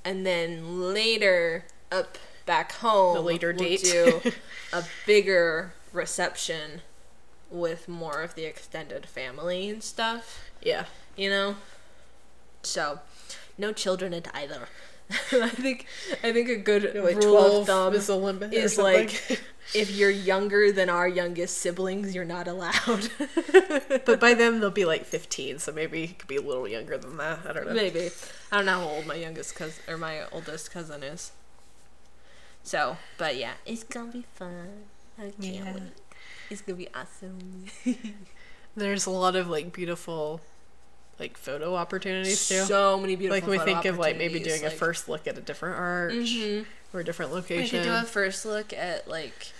[0.03, 3.81] And then later up back home, The later we'll date.
[3.83, 4.21] do
[4.73, 6.81] a bigger reception
[7.49, 10.85] with more of the extended family and stuff, yeah.
[11.15, 11.55] you know?
[12.63, 12.99] So,
[13.57, 14.67] no children at either.
[15.31, 15.85] I think
[16.23, 19.39] I think a good Like rule of 12 thumb is the limit is like
[19.75, 23.09] if you're younger than our youngest siblings, you're not allowed.
[24.05, 26.97] but by then they'll be like 15, so maybe it could be a little younger
[26.97, 27.39] than that.
[27.47, 27.73] I don't know.
[27.73, 28.09] Maybe.
[28.51, 31.31] I don't know how old my youngest cousin or my oldest cousin is.
[32.63, 34.85] So, but yeah, it's gonna be fun.
[35.19, 35.73] I can't Yeah.
[35.73, 35.83] wait.
[36.49, 37.65] It's gonna be awesome.
[38.75, 40.41] There's a lot of like beautiful
[41.19, 42.63] like photo opportunities too.
[42.63, 43.49] So many beautiful.
[43.53, 46.65] like we think of like maybe doing a first look at a different arch Mhm.
[46.93, 47.79] or a different location.
[47.79, 49.51] We could do a first look at like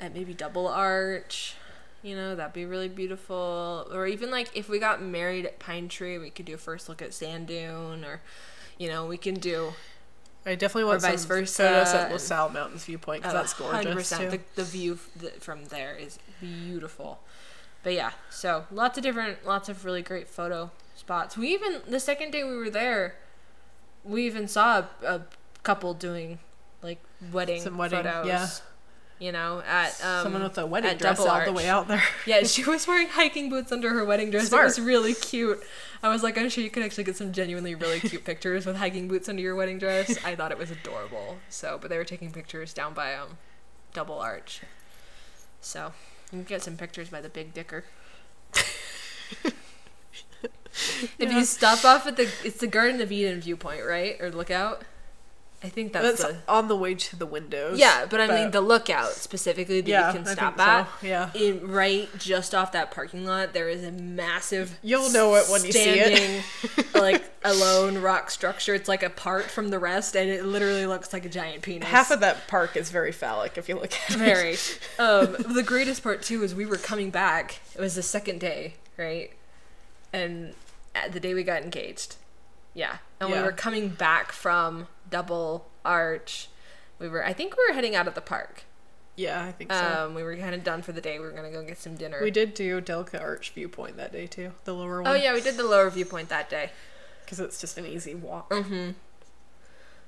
[0.00, 1.54] at maybe double arch.
[2.02, 3.88] You know, that'd be really beautiful.
[3.92, 6.88] Or even like if we got married at Pine Tree, we could do a first
[6.88, 8.20] look at Sand Dune or
[8.78, 9.72] you know, we can do
[10.44, 13.52] I definitely want vice some versa photos at La Sal Mountains viewpoint because Oh, that's
[13.54, 14.18] gorgeous 100%.
[14.18, 14.30] too.
[14.30, 14.94] The, the view
[15.40, 17.20] from there is beautiful.
[17.82, 21.36] But yeah, so lots of different, lots of really great photo spots.
[21.36, 23.14] We even the second day we were there,
[24.04, 25.20] we even saw a, a
[25.62, 26.38] couple doing
[26.82, 26.98] like
[27.32, 28.26] wedding, Some wedding, photos.
[28.26, 28.48] yeah.
[29.18, 32.02] You know, at um, Someone with a wedding dress all the way out there.
[32.26, 34.48] Yeah, she was wearing hiking boots under her wedding dress.
[34.48, 34.64] Smart.
[34.64, 35.58] It was really cute.
[36.02, 38.76] I was like, I'm sure you could actually get some genuinely really cute pictures with
[38.76, 40.22] hiking boots under your wedding dress.
[40.22, 41.38] I thought it was adorable.
[41.48, 43.38] So, but they were taking pictures down by um,
[43.94, 44.60] Double Arch.
[45.62, 45.94] So,
[46.30, 47.84] you can get some pictures by the Big Dicker.
[50.72, 51.38] if Yeah.
[51.38, 54.82] you stop off at the, it's the Garden of Eden viewpoint, right, or lookout.
[55.64, 56.52] I think that's, That's the.
[56.52, 57.78] on the way to the windows.
[57.78, 61.06] Yeah, but I mean the lookout specifically that yeah, you can stop at so.
[61.06, 61.30] Yeah.
[61.34, 65.64] in right just off that parking lot there is a massive You'll know it when
[65.64, 66.44] you see it.
[66.54, 71.12] standing, like alone rock structure it's like apart from the rest and it literally looks
[71.14, 74.10] like a giant penis Half of that park is very phallic if you look at
[74.10, 74.16] it.
[74.18, 74.56] very
[74.98, 78.74] um the greatest part too is we were coming back it was the second day
[78.98, 79.30] right
[80.12, 80.54] and
[81.12, 82.16] the day we got engaged
[82.74, 86.48] yeah and we were coming back from double arch
[86.98, 88.64] we were i think we were heading out of the park
[89.16, 89.78] Yeah, I think so.
[90.06, 91.18] um, we were kind of done for the day.
[91.18, 92.18] We were gonna go get some dinner.
[92.22, 95.10] we did do Delicate Arch viewpoint that day too, the lower one.
[95.10, 96.70] Oh yeah, we did the lower viewpoint that day.
[97.24, 98.50] because it's just an easy walk.
[98.50, 98.90] Mm-hmm.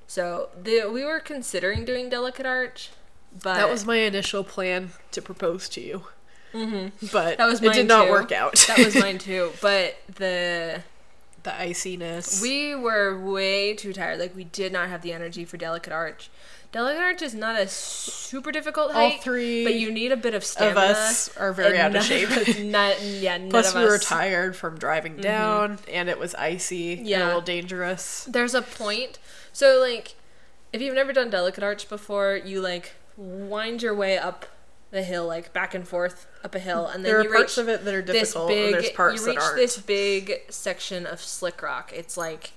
[0.06, 2.90] So the we were considering doing Delicate Arch,
[3.32, 6.06] but That was my initial plan to propose to you,
[6.52, 7.06] mm-hmm.
[7.12, 8.10] but That was it mine did not too.
[8.10, 8.54] work out.
[8.68, 9.50] that was mine too.
[9.60, 10.82] But the
[11.44, 12.42] the iciness.
[12.42, 14.18] we were way too tired.
[14.18, 16.30] Like we did not have the energy for Delicate Arch.
[16.70, 20.44] Delicate Arch is not a super difficult all three but you need a bit of
[20.44, 20.72] stamina.
[20.72, 22.28] of us are very out of shape.
[22.60, 24.14] not, yeah, none Plus, of we were us- Mm-hmm.
[24.14, 27.24] tired from driving down, and it was icy and a Yeah.
[27.26, 28.24] little dangerous.
[28.24, 29.18] there's a point.
[29.52, 30.14] So like,
[30.72, 34.44] if you've never done Delicate Arch before, you like wind your way up
[34.90, 37.56] the hill, like back and forth up a hill, and then There are you parts
[37.58, 38.64] reach of it that are this difficult, big.
[38.64, 39.56] and there's parts you that reach aren't.
[39.56, 41.92] this big section of slick rock.
[41.94, 42.52] It's like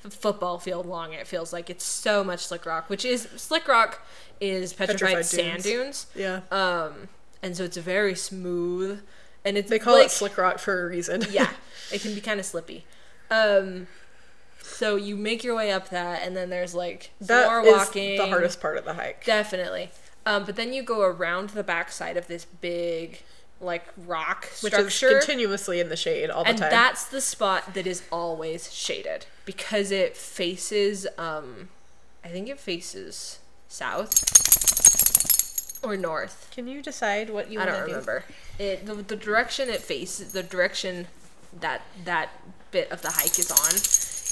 [0.00, 1.12] football field long.
[1.12, 4.04] It feels like it's so much slick rock, which is slick rock
[4.40, 6.06] is petrified, Petrified sand dunes.
[6.14, 6.16] dunes.
[6.16, 7.08] yeah, Um,
[7.42, 9.00] and so it's very smooth,
[9.44, 11.22] and it's they call like, it slick rock for a reason.
[11.30, 11.50] yeah,
[11.92, 12.84] it can be kind of slippy.
[13.30, 13.86] Um,
[14.60, 18.18] so you make your way up that, and then there's like that more is walking.
[18.18, 19.24] the hardest part of the hike.
[19.24, 19.90] Definitely.
[20.24, 23.22] Um, but then you go around the backside of this big,
[23.60, 26.70] like rock Which is structure, continuously in the shade all the and time.
[26.70, 31.06] that's the spot that is always shaded because it faces.
[31.18, 31.68] Um,
[32.24, 34.12] I think it faces south
[35.84, 36.48] or north.
[36.54, 37.86] Can you decide what you I don't to do?
[37.92, 38.24] remember.
[38.58, 41.06] It the, the direction it faces, the direction
[41.60, 42.30] that that
[42.70, 43.72] bit of the hike is on,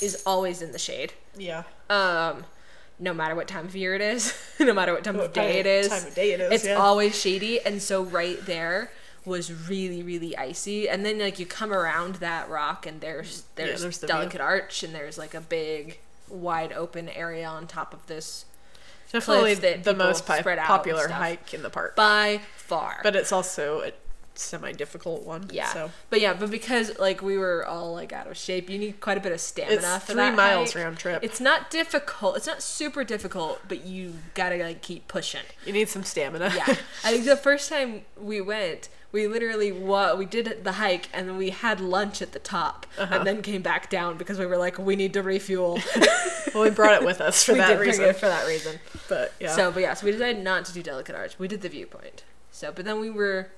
[0.06, 1.12] is always in the shade.
[1.36, 1.64] Yeah.
[1.88, 2.44] Um,
[3.00, 5.54] no matter what time of year it is, no matter what time What of day
[5.54, 6.74] kind is, time of day it is, it's yeah.
[6.74, 7.60] always shady.
[7.60, 8.90] And so right there
[9.24, 10.88] was really really icy.
[10.88, 14.14] And then like you come around that rock and there's there's, there's the view.
[14.14, 15.98] delicate arch and there's like a big
[16.28, 18.44] wide open area on top of this
[19.12, 21.96] Definitely the most pi- spread out and popular hike in the park.
[21.96, 23.00] by far.
[23.02, 23.90] But it's also
[24.34, 25.48] semi difficult one.
[25.52, 25.72] Yeah.
[25.72, 29.00] So But yeah, but because like we were all like out of shape, you need
[29.00, 30.82] quite a bit of stamina it's for three miles hike.
[30.82, 31.22] round trip.
[31.22, 32.36] It's not difficult.
[32.36, 35.42] It's not super difficult, but you gotta like keep pushing.
[35.66, 36.52] you need some stamina.
[36.56, 36.64] Yeah,
[37.04, 41.28] I think the first time we went, we literally wa- we did the hike and
[41.28, 43.14] then we had lunch at the top Uh-huh.
[43.16, 45.80] and then came back down because we were like, we need to refuel.
[46.54, 48.04] well, we brought it with us for we that did bring reason.
[48.04, 48.78] it for that reason.
[49.08, 49.54] But yeah.
[49.54, 51.38] So, but yeah, so we decided not to do Delicate Arch.
[51.38, 52.22] We did the viewpoint.
[52.52, 53.50] So, but then we were.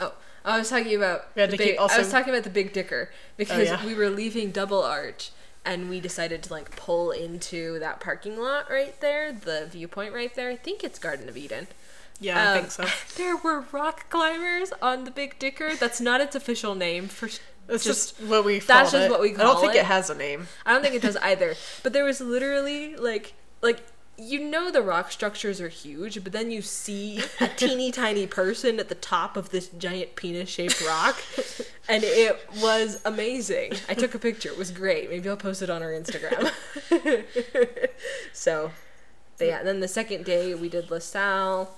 [0.00, 0.14] Oh,
[0.44, 1.34] I was talking about.
[1.34, 3.84] The big, also- Oh, I was talking about the Big Dicker because yeah.
[3.84, 5.30] we were leaving Double Arch
[5.64, 10.34] and we decided to like pull into that parking lot right there, the viewpoint right
[10.34, 10.50] there.
[10.50, 11.66] I think it's Garden of Eden.
[12.18, 12.84] yeah, I Um, think so.
[13.16, 15.74] There were rock climbers on the Big Dicker.
[15.76, 17.26] That's not its official name for.
[17.68, 18.58] It's just- just, what we.
[18.58, 19.10] that's just it.
[19.10, 19.80] what we I don't think it.
[19.80, 20.48] it has a name.
[20.66, 21.54] I don't think it does either.
[21.82, 23.80] But there was literally like like
[24.20, 28.78] you know the rock structures are huge, but then you see a teeny tiny person
[28.78, 31.20] at the top of this giant penis shaped rock,
[31.88, 33.72] and it was amazing.
[33.88, 35.10] I took a picture; it was great.
[35.10, 36.52] Maybe I'll post it on our Instagram.
[38.32, 38.70] so,
[39.38, 39.62] but yeah.
[39.62, 41.76] Then the second day we did La Sal.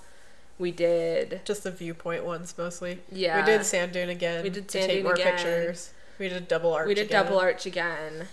[0.59, 2.99] We did Just the viewpoint ones mostly.
[3.11, 3.39] Yeah.
[3.39, 4.43] We did sand dune again.
[4.43, 5.33] We did to sand take dune more again.
[5.33, 5.91] pictures.
[6.19, 6.87] We did double arch.
[6.87, 7.23] we did again.
[7.25, 8.27] double arch again.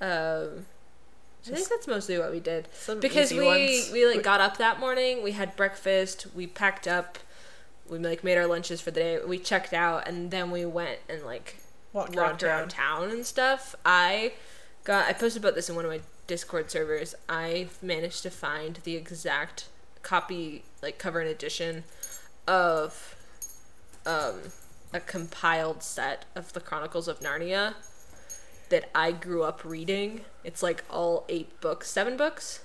[0.00, 0.66] Um,
[1.46, 2.68] I think that's mostly what we did.
[3.00, 3.90] Because we ones.
[3.92, 7.18] we like got up that morning we had breakfast we packed up
[7.88, 10.98] we like made our lunches for the day we checked out and then we went
[11.08, 11.58] and like
[11.92, 13.00] walked, walked around around town.
[13.02, 14.32] town and stuff i
[14.84, 18.80] got i posted about this in one of my discord servers i managed to find
[18.84, 19.68] the exact
[20.02, 21.84] copy like cover and edition
[22.48, 23.14] of
[24.06, 24.34] um
[24.92, 27.74] a compiled set of the chronicles of narnia
[28.70, 32.60] that i grew up reading it's like all eight books seven books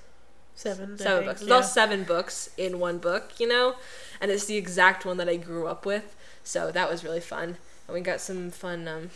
[0.55, 0.97] Seven.
[0.97, 1.39] Seven books.
[1.39, 1.55] It's yeah.
[1.55, 3.75] all seven books in one book, you know,
[4.19, 6.17] and it's the exact one that I grew up with.
[6.43, 7.55] So that was really fun,
[7.87, 8.85] and we got some fun.
[8.85, 9.09] Um,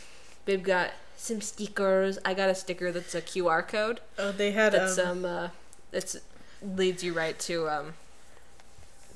[0.46, 2.18] Babe got some stickers.
[2.24, 4.00] I got a sticker that's a QR code.
[4.18, 5.48] Oh, they had That's um, um, uh,
[5.92, 6.16] that's
[6.62, 7.94] leads you right to um,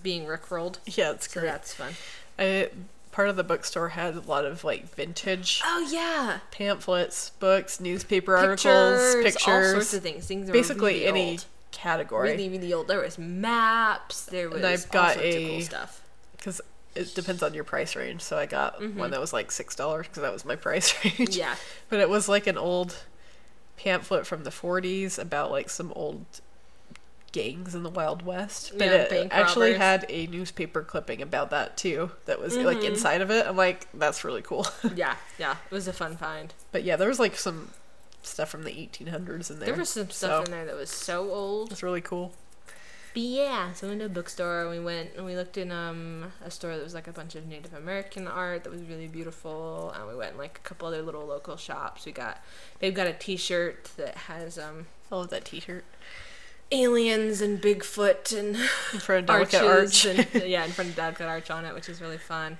[0.03, 0.80] being rickrolled.
[0.85, 1.49] yeah, it's So great.
[1.49, 1.94] that's fun.
[2.38, 2.69] I
[3.18, 8.38] part of the bookstore had a lot of like vintage Oh yeah, pamphlets, books, newspaper
[8.38, 10.27] articles, pictures, pictures, all sorts of things.
[10.27, 11.45] Things basically really any old.
[11.72, 12.30] category.
[12.30, 12.88] really really old.
[12.88, 14.26] There was maps.
[14.26, 16.02] There was And I've got a- cool stuff.
[16.38, 16.61] because
[16.94, 18.22] it depends on your price range.
[18.22, 21.15] So I got one that was like six dollars because that was my price range.
[21.18, 21.39] Mm-hmm.
[21.39, 21.56] Yeah.
[21.89, 23.03] but it was like an old
[23.77, 26.26] pamphlet from the 40s about like some old
[27.32, 28.74] gangs in the Wild West.
[28.78, 29.82] But Yeah, it actually robbers.
[29.82, 32.12] had a newspaper clipping about that too.
[32.26, 33.45] That was like inside of it.
[33.45, 34.68] I'm like, that's really cool.
[34.95, 36.54] Yeah, yeah, it was a fun find.
[36.72, 37.70] but yeah, there was like some
[38.24, 39.68] stuff from the 1800s in there.
[39.70, 41.72] There was some stuff so in there that was so old.
[41.72, 42.34] It's really cool.
[43.14, 44.70] But yeah, so we went to a bookstore.
[44.70, 47.48] We went and we looked in um a store that was like a bunch of
[47.48, 49.91] Native American art that was really beautiful.
[49.95, 52.06] And we went in like a couple other little local shops.
[52.06, 52.44] We got
[52.80, 55.86] they've got a T-shirt that has um I love that T-shirt.
[56.72, 60.06] Aliens and Bigfoot and In front of arches Arch.
[60.06, 62.57] and yeah, in front of Delicate Arch on it, which is really fun.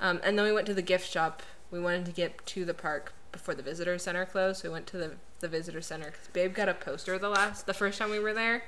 [0.00, 1.42] Um, and then we went to the gift shop.
[1.70, 4.62] We wanted to get to the park before the visitor center closed.
[4.62, 7.66] So we went to the the visitor center because Babe got a poster the last
[7.66, 8.64] the first time we were there.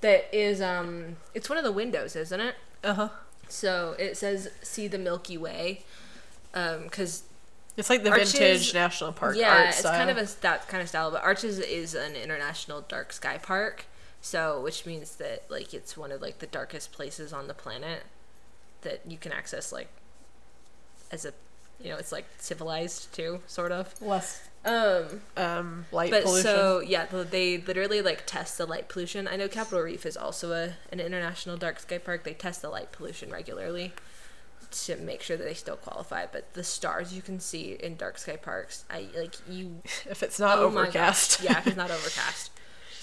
[0.00, 2.54] That is um, it's one of the windows, isn't it?
[2.84, 3.08] Uh huh.
[3.48, 5.84] So it says "See the Milky Way,"
[6.52, 7.22] because
[7.76, 9.92] It's like the Arches- vintage national park yeah, it's style.
[9.96, 11.10] kind of a that kind of style.
[11.10, 13.86] But Arches is an international dark sky park,
[14.26, 18.02] so which means that like it's one of like the darkest places on the planet
[18.82, 19.88] that you can access like
[21.12, 21.32] as a
[21.80, 26.42] you know it's like civilized too sort of less um um, light but pollution.
[26.42, 30.50] so yeah they literally like test the light pollution i know capitol reef is also
[30.50, 33.92] a an international dark sky park they test the light pollution regularly
[34.72, 38.18] to make sure that they still qualify but the stars you can see in dark
[38.18, 39.76] sky parks i like you
[40.10, 41.42] if it's not Oh overcast.
[41.44, 42.50] Yeah, if it's not overcast.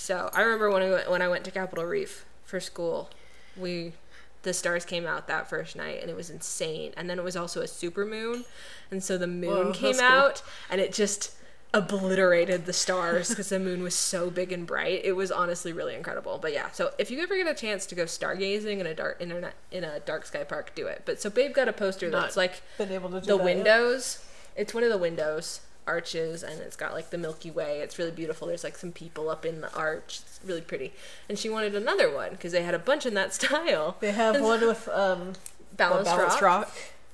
[0.03, 3.09] So I remember when I went, when I went to Capitol Reef for school,
[3.55, 3.93] we
[4.41, 6.91] the stars came out that first night and it was insane.
[6.97, 8.43] And then it was also a super moon,
[8.91, 10.03] and so the moon Whoa, came cool.
[10.03, 11.31] out and it just
[11.73, 14.99] obliterated the stars because the moon was so big and bright.
[15.05, 16.37] It was honestly really incredible.
[16.37, 19.21] But yeah, so if you ever get a chance to go stargazing in a dark
[19.21, 21.03] internet in a dark sky park, do it.
[21.05, 23.45] But so Babe got a poster Not that's like been able to do the that
[23.45, 23.55] yet.
[23.55, 24.25] windows.
[24.57, 27.79] It's one of the windows arches, and it's got like the Milky Way.
[27.79, 28.47] It's really beautiful.
[28.47, 30.19] There's like some people up in the arch.
[30.25, 30.93] It's really pretty.
[31.29, 33.97] And she wanted another one because they had a bunch in that style.
[33.99, 35.33] They have one with um,
[35.75, 36.71] Balanced, balanced rock.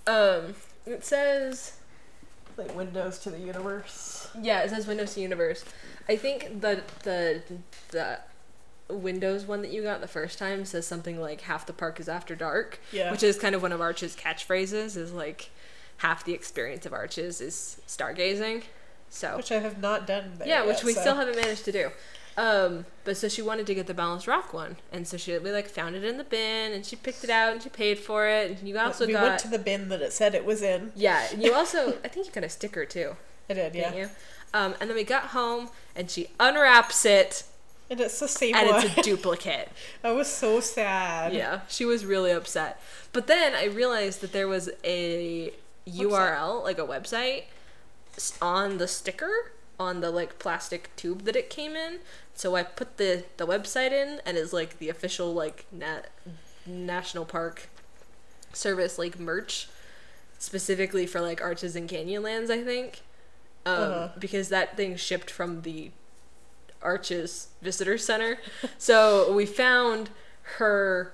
[0.08, 0.16] rock.
[0.16, 0.56] Um,
[0.86, 1.74] it says
[2.58, 4.30] like windows to the universe.
[4.42, 5.64] yeah, it says Windows to the Universe.
[6.10, 7.42] I think the the
[7.92, 8.20] the
[8.90, 12.10] Windows one that you got the first time says something like "half the park is
[12.10, 13.12] after dark," Yeah.
[13.12, 14.98] which is kind of one of Arch's catchphrases.
[14.98, 15.52] Is like
[16.00, 18.64] half the experience of Arches is stargazing.
[19.10, 21.72] So Which I have not done yeah, which yet, we so- still haven't managed to
[21.72, 21.90] do.
[22.38, 25.52] Um, but so she wanted to get the balanced rock one, and so she we
[25.52, 28.28] like found it in the bin, and she picked it out, and she paid for
[28.28, 30.62] it, and you also we got went to the bin that it said it was
[30.62, 30.94] in.
[30.96, 33.18] yeah, and you also I think you got a sticker too,
[33.50, 33.94] I did, yeah.
[33.94, 34.10] you?
[34.54, 37.44] Um, and then we got home, and she unwraps it,
[37.90, 38.86] And it's the same and one.
[38.86, 39.70] it's a duplicate.
[40.02, 41.34] I was so sad.
[41.34, 42.82] Yeah, she was really upset.
[43.12, 45.52] But then I realized that there was a
[45.88, 47.44] URL, like a website,
[48.42, 52.00] on the sticker on the like plastic tube that it came in.
[52.34, 56.10] So I put the the website in, and it's like the official like nat-
[56.66, 57.70] national park
[58.52, 59.70] service like merch,
[60.38, 63.02] specifically for like Arches and Canyonlands, I think,
[63.66, 64.10] um, Uh-huh.
[64.20, 65.92] because that thing shipped from the
[66.82, 68.38] Arches Visitor Center.
[68.78, 70.10] so we found
[70.58, 71.14] her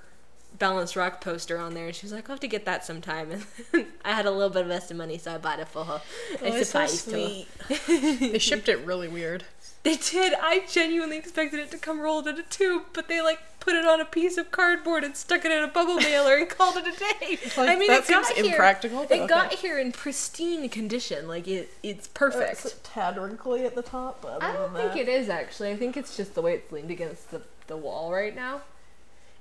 [0.57, 3.31] balanced rock poster on there and she was like, I'll have to get that sometime
[3.73, 6.01] and I had a little bit of extra money so I bought it for her.
[6.33, 7.47] Oh, it's so sweet.
[7.87, 9.43] they shipped it really weird.
[9.85, 10.33] They did.
[10.41, 13.85] I genuinely expected it to come rolled in a tube, but they like put it
[13.85, 16.87] on a piece of cardboard and stuck it in a bubble mailer and called it
[16.87, 17.37] a day.
[17.55, 18.55] Like, I mean, that it got seems here.
[18.55, 21.27] impractical, but It got here in pristine condition.
[21.27, 22.65] Like it, it's uh, It's perfect.
[22.65, 25.69] a tad wrinkly at the top, but I don't than think that, it is actually.
[25.69, 28.61] I think it's just the way it's leaned against the, the wall right now.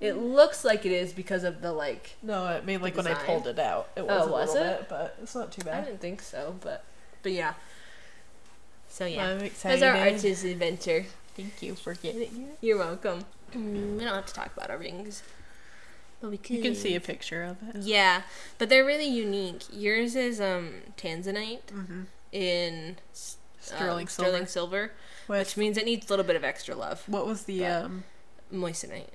[0.04, 2.16] It looks like it is because of the like.
[2.22, 3.26] No, I mean like when I design.
[3.26, 4.78] pulled it out, it was Oh, a little it?
[4.80, 5.74] bit, but it's not too bad.
[5.74, 5.86] I bad.
[5.86, 6.84] didn't think so, but
[7.22, 7.54] but yeah.
[8.88, 9.82] So yeah, I'm that's excited.
[9.82, 11.06] our artist adventure.
[11.36, 12.30] Thank you for getting it.
[12.60, 13.24] You're welcome.
[13.52, 15.22] Mm, we don't have to talk about our rings,
[16.20, 16.56] but we could.
[16.56, 17.82] You can see a picture of it.
[17.82, 18.22] Yeah,
[18.58, 19.62] but they're really unique.
[19.72, 22.02] Yours is um tanzanite Mm-hmm.
[22.32, 24.46] in s- Sterling um, silver.
[24.46, 24.92] silver,
[25.26, 27.02] With which means it needs a little bit of extra love.
[27.08, 28.04] what was the but- um
[28.52, 29.08] Moissanite.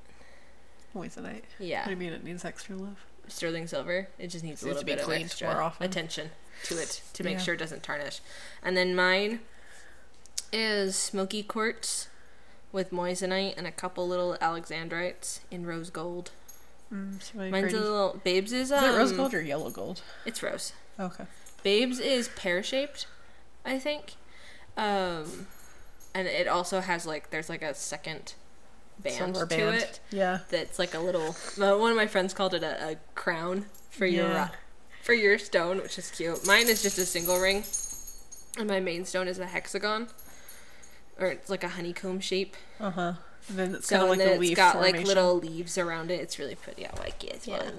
[0.96, 1.44] Moissanite?
[1.60, 1.80] Yeah.
[1.82, 3.06] What do you mean it needs extra love?
[3.28, 4.08] sterling silver.
[4.18, 5.86] It just needs a little bit of extra more often.
[5.86, 6.32] attention
[6.64, 7.44] to it to make Yeah.
[7.44, 8.22] sure it doesn't tarnish.
[8.64, 9.42] And then mine
[10.52, 12.08] is smoky quartz
[12.72, 16.32] with moissanite and a couple little alexandrites in rose gold.
[16.92, 17.78] Mm, really Mine's pretty.
[17.78, 20.02] a little Babes is Is um it rose gold or yellow gold?
[20.26, 20.74] It's rose.
[21.00, 21.26] Okay.
[21.62, 23.06] Babes is pear shaped,
[23.64, 24.14] I think.
[24.76, 25.46] Um
[26.16, 28.34] and it also has like there's like a second
[29.04, 29.76] band to band.
[29.78, 30.40] it Yeah.
[30.50, 34.28] that's like a little one of my friends called it a, a crown for your
[34.30, 34.50] Yeah.
[35.02, 37.64] for your stone which is cute mine is just a single ring
[38.58, 40.08] and my main stone is a hexagon
[41.20, 43.14] or it's like a honeycomb shape Uh huh.
[43.48, 44.98] And then it's so like then a leaf it's got formation.
[44.98, 47.60] like little leaves around it it's really pretty i like it as Yeah.
[47.60, 47.72] well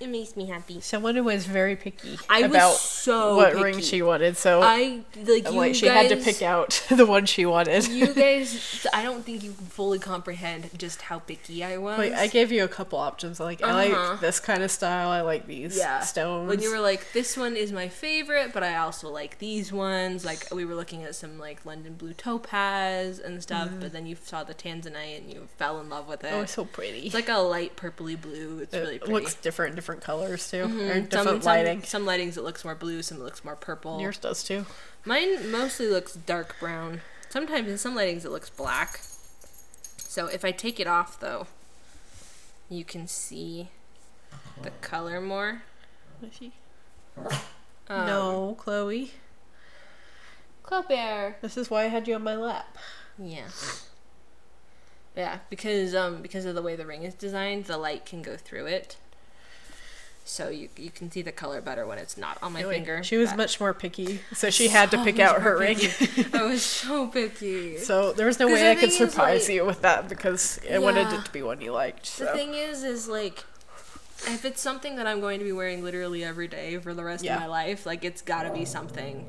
[0.00, 3.62] it makes me happy Someone who was very picky I was about so what picky.
[3.64, 7.04] ring she wanted, so i like you like she guys, had to pick out the
[7.06, 7.86] one she wanted.
[7.88, 12.12] you guys i don't think you can fully comprehend just how picky i was Like
[12.12, 13.40] I gave you a couple options.
[13.40, 14.10] Like I Uh-huh.
[14.12, 15.08] like this kind of style.
[15.10, 16.00] I like these yeah.
[16.00, 16.48] stones.
[16.48, 20.24] When you were like, this one is my favorite, but I also like these ones.
[20.24, 24.16] Like we were looking at some like London blue topaz and stuff, but then you
[24.22, 26.30] saw the tanzanite and you fell in love with it.
[26.32, 27.06] oh, it's so pretty.
[27.06, 28.60] it's like a light purpley blue.
[28.60, 29.12] It's it really pretty.
[29.14, 31.08] looks different different colors too, or Mhm.
[31.08, 31.80] different some, lighting.
[31.80, 33.98] Some, some lightings it looks more blue, some it looks more purple.
[34.00, 34.66] Yours does too.
[35.06, 37.00] Mine mostly looks dark brown.
[37.30, 39.00] Sometimes in some lightings it looks black.
[39.96, 41.46] So if I take it off though,
[42.68, 43.70] you can see
[44.60, 45.62] the color more.
[47.16, 49.12] Um, no, Chloe.
[50.62, 51.38] Claire.
[51.40, 52.76] This is why I had you on my lap.
[53.18, 53.48] Yeah.
[55.16, 58.36] Yeah, because um because of the way the ring is designed, the light can go
[58.36, 58.96] through it.
[60.28, 63.02] So you you can see the color better when it's not on my Anyway, finger.
[63.02, 65.78] She was but- much more picky, so she had to pick out her ring.
[66.34, 67.78] I was so picky.
[67.78, 71.10] so there was no way I could surprise like- you with that because I wanted
[71.12, 72.18] it to be one you liked.
[72.18, 73.42] The thing is, is like,
[74.26, 77.24] if it's something that I'm going to be wearing literally every day for the rest
[77.24, 77.36] Yeah.
[77.36, 79.24] of my life, like it's got to be something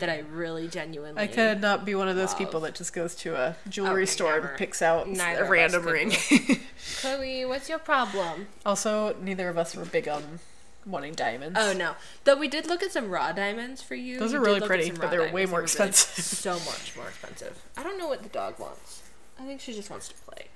[0.00, 1.22] that I really genuinely.
[1.22, 2.38] I could not be one of those Love.
[2.38, 4.48] people that just goes to a oh, jewelry Okay, store never.
[4.48, 6.10] and picks out Neither a random ring.
[7.00, 8.48] Chloe, what's your problem?
[8.64, 10.40] also, neither of us were big on
[10.86, 11.58] wanting diamonds.
[11.60, 11.94] Oh no,
[12.24, 14.18] though we did look at some raw diamonds for you.
[14.18, 16.24] Those You are did really pretty, but they're way more They really expensive.
[16.24, 17.60] so much more expensive.
[17.76, 19.02] I don't know what the dog wants.
[19.38, 20.46] I think she just wants to play.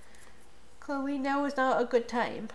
[0.79, 2.49] Chloe, now is not a good time.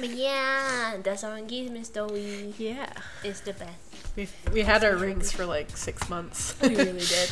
[0.00, 2.54] But yeah, that's our engagement story.
[2.56, 2.92] Yeah.
[3.24, 3.74] It's the best.
[4.16, 6.54] We we had our rings for like six months.
[6.62, 7.30] we really did.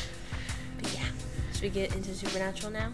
[0.83, 1.05] But yeah.
[1.53, 2.93] Should we get into Supernatural now?